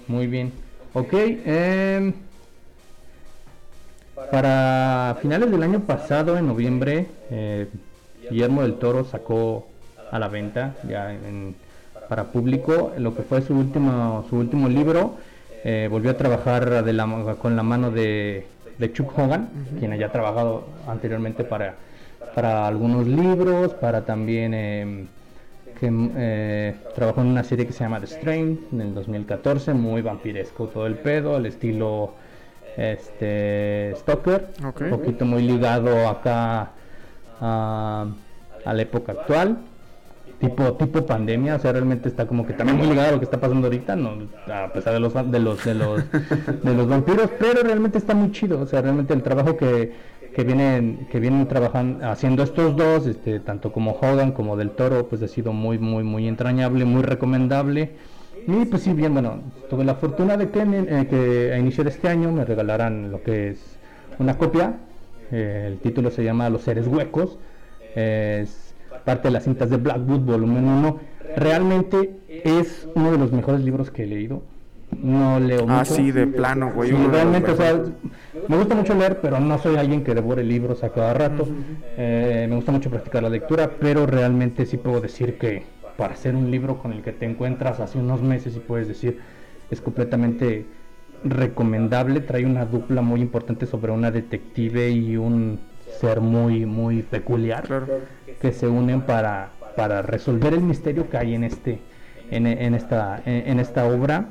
Muy 0.07 0.27
bien. 0.27 0.51
Ok, 0.93 1.13
eh, 1.13 2.13
para 4.31 5.17
finales 5.21 5.51
del 5.51 5.61
año 5.61 5.81
pasado, 5.81 6.37
en 6.37 6.47
noviembre, 6.47 7.07
eh, 7.29 7.67
Guillermo 8.31 8.63
del 8.63 8.75
Toro 8.75 9.03
sacó 9.03 9.67
a 10.09 10.17
la 10.17 10.27
venta 10.27 10.75
ya 10.87 11.13
en, 11.13 11.55
para 12.07 12.31
público 12.31 12.93
lo 12.97 13.15
que 13.15 13.23
fue 13.23 13.41
su 13.41 13.53
último, 13.53 14.25
su 14.29 14.37
último 14.37 14.69
libro. 14.69 15.17
Eh, 15.67 15.87
volvió 15.89 16.11
a 16.11 16.13
trabajar 16.13 16.83
de 16.83 16.93
la, 16.93 17.07
con 17.41 17.55
la 17.55 17.63
mano 17.63 17.89
de, 17.89 18.45
de 18.77 18.93
Chuck 18.93 19.17
Hogan, 19.17 19.49
uh 19.51 19.75
-huh. 19.75 19.79
quien 19.79 19.91
haya 19.93 20.11
trabajado 20.11 20.67
anteriormente 20.87 21.43
para, 21.43 21.73
para 22.35 22.67
algunos 22.67 23.07
libros, 23.07 23.73
para 23.73 24.05
también 24.05 24.53
eh, 24.53 25.07
que 25.79 25.89
eh, 25.91 26.75
trabajó 26.93 27.21
en 27.21 27.27
una 27.27 27.43
serie 27.43 27.65
que 27.65 27.73
se 27.73 27.83
llama 27.83 27.99
The 27.99 28.05
Strain 28.05 28.59
en 28.73 28.81
el 28.81 28.93
2014, 28.93 29.73
muy 29.73 30.03
vampiresco 30.03 30.67
todo 30.67 30.85
el 30.85 30.97
pedo, 30.97 31.35
al 31.35 31.47
estilo 31.47 32.13
este 32.77 33.93
Stalker, 33.95 34.49
okay. 34.63 34.91
un 34.91 34.99
poquito 34.99 35.25
muy 35.25 35.41
ligado 35.41 36.07
acá 36.07 36.73
a, 37.41 38.05
a 38.65 38.73
la 38.73 38.81
época 38.83 39.13
actual 39.13 39.57
tipo 40.39 40.73
tipo 40.73 41.05
pandemia, 41.05 41.55
o 41.55 41.59
sea, 41.59 41.71
realmente 41.71 42.09
está 42.09 42.27
como 42.27 42.45
que 42.45 42.53
también 42.53 42.77
muy 42.77 42.87
ligado 42.87 43.09
a 43.09 43.11
lo 43.13 43.19
que 43.19 43.25
está 43.25 43.39
pasando 43.39 43.67
ahorita, 43.67 43.95
no 43.95 44.27
a 44.51 44.71
pesar 44.73 44.93
de 44.93 44.99
los 44.99 45.13
de 45.13 45.39
los 45.39 45.63
de 45.63 45.73
los 45.75 46.03
de 46.63 46.73
los 46.73 46.87
vampiros, 46.87 47.29
pero 47.39 47.63
realmente 47.63 47.97
está 47.97 48.13
muy 48.13 48.31
chido, 48.31 48.59
o 48.59 48.65
sea, 48.65 48.81
realmente 48.81 49.13
el 49.13 49.23
trabajo 49.23 49.55
que, 49.57 49.93
que 50.35 50.43
vienen 50.43 51.07
que 51.11 51.19
vienen 51.19 51.47
trabajando 51.47 52.09
haciendo 52.09 52.43
estos 52.43 52.75
dos, 52.75 53.07
este 53.07 53.39
tanto 53.39 53.71
como 53.71 53.91
Hogan 53.91 54.31
como 54.31 54.57
del 54.57 54.71
Toro, 54.71 55.07
pues 55.07 55.21
ha 55.21 55.27
sido 55.27 55.53
muy 55.53 55.77
muy 55.79 56.03
muy 56.03 56.27
entrañable, 56.27 56.85
muy 56.85 57.03
recomendable. 57.03 57.91
Y 58.47 58.65
pues 58.65 58.83
sí, 58.83 58.93
bien, 58.93 59.13
bueno, 59.13 59.41
tuve 59.71 59.83
la 59.83 59.95
fortuna 59.95 60.37
de 60.37 60.49
que, 60.49 60.59
eh, 60.61 61.07
que 61.09 61.51
a 61.51 61.57
inicio 61.57 61.83
de 61.83 61.89
este 61.89 62.09
año 62.09 62.31
me 62.31 62.45
regalaran 62.45 63.09
lo 63.11 63.23
que 63.23 63.49
es 63.49 63.77
una 64.19 64.37
copia. 64.37 64.75
Eh, 65.31 65.63
el 65.67 65.79
título 65.79 66.11
se 66.11 66.23
llama 66.23 66.49
Los 66.49 66.61
seres 66.61 66.85
huecos. 66.85 67.39
Es 67.95 68.64
parte 69.05 69.27
de 69.27 69.31
las 69.31 69.43
cintas 69.43 69.69
de 69.69 69.77
Blackwood, 69.77 70.21
volumen 70.21 70.65
1. 70.65 70.99
Realmente 71.37 72.17
es 72.27 72.87
uno 72.95 73.11
de 73.11 73.17
los 73.17 73.31
mejores 73.31 73.61
libros 73.61 73.91
que 73.91 74.03
he 74.03 74.07
leído. 74.07 74.43
No 75.01 75.39
leo 75.39 75.61
mucho. 75.61 75.73
Ah, 75.73 75.85
sí, 75.85 76.11
de 76.11 76.27
plano, 76.27 76.71
güey. 76.73 76.89
Sí, 76.89 76.97
realmente, 77.11 77.51
o 77.51 77.55
sea, 77.55 77.81
me 78.47 78.57
gusta 78.57 78.75
mucho 78.75 78.93
leer, 78.93 79.19
pero 79.21 79.39
no 79.39 79.57
soy 79.57 79.75
alguien 79.75 80.03
que 80.03 80.13
devore 80.13 80.43
libros 80.43 80.83
a 80.83 80.89
cada 80.89 81.13
rato. 81.13 81.43
Uh 81.43 81.47
-huh. 81.47 81.53
eh, 81.97 82.45
me 82.49 82.55
gusta 82.55 82.71
mucho 82.71 82.89
practicar 82.89 83.23
la 83.23 83.29
lectura, 83.29 83.71
pero 83.79 84.05
realmente 84.05 84.65
sí 84.65 84.77
puedo 84.77 85.01
decir 85.01 85.37
que 85.37 85.63
para 85.97 86.13
hacer 86.13 86.35
un 86.35 86.51
libro 86.51 86.77
con 86.77 86.91
el 86.93 87.01
que 87.01 87.11
te 87.11 87.25
encuentras 87.25 87.79
hace 87.79 87.97
unos 87.97 88.21
meses 88.21 88.55
y 88.55 88.59
puedes 88.59 88.87
decir 88.87 89.19
es 89.71 89.81
completamente 89.81 90.65
recomendable. 91.23 92.21
Trae 92.21 92.45
una 92.45 92.65
dupla 92.65 93.01
muy 93.01 93.21
importante 93.21 93.65
sobre 93.65 93.91
una 93.91 94.11
detective 94.11 94.91
y 94.91 95.17
un 95.17 95.59
ser 95.99 96.21
muy, 96.21 96.65
muy 96.65 97.01
peculiar. 97.01 97.63
Claro 97.63 97.87
que 98.39 98.51
se 98.51 98.67
unen 98.67 99.01
para, 99.01 99.49
para 99.75 100.01
resolver 100.01 100.53
el 100.53 100.61
misterio 100.61 101.09
que 101.09 101.17
hay 101.17 101.35
en 101.35 101.43
este 101.43 101.79
en, 102.31 102.47
en 102.47 102.73
esta 102.73 103.21
en, 103.25 103.49
en, 103.49 103.59
esta 103.59 103.85
obra 103.85 104.25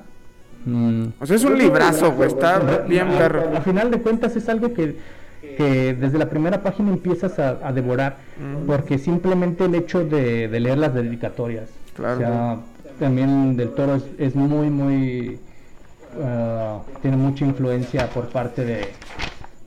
mm. 0.64 1.04
o 1.20 1.26
sea 1.26 1.36
es 1.36 1.44
un 1.44 1.56
librazo 1.56 2.12
güey 2.12 2.28
está 2.28 2.58
bien 2.88 3.08
perro 3.10 3.50
a, 3.54 3.58
a, 3.58 3.60
final 3.60 3.90
de 3.90 3.98
cuentas 4.00 4.34
es 4.34 4.48
algo 4.48 4.74
que 4.74 4.96
que 5.56 5.94
desde 5.94 6.18
la 6.18 6.28
primera 6.28 6.62
página 6.62 6.90
empiezas 6.90 7.38
a, 7.38 7.70
devorar, 7.70 8.16
porque 8.66 8.98
simplemente 8.98 9.66
el 9.66 9.74
hecho 9.76 10.04
de, 10.04 10.48
leer 10.48 10.78
las 10.78 10.94
dedicatorias, 10.94 11.68
o 11.96 12.16
sea, 12.18 12.58
también 12.98 13.56
del 13.56 13.68
toro 13.68 14.00
es, 14.18 14.34
muy, 14.34 14.70
muy, 14.70 15.38
uh, 16.16 16.80
tiene 17.02 17.16
mucha 17.16 17.44
influencia 17.44 18.08
por 18.08 18.30
parte 18.30 18.64
de, 18.64 18.88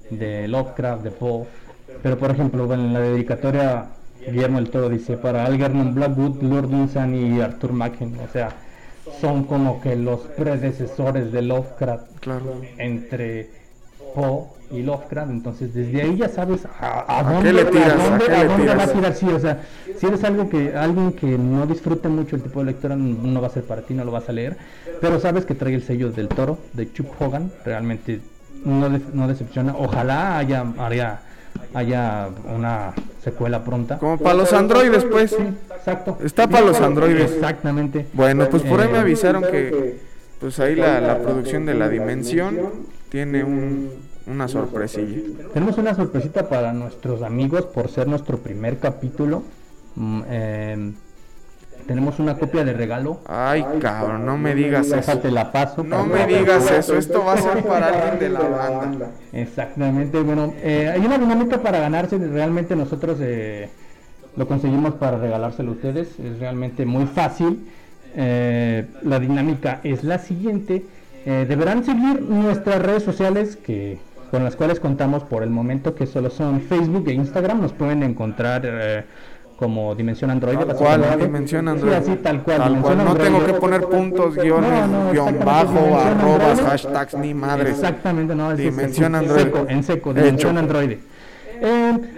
de 0.10 0.48
Lovecraft, 0.50 1.04
de 1.04 1.12
Poe, 1.12 1.46
pero 2.02 2.18
por 2.18 2.32
ejemplo, 2.32 2.72
en 2.74 2.94
la 2.94 3.00
dedicatoria 3.00 3.88
Guillermo 4.26 4.60
el 4.60 4.70
Toro 4.70 4.90
dice, 4.90 5.18
para 5.18 5.46
Algernon 5.46 5.94
Blackwood, 5.96 6.42
Lord 6.42 6.70
Dunsan 6.70 7.16
y 7.16 7.40
Arthur 7.40 7.74
Machen, 7.74 8.18
o 8.20 8.32
sea, 8.32 8.50
son 9.22 9.46
como 9.46 9.82
que 9.82 9.96
los 9.96 10.20
predecesores 10.20 11.32
de 11.32 11.42
Lovecraft 11.42 12.08
entre 12.78 13.50
Poe 14.14 14.48
y 14.70 14.82
Lovecraft, 14.82 15.32
entonces 15.32 15.74
desde 15.74 16.02
ahí 16.02 16.18
ya 16.18 16.28
sabes 16.28 16.68
a, 16.80 17.24
dónde, 17.24 17.54
le 17.54 17.66
tiras, 17.66 17.94
a 17.94 18.44
dónde, 18.44 18.76
va 18.76 18.84
a 18.84 18.88
tirar, 18.88 19.14
sí, 19.14 19.28
o 19.28 19.40
sea, 19.40 19.62
si 19.98 20.06
eres 20.06 20.24
algo 20.26 20.50
que 20.50 20.76
alguien 20.76 21.14
que 21.14 21.38
no 21.38 21.66
disfrute 21.66 22.10
mucho 22.10 22.36
el 22.36 22.44
tipo 22.44 22.60
de 22.60 22.66
lectura 22.66 22.98
no 22.98 23.40
va 23.40 23.48
a 23.48 23.52
ser 23.52 23.64
para 23.64 23.84
ti, 23.84 23.94
no 23.94 24.04
lo 24.04 24.12
vas 24.12 24.28
a 24.28 24.34
leer, 24.34 24.58
pero 25.00 25.22
sabes 25.22 25.46
que 25.46 25.56
trae 25.56 25.74
el 25.74 25.84
sello 25.84 26.12
del 26.12 26.28
toro, 26.28 26.58
de 26.74 26.92
Chuck 26.92 27.10
Hogan, 27.22 27.50
realmente 27.64 28.20
no, 28.66 28.90
no 28.90 29.28
decepciona, 29.30 29.74
ojalá 29.78 30.38
haya, 30.38 30.66
haya, 30.80 31.22
haya 31.74 32.30
una 32.46 32.94
secuela 33.24 33.64
pronta. 33.64 33.98
Como 33.98 34.18
para 34.18 34.36
los 34.36 34.54
androides, 34.54 35.06
pues. 35.06 35.36
exacto. 35.76 36.18
Está 36.24 36.48
para 36.48 36.66
los 36.66 36.80
androides. 36.80 37.32
Exactamente. 37.32 38.08
Bueno, 38.14 38.48
pues 38.50 38.64
por 38.64 38.82
ahí 38.82 38.90
me 38.90 38.98
eh, 38.98 39.02
avisaron 39.02 39.44
que, 39.44 40.00
pues 40.40 40.60
ahí 40.60 40.76
la, 40.76 41.00
la 41.00 41.20
producción 41.20 41.66
de 41.66 41.74
la 41.74 41.90
dimensión 41.90 42.58
tiene 43.10 43.44
un, 43.44 43.90
una 44.28 44.48
sorpresilla. 44.48 45.22
Tenemos 45.54 45.78
una 45.78 45.96
sorpresita 45.96 46.50
para 46.50 46.74
nuestros 46.74 47.22
amigos 47.22 47.66
por 47.66 47.90
ser 47.90 48.08
nuestro 48.08 48.38
primer 48.38 48.78
capítulo. 48.78 49.44
Mm, 49.96 50.22
em, 50.30 50.94
tenemos 51.88 52.20
una 52.20 52.36
copia 52.38 52.64
de 52.64 52.74
regalo. 52.74 53.22
Ay, 53.26 53.66
cabrón, 53.80 54.26
no 54.26 54.38
me 54.38 54.54
digas 54.54 54.92
eso. 54.92 55.18
Te 55.18 55.32
la 55.32 55.52
paso. 55.52 55.84
No 55.84 56.06
me 56.06 56.28
digas 56.28 56.70
eso, 56.70 56.98
esto 56.98 57.24
va 57.24 57.34
a 57.34 57.38
ser 57.38 57.64
para 57.64 57.88
alguien 57.88 58.20
de 58.20 58.30
la 58.30 58.48
banda. 58.48 59.12
Exactamente, 59.32 60.20
bueno, 60.22 60.54
eh, 60.62 60.92
hay 60.94 61.06
una 61.06 61.18
dinámica 61.18 61.60
para 61.60 61.80
ganarse, 61.80 62.18
realmente 62.18 62.76
nosotros 62.76 63.18
eh, 63.22 63.70
lo 64.36 64.48
conseguimos 64.48 64.96
para 64.96 65.18
regalárselo 65.18 65.72
a 65.72 65.74
ustedes, 65.76 66.20
es 66.20 66.40
realmente 66.40 66.86
muy 66.86 67.06
fácil. 67.06 67.68
Eh, 68.16 68.86
la 69.04 69.20
dinámica 69.20 69.80
es 69.84 70.04
la 70.04 70.20
siguiente, 70.20 70.86
deberán 71.26 71.84
seguir 71.84 72.22
nuestras 72.22 72.82
redes 72.82 73.04
sociales 73.04 73.58
que 73.58 74.00
con 74.32 74.46
las 74.46 74.56
cuales 74.56 74.80
contamos 74.80 75.24
por 75.24 75.44
el 75.44 75.50
momento 75.50 75.94
que 75.94 76.06
solo 76.06 76.30
son 76.30 76.62
Facebook 76.62 77.08
e 77.08 77.14
Instagram, 77.14 77.60
nos 77.62 77.74
pueden 77.74 78.02
encontrar 78.02 79.06
como 79.58 79.96
Dimensión 79.96 80.32
Android. 80.32 80.58
Tal 80.58 80.76
cual, 80.76 81.20
Dimensión 81.20 81.68
Android. 81.68 81.94
Sí, 81.94 82.12
así 82.12 82.16
tal 82.22 82.44
cual. 82.44 82.58
Tal 82.60 82.82
cual. 82.82 82.98
No 83.04 83.16
tengo 83.16 83.46
que 83.46 83.54
poner 83.54 83.82
puntos, 83.82 84.36
guiones, 84.36 84.72
guion 85.12 85.40
bajo, 85.44 86.00
arrobas, 86.00 86.62
hashtags, 86.62 87.16
ni 87.16 87.34
madres. 87.34 87.74
Exactamente, 87.74 88.36
no. 88.36 88.52
Es 88.52 88.58
Dimensión 88.58 89.16
Android. 89.16 89.42
En 89.42 89.46
seco, 89.46 89.66
en 89.68 89.84
seco 89.84 90.14
Dimensión 90.14 90.58
Android. 90.58 90.98
En, 91.60 92.12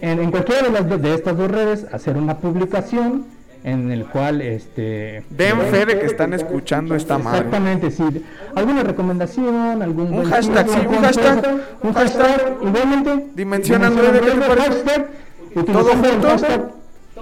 en, 0.00 0.18
en, 0.18 0.30
cualquiera 0.32 0.62
de, 0.62 0.70
las, 0.70 1.02
de 1.02 1.14
estas 1.14 1.36
dos 1.36 1.48
redes, 1.48 1.86
hacer 1.92 2.16
una 2.16 2.38
publicación 2.38 3.26
en 3.64 3.92
el 3.92 4.06
cual 4.06 4.40
este 4.40 5.22
den 5.30 5.60
fe 5.70 5.86
de 5.86 6.00
que 6.00 6.06
están 6.06 6.34
escuchando 6.34 6.96
esta 6.96 7.16
madre. 7.16 7.38
Exactamente, 7.38 7.90
sí. 7.92 8.24
¿Alguna 8.56 8.82
recomendación? 8.82 9.82
¿Algún 9.82 10.12
un 10.12 10.24
hashtag, 10.24 10.68
sí, 10.68 10.78
un 10.84 10.96
hashtag, 10.96 11.60
un 11.80 11.92
hashtag, 11.92 12.56
igualmente. 12.60 13.26
Dimensión 13.36 13.84
Android, 13.84 14.20
¿qué 14.20 14.30
te 14.32 14.48
parece? 14.48 15.06
¿Todo 15.54 15.90
junto? 15.94 16.36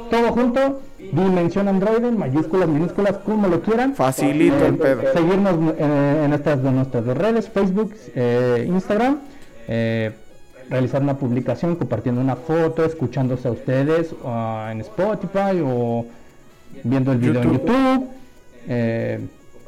todo 0.08 0.32
junto, 0.32 0.80
Dimensión 0.98 1.68
Android, 1.68 2.12
mayúsculas, 2.12 2.68
minúsculas, 2.68 3.18
como 3.18 3.48
lo 3.48 3.60
quieran. 3.62 3.94
Facilito 3.94 4.66
el 4.66 4.76
pedo. 4.76 5.02
Seguirnos 5.12 5.74
eh, 5.78 6.22
en 6.24 6.32
estas 6.32 6.62
de 6.62 6.70
nuestras 6.70 7.04
dos 7.04 7.16
redes, 7.16 7.48
Facebook, 7.48 7.92
eh, 8.14 8.64
Instagram. 8.68 9.18
Eh, 9.66 10.12
realizar 10.68 11.02
una 11.02 11.16
publicación, 11.16 11.76
compartiendo 11.76 12.20
una 12.20 12.36
foto, 12.36 12.84
escuchándose 12.84 13.48
a 13.48 13.50
ustedes 13.50 14.14
en 14.70 14.80
Spotify 14.82 15.60
o 15.64 16.06
viendo 16.84 17.12
el 17.12 17.18
video 17.18 17.42
en 17.42 17.52
YouTube. 17.52 18.08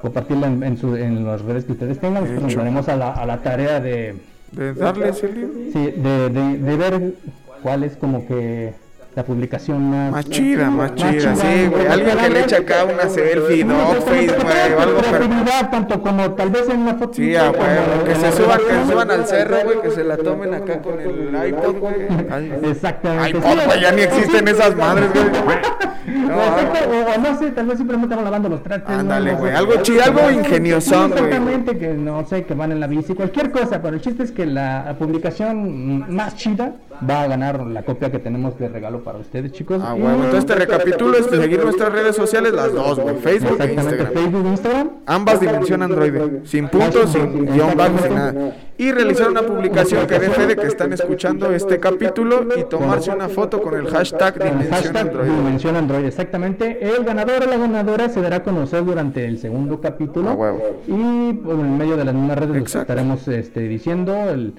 compartirla 0.00 0.46
en, 0.46 0.62
en, 0.62 1.24
las 1.24 1.42
redes 1.42 1.64
que 1.64 1.72
ustedes 1.72 1.98
tengan. 1.98 2.40
Nos 2.40 2.54
daremos 2.54 2.88
a 2.88 2.96
la, 2.96 3.12
a 3.12 3.26
la 3.26 3.42
tarea 3.42 3.80
de... 3.80 4.14
De 4.52 4.74
darles 4.74 5.22
el 5.24 5.34
libro. 5.34 5.54
Sí, 5.72 5.94
de, 5.96 6.28
de, 6.28 6.58
de 6.58 6.76
ver 6.76 7.14
cuál 7.62 7.84
es 7.84 7.96
como 7.96 8.26
que 8.26 8.74
la 9.14 9.24
publicación 9.24 9.90
más, 9.90 10.10
más 10.10 10.30
chida, 10.30 10.70
más, 10.70 10.94
chida, 10.94 11.36
sí, 11.36 11.66
güey. 11.70 11.86
Alguien 11.86 12.16
que 12.16 12.30
le 12.30 12.40
echa 12.40 12.56
acá 12.58 12.84
una 12.84 13.08
selfie, 13.08 13.62
no, 13.62 13.92
Facebook, 14.00 14.42
güey, 14.42 14.72
o 14.72 14.80
algo 14.80 15.00
pero... 15.02 15.70
tanto 15.70 16.02
como 16.02 16.30
tal 16.32 16.50
vez 16.50 16.68
en 16.70 16.78
una 16.80 16.94
foto. 16.94 17.14
Sí, 17.14 17.34
güey, 17.34 18.04
que 18.06 18.14
se 18.14 18.32
suban, 18.32 18.58
que 18.58 18.74
se 18.74 18.90
suban 18.90 19.10
al 19.10 19.26
cerro, 19.26 19.56
güey, 19.64 19.82
que 19.82 19.90
se 19.90 20.04
la 20.04 20.16
tomen 20.16 20.54
acá 20.54 20.80
con 20.80 20.98
el 20.98 21.48
iPod, 21.48 21.76
güey. 21.76 22.70
Exactamente. 22.70 23.38
iPod, 23.38 23.66
güey, 23.66 23.80
ya 23.80 23.92
ni 23.92 24.02
existen 24.02 24.48
esas 24.48 24.76
madres, 24.76 25.10
güey. 25.12 25.58
No, 26.04 26.36
o, 26.36 27.18
no 27.18 27.38
sé, 27.38 27.50
tal 27.52 27.66
vez 27.66 27.78
simplemente 27.78 28.14
van 28.14 28.24
lavando 28.24 28.48
los 28.48 28.62
trastes. 28.62 28.90
Ándale, 28.90 29.34
güey, 29.34 29.54
algo 29.54 29.82
chido, 29.82 30.02
algo 30.02 30.30
ingenioso, 30.30 31.08
güey. 31.08 31.24
Exactamente, 31.24 31.78
que 31.78 31.88
no 31.94 32.26
sé, 32.26 32.44
que 32.44 32.54
van 32.54 32.72
en 32.72 32.80
la 32.80 32.86
bici, 32.86 33.14
cualquier 33.14 33.52
cosa, 33.52 33.80
pero 33.80 33.94
el 33.94 34.00
chiste 34.00 34.24
es 34.24 34.32
que 34.32 34.46
la 34.46 34.96
publicación 34.98 36.12
más 36.12 36.34
chida 36.34 36.74
va 37.08 37.22
a 37.22 37.26
ganar 37.26 37.66
la 37.66 37.82
copia 37.82 38.10
que 38.10 38.18
tenemos 38.18 38.58
de 38.58 38.68
regalo 38.68 39.02
para 39.02 39.18
ustedes, 39.18 39.52
chicos. 39.52 39.82
Ah, 39.84 39.94
bueno, 39.94 40.24
entonces 40.24 40.46
te 40.46 40.54
recapitulo, 40.54 41.16
es 41.16 41.26
seguir 41.26 41.62
nuestras 41.62 41.92
redes 41.92 42.16
sociales, 42.16 42.52
las 42.52 42.72
dos, 42.72 42.98
güey, 42.98 43.16
Facebook 43.16 43.60
e 43.60 43.72
Instagram. 43.72 44.12
Facebook, 44.12 44.46
Instagram. 44.46 44.90
Ambas 45.06 45.40
Dimensión 45.40 45.82
Android, 45.82 46.12
sin 46.44 46.68
puntos, 46.68 47.12
sin 47.12 47.46
guion 47.46 47.76
bajo, 47.76 47.98
sin 47.98 48.14
nada. 48.14 48.56
Y 48.78 48.90
realizar 48.90 49.30
una 49.30 49.42
publicación 49.42 50.06
que 50.06 50.18
dé 50.18 50.30
fe 50.30 50.46
de 50.46 50.56
que 50.56 50.66
están 50.66 50.92
escuchando 50.92 51.52
este 51.52 51.78
capítulo 51.78 52.46
y 52.56 52.64
tomarse 52.64 53.10
una 53.10 53.28
foto 53.28 53.60
con 53.60 53.74
el 53.74 53.88
hashtag 53.88 54.42
Dimensión 54.42 54.96
Android. 54.96 55.30
Dimensión 55.30 55.76
Android, 55.76 56.04
exactamente. 56.04 56.78
El 56.82 57.04
ganador 57.04 57.42
o 57.44 57.46
la 57.46 57.56
ganadora 57.56 58.08
se 58.08 58.20
dará 58.20 58.36
a 58.36 58.42
conocer 58.42 58.84
durante 58.84 59.24
el 59.24 59.38
segundo 59.38 59.80
capítulo. 59.80 60.30
Ah, 60.30 60.34
huevo. 60.34 60.80
Y 60.86 61.32
pues, 61.34 61.58
en 61.58 61.78
medio 61.78 61.96
de 61.96 62.04
las 62.04 62.14
mismas 62.14 62.38
redes 62.38 62.74
estaremos 62.74 63.28
este, 63.28 63.60
diciendo 63.60 64.14
el 64.30 64.54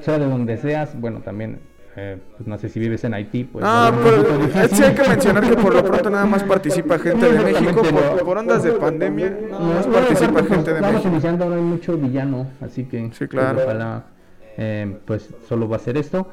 sea 0.00 0.18
de 0.18 0.26
donde 0.26 0.56
seas, 0.56 0.98
bueno, 0.98 1.20
también 1.20 1.60
eh, 1.94 2.16
pues 2.36 2.46
no 2.46 2.56
sé 2.58 2.70
si 2.70 2.80
vives 2.80 3.04
en 3.04 3.12
Haití, 3.12 3.44
pues... 3.44 3.64
Ah, 3.68 3.92
pero 4.02 4.68
sí 4.68 4.82
hay 4.82 4.94
que 4.94 5.06
mencionar 5.06 5.46
que 5.46 5.56
por 5.56 5.74
lo 5.74 5.84
pronto 5.84 6.08
nada 6.08 6.24
más 6.24 6.42
participa 6.42 6.98
gente 6.98 7.30
de 7.30 7.38
México, 7.38 7.82
por, 7.82 8.24
por 8.24 8.38
ondas 8.38 8.62
de 8.62 8.72
pandemia, 8.72 9.36
no, 9.50 9.60
más 9.60 9.86
participa 9.86 10.42
gente 10.42 10.72
de 10.72 10.80
México. 10.80 10.96
Estamos 10.96 11.04
iniciando, 11.04 11.48
no 11.50 11.54
hay 11.56 11.60
mucho 11.60 11.98
villano, 11.98 12.46
así 12.62 12.84
que... 12.84 13.10
Sí, 13.12 13.28
claro. 13.28 13.56
Pues, 13.56 13.66
ojalá, 13.66 14.04
eh, 14.56 14.96
pues 15.04 15.34
solo 15.46 15.68
va 15.68 15.76
a 15.76 15.80
ser 15.80 15.98
esto 15.98 16.28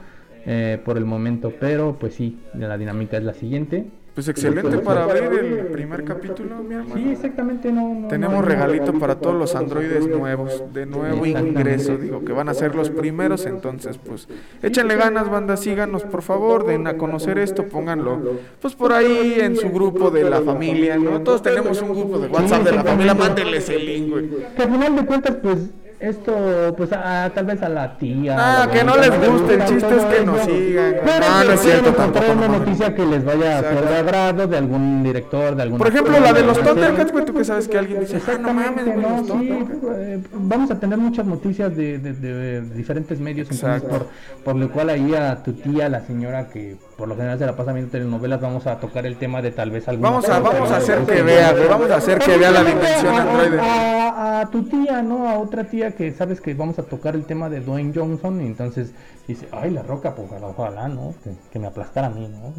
eh, 0.46 0.80
por 0.84 0.98
el 0.98 1.06
momento, 1.06 1.52
pero 1.60 1.98
pues 2.00 2.14
sí, 2.16 2.40
la 2.54 2.78
dinámica 2.78 3.18
es 3.18 3.24
la 3.24 3.34
siguiente. 3.34 3.86
Pues 4.14 4.28
excelente 4.28 4.80
para 4.80 5.04
abrir 5.04 5.32
el 5.40 5.66
primer 5.68 6.04
capítulo, 6.04 6.58
mi 6.58 6.76
hermano. 6.76 6.96
Sí, 6.96 7.12
exactamente, 7.12 7.72
no. 7.72 8.08
Tenemos 8.10 8.44
regalito 8.44 8.94
para 8.94 9.16
todos 9.16 9.36
los 9.36 9.56
androides 9.56 10.08
nuevos, 10.08 10.64
de 10.74 10.86
nuevo 10.86 11.26
ingreso, 11.26 11.98
digo, 11.98 12.26
que 12.26 12.34
van 12.34 12.50
a 12.50 12.54
ser 12.54 12.76
los 12.76 12.90
primeros, 12.90 13.46
entonces 13.46 13.98
pues 13.98 14.28
échenle 14.62 14.96
ganas, 14.96 15.30
banda, 15.30 15.56
síganos 15.58 16.04
por 16.04 16.22
favor, 16.22 16.66
den 16.66 16.88
a 16.88 16.98
conocer 16.98 17.38
esto, 17.38 17.66
pónganlo 17.68 18.20
pues 18.62 18.76
por 18.76 18.94
ahí 18.94 19.38
en 19.40 19.56
su 19.56 19.70
grupo 19.70 20.10
de 20.12 20.30
la 20.30 20.42
familia, 20.42 20.98
¿no? 20.98 21.22
Todos 21.22 21.42
tenemos 21.42 21.82
un 21.82 21.90
grupo 21.90 22.20
de 22.20 22.28
WhatsApp 22.28 22.64
de 22.64 22.72
la 22.72 22.84
familia, 22.84 23.14
mándenles 23.14 23.70
el 23.70 23.86
link, 23.86 24.10
güey. 24.10 24.30
Que 24.56 24.64
al 24.64 24.72
final 24.72 24.96
de 24.96 25.06
cuentas, 25.06 25.38
pues 25.42 25.58
esto, 26.00 26.74
pues 26.78 26.92
a, 26.94 27.30
tal 27.34 27.46
vez 27.46 27.62
a 27.62 27.70
la 27.70 27.98
tía. 27.98 28.36
Ah, 28.38 28.70
que 28.72 28.84
no 28.84 28.96
les 28.96 29.10
guste, 29.10 29.54
el 29.56 29.66
chiste 29.66 29.96
es 29.98 30.06
que 30.06 30.26
nos 30.26 30.42
sigan. 30.42 30.96
Pero 31.04 31.30
no, 31.30 31.44
no 31.44 31.52
es 31.52 31.60
cierto 31.60 31.94
tampoco. 31.94 32.32
una 32.32 32.48
noticia 32.48 32.96
que 32.96 33.06
les 33.06 33.26
vaya 33.26 33.60
a 33.60 33.62
ser 33.62 33.88
de 33.88 33.96
agrado 33.98 34.48
de 34.48 34.58
algún 34.58 35.04
director, 35.04 35.56
de 35.56 35.64
algún. 35.64 35.78
Por 35.78 35.88
ejemplo, 35.88 36.20
la 36.20 36.34
de 36.34 36.44
los 36.44 36.60
Thundercats, 36.62 37.12
güey, 37.12 37.26
tú 37.26 37.34
que 37.34 37.44
sabes 37.44 37.68
que 37.68 37.78
alguien 37.78 38.00
dice, 38.00 38.22
ah, 38.28 38.38
no 38.40 38.54
mames, 38.54 38.86
no, 38.96 39.24
sí, 39.26 39.50
eh, 39.98 40.24
vamos 40.34 40.72
a 40.72 40.80
tener 40.80 40.98
muchas 40.98 41.26
noticias 41.26 41.76
de 41.76 42.62
diferentes 42.76 43.20
medios, 43.20 43.50
entonces 43.52 43.84
por, 43.84 44.08
por 44.44 44.56
lo 44.56 44.72
cual 44.72 44.90
ahí 44.90 45.14
a 45.16 45.44
tu 45.44 45.54
tía, 45.54 45.90
la 45.90 46.02
señora 46.02 46.48
que 46.50 46.78
por 47.00 47.08
lo 47.08 47.16
general 47.16 47.40
se 47.40 47.46
la 47.46 47.56
pasa 47.56 47.72
viendo 47.72 47.90
telenovelas, 47.90 48.42
vamos 48.42 48.68
a 48.68 48.78
tocar 48.78 49.06
el 49.06 49.16
tema 49.16 49.42
de 49.42 49.52
tal 49.52 49.72
vez 49.72 49.88
algún. 49.88 50.04
Vamos 50.04 50.28
a, 50.28 50.40
vamos 50.40 50.70
a 50.70 50.78
hacer 50.78 51.00
que 51.06 51.22
vea, 51.22 51.54
vamos 51.70 51.90
a 51.90 51.96
hacer 51.96 52.20
que 52.20 52.38
vea 52.38 52.52
la 52.52 52.62
dimensión 52.62 53.16
androide. 53.16 53.60
A, 53.62 54.42
a, 54.42 54.50
tu 54.52 54.64
tía, 54.64 55.02
¿no? 55.02 55.30
A 55.30 55.40
otra 55.40 55.64
tía 55.64 55.92
que 55.96 56.12
sabes 56.12 56.42
que 56.42 56.54
vamos 56.54 56.78
a 56.78 56.84
tocar 56.84 57.16
el 57.16 57.24
tema 57.24 57.50
de 57.50 57.62
Dwayne 57.62 57.94
Johnson 57.96 58.42
y 58.42 58.48
entonces 58.48 58.92
dice, 59.30 59.48
ay, 59.54 59.72
la 59.72 59.82
roca, 59.82 60.14
pues 60.14 60.30
ojalá, 60.44 60.90
¿no? 60.90 61.16
Que, 61.54 61.58
me 61.58 61.68
aplastara 61.68 62.08
a 62.08 62.10
mí, 62.10 62.28
¿no? 62.28 62.54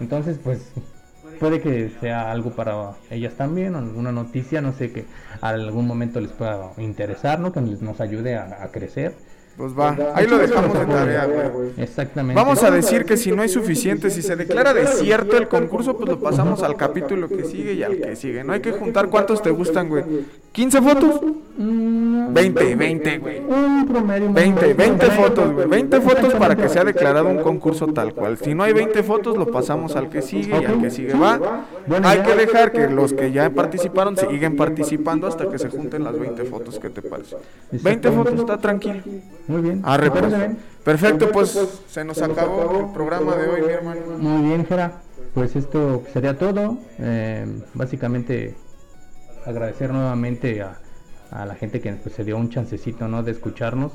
Entonces, 0.00 0.38
pues 0.42 0.72
puede 1.38 1.60
que 1.60 1.90
sea 2.00 2.32
algo 2.32 2.52
para 2.52 2.92
ellas 3.10 3.34
también, 3.34 3.74
o 3.74 3.78
alguna 3.78 4.12
noticia, 4.12 4.62
no 4.62 4.72
sé, 4.72 4.92
que 4.92 5.04
a 5.42 5.50
algún 5.50 5.86
momento 5.86 6.20
les 6.20 6.32
pueda 6.32 6.70
interesar, 6.78 7.38
¿no? 7.38 7.52
Que 7.52 7.60
nos 7.60 8.00
ayude 8.00 8.36
a, 8.36 8.64
a 8.64 8.68
crecer 8.68 9.14
Pues 9.56 9.72
va, 9.78 9.96
ahí 10.14 10.26
lo 10.26 10.38
dejamos 10.38 10.76
de 10.76 10.84
tarea, 10.84 11.26
güey. 11.26 11.70
Exactamente. 11.76 12.34
Vamos 12.34 12.62
a 12.64 12.70
decir 12.72 13.04
que 13.04 13.16
si 13.16 13.30
no 13.30 13.42
hay 13.42 13.48
suficiente, 13.48 14.10
si 14.10 14.20
se 14.20 14.34
declara 14.34 14.74
desierto 14.74 15.36
el 15.36 15.46
concurso, 15.46 15.96
pues 15.96 16.08
lo 16.08 16.18
pasamos 16.18 16.62
al 16.64 16.76
capítulo 16.76 17.28
que 17.28 17.44
sigue 17.44 17.74
y 17.74 17.82
al 17.84 17.96
que 17.98 18.16
sigue. 18.16 18.42
No 18.42 18.52
hay 18.52 18.60
que 18.60 18.72
juntar 18.72 19.08
cuántos 19.10 19.42
te 19.42 19.50
gustan, 19.50 19.88
güey. 19.88 20.04
¿15 20.52 20.82
fotos? 20.82 21.20
Mm, 21.56 21.83
20, 22.34 22.76
20, 22.76 23.18
güey. 23.18 23.38
Un 23.40 23.86
promedio. 23.86 24.30
más 24.30 24.30
o 24.30 24.44
20, 24.44 24.60
menos, 24.60 24.76
20 24.76 24.96
por 24.96 25.10
ahí. 25.10 25.16
fotos, 25.16 25.52
güey. 25.52 25.68
20 25.68 26.00
fotos 26.00 26.34
para 26.34 26.56
que 26.56 26.68
sea 26.68 26.84
declarado 26.84 27.28
un 27.28 27.38
concurso 27.38 27.86
tal 27.88 28.14
cual. 28.14 28.36
Si 28.38 28.54
no 28.54 28.62
hay 28.62 28.72
20 28.72 29.02
fotos, 29.02 29.36
lo 29.36 29.46
pasamos 29.46 29.96
al 29.96 30.08
que 30.08 30.22
sigue 30.22 30.60
y 30.60 30.64
al 30.64 30.80
que 30.80 30.90
sigue 30.90 31.14
va. 31.14 31.66
Hay 32.02 32.20
que 32.20 32.34
dejar 32.34 32.72
que 32.72 32.88
los 32.88 33.12
que 33.12 33.32
ya 33.32 33.48
participaron 33.50 34.16
siguen 34.16 34.56
participando 34.56 35.26
hasta 35.26 35.48
que 35.48 35.58
se 35.58 35.68
junten 35.68 36.04
las 36.04 36.18
20 36.18 36.44
fotos. 36.44 36.78
¿Qué 36.78 36.90
te 36.90 37.02
parece? 37.02 37.36
20 37.70 38.10
fotos, 38.10 38.34
está 38.40 38.58
tranquilo. 38.58 39.02
Muy 39.46 39.62
bien. 39.62 39.80
Arre, 39.84 40.10
¿Me 40.10 40.20
pues. 40.20 40.34
Perfecto, 40.84 41.30
pues 41.32 41.82
se 41.88 42.04
nos 42.04 42.20
acabó 42.20 42.80
el 42.80 42.92
programa 42.92 43.36
de 43.36 43.48
hoy, 43.48 43.62
mi 43.62 43.72
hermano. 43.72 44.00
Muy 44.18 44.48
bien, 44.48 44.66
Jera. 44.66 45.00
Pues 45.32 45.56
esto 45.56 46.02
sería 46.12 46.38
todo. 46.38 46.78
Eh, 46.98 47.46
básicamente 47.72 48.54
agradecer 49.46 49.90
nuevamente 49.90 50.62
a, 50.62 50.78
a 51.30 51.46
la 51.46 51.54
gente 51.54 51.80
que 51.80 51.92
pues, 51.92 52.14
se 52.14 52.24
dio 52.24 52.36
un 52.36 52.50
chancecito 52.50 53.08
¿no? 53.08 53.22
de 53.22 53.32
escucharnos, 53.32 53.92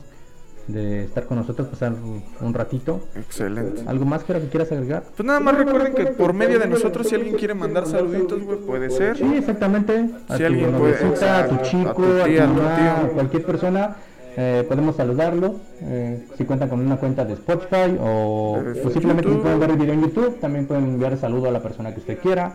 de 0.67 1.05
estar 1.05 1.25
con 1.25 1.37
nosotros, 1.37 1.67
pasar 1.67 1.93
un, 2.41 2.53
ratito. 2.53 3.01
Excelente. 3.15 3.81
¿Algo 3.87 4.05
más, 4.05 4.23
Jera, 4.23 4.39
que 4.39 4.47
quieras 4.49 4.71
agregar? 4.71 5.03
Pues 5.15 5.25
nada 5.25 5.39
más 5.39 5.57
recuerden 5.57 5.93
que 5.95 6.05
por 6.07 6.33
medio 6.33 6.59
de 6.59 6.67
nosotros, 6.67 7.07
si 7.07 7.15
alguien 7.15 7.35
quiere 7.37 7.55
mandar 7.55 7.87
saluditos, 7.87 8.43
güey, 8.43 8.59
puede 8.59 8.89
ser. 8.91 9.17
Sí, 9.17 9.35
exactamente. 9.35 10.09
A 10.27 10.33
Si 10.37 10.39
tu 10.43 10.45
alguien 10.45 10.71
puede- 10.73 11.01
noviecita, 11.01 11.39
a 11.39 11.47
tu 11.47 11.57
chico, 11.63 11.89
a 11.89 11.93
tu 11.95 12.29
tía, 12.29 12.43
a 12.43 12.47
tu 12.47 12.53
mamá, 12.53 12.99
a 12.99 13.07
cualquier 13.07 13.43
persona. 13.45 13.95
eh, 14.37 14.63
podemos 14.67 14.95
saludarlo 14.95 15.55
eh, 15.81 16.23
si 16.37 16.45
cuentan 16.45 16.69
con 16.69 16.79
una 16.79 16.95
cuenta 16.97 17.25
de 17.25 17.33
Spotify 17.33 17.97
o, 17.99 18.61
simplemente 18.93 19.27
si 19.29 19.35
pueden 19.37 19.59
ver 19.59 19.71
el 19.71 19.77
video 19.77 19.93
en 19.95 20.01
YouTube. 20.01 20.39
También 20.39 20.65
pueden 20.67 20.85
enviar 20.85 21.17
saludo 21.17 21.49
a 21.49 21.51
la 21.51 21.61
persona 21.61 21.93
que 21.93 21.99
usted 21.99 22.19
quiera, 22.19 22.53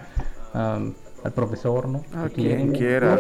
am, 0.54 0.94
al 1.24 1.32
profesor, 1.32 1.88
¿no? 1.88 2.04
A 2.14 2.28
quien 2.28 2.70
quiera. 2.72 3.18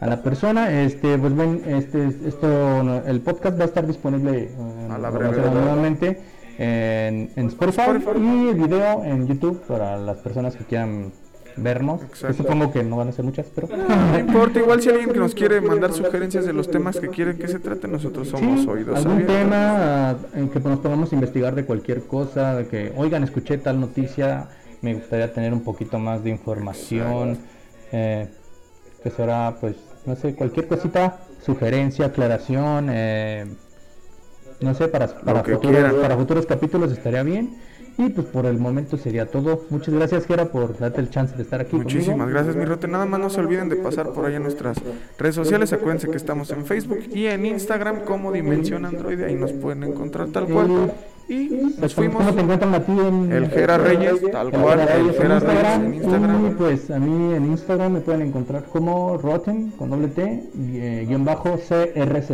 A 0.00 0.06
la 0.06 0.22
persona, 0.22 0.82
este, 0.82 1.18
pues 1.18 1.34
ven, 1.36 1.62
este, 1.66 2.06
esto, 2.26 3.02
el 3.06 3.20
podcast 3.20 3.58
va 3.58 3.64
a 3.64 3.66
estar 3.66 3.86
disponible 3.86 4.44
eh, 4.44 4.88
A 4.90 4.98
la 4.98 5.10
brevedad. 5.10 5.52
nuevamente 5.52 6.20
en, 6.58 7.30
en 7.36 7.46
Spotify, 7.48 7.80
Spotify. 7.96 8.20
y 8.20 8.48
el 8.48 8.54
video 8.56 9.04
en 9.04 9.26
YouTube 9.26 9.60
para 9.66 9.96
las 9.96 10.18
personas 10.18 10.54
que 10.56 10.64
quieran 10.64 11.12
vernos. 11.56 12.00
Yo 12.20 12.32
supongo 12.32 12.70
que 12.70 12.84
no 12.84 12.96
van 12.96 13.08
a 13.08 13.12
ser 13.12 13.24
muchas, 13.24 13.46
pero 13.52 13.66
No 14.12 14.18
importa, 14.18 14.60
igual 14.60 14.80
si 14.80 14.90
alguien 14.90 15.10
que 15.10 15.18
nos 15.18 15.34
quiere 15.34 15.60
mandar 15.60 15.92
sugerencias 15.92 16.46
de 16.46 16.52
los 16.52 16.70
temas 16.70 16.98
que 17.00 17.08
quieren 17.08 17.36
que 17.36 17.48
se 17.48 17.58
trate, 17.58 17.88
nosotros 17.88 18.28
somos 18.28 18.60
Sí, 18.60 18.68
oídos 18.68 18.96
algún 18.98 19.12
abiertos. 19.14 19.36
tema 19.36 20.10
ah, 20.10 20.16
en 20.34 20.48
que 20.50 20.60
nos 20.60 20.78
podamos 20.78 21.12
investigar 21.12 21.56
de 21.56 21.64
cualquier 21.64 22.02
cosa, 22.06 22.54
de 22.54 22.68
que, 22.68 22.92
oigan, 22.96 23.24
escuché 23.24 23.58
tal 23.58 23.80
noticia, 23.80 24.46
me 24.82 24.94
gustaría 24.94 25.32
tener 25.32 25.52
un 25.52 25.62
poquito 25.64 25.98
más 25.98 26.22
de 26.22 26.30
información, 26.30 27.38
eh, 27.90 28.28
que 29.02 29.10
será, 29.10 29.56
pues, 29.60 29.74
no 30.08 30.16
sé, 30.16 30.34
cualquier 30.34 30.66
cosita, 30.66 31.18
sugerencia, 31.44 32.06
aclaración, 32.06 32.88
eh, 32.90 33.46
no 34.60 34.74
sé, 34.74 34.88
para, 34.88 35.06
para, 35.06 35.44
futuros, 35.44 35.94
para 35.94 36.16
futuros 36.16 36.46
capítulos 36.46 36.90
estaría 36.90 37.22
bien. 37.22 37.58
Y 37.98 38.10
pues 38.10 38.28
por 38.28 38.46
el 38.46 38.58
momento 38.58 38.96
sería 38.96 39.26
todo. 39.26 39.64
Muchas 39.70 39.92
gracias, 39.92 40.26
Gera, 40.26 40.52
por 40.52 40.78
darte 40.78 41.00
el 41.00 41.10
chance 41.10 41.34
de 41.36 41.42
estar 41.42 41.60
aquí. 41.60 41.72
conmigo. 41.72 41.90
Muchísimas 41.90 42.28
gracias, 42.30 42.54
mi 42.54 42.64
rote. 42.64 42.86
Nada 42.86 43.06
más 43.06 43.18
no 43.18 43.28
se 43.28 43.40
olviden 43.40 43.68
de 43.68 43.74
pasar 43.74 44.12
por 44.12 44.24
ahí 44.24 44.36
en 44.36 44.44
nuestras 44.44 44.78
redes 45.18 45.34
sociales. 45.34 45.72
Acuérdense 45.72 46.08
que 46.08 46.16
estamos 46.16 46.50
en 46.52 46.64
Facebook 46.64 47.00
y 47.12 47.26
en 47.26 47.44
Instagram 47.44 48.04
como 48.04 48.30
Dimensión 48.30 48.84
Android. 48.84 49.20
Ahí 49.22 49.34
nos 49.34 49.52
pueden 49.52 49.82
encontrar 49.82 50.28
tal 50.28 50.46
cual. 50.46 50.92
Y 51.28 51.48
nos 51.50 51.72
Pues, 51.74 51.94
¿Cómo 51.94 52.10
fuimos. 52.10 52.34
te 52.34 52.40
encuentran 52.40 52.74
a 52.74 52.80
ti 52.80 52.92
en 52.92 53.32
El 53.32 53.50
Jera 53.50 53.76
Reyes, 53.78 54.14
tal 54.32 54.50
cual, 54.50 54.80
el 54.80 55.12
Jera 55.12 55.38
Reyes 55.40 55.40
Instagram, 55.40 55.84
en 55.84 55.94
Instagram. 55.94 56.46
Y 56.46 56.50
pues 56.54 56.90
a 56.90 56.98
mí 56.98 57.34
en 57.34 57.44
Instagram 57.46 57.92
me 57.92 58.00
pueden 58.00 58.22
encontrar 58.22 58.64
como 58.64 59.16
Rotten 59.18 59.70
con 59.72 59.90
doble 59.90 60.08
T 60.08 60.22
eh, 60.56 61.04
guion 61.06 61.24
bajo 61.24 61.56
CRZ. 61.58 62.30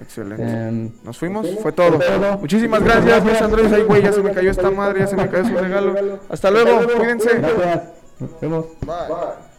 Excelente. 0.00 0.42
Em, 0.42 0.90
Nos 1.04 1.16
fuimos, 1.16 1.48
fue 1.62 1.70
todo. 1.70 2.00
Muchísimas 2.40 2.82
gracias, 2.82 3.22
pues 3.22 3.40
Android. 3.40 3.72
Ay, 3.72 3.82
güey, 3.82 4.02
ya 4.02 4.12
se 4.12 4.22
me 4.22 4.32
cayó 4.32 4.50
esta 4.50 4.70
madre, 4.72 5.00
ya 5.00 5.06
se 5.06 5.16
me 5.16 5.28
cayó 5.28 5.44
su 5.48 5.56
regalo. 5.56 5.94
Hasta 6.28 6.50
luego, 6.50 6.80
cuídense. 6.96 7.38
gracias. 7.38 7.82
Nos 8.18 8.40
vemos. 8.40 8.66
Bye. 8.84 9.51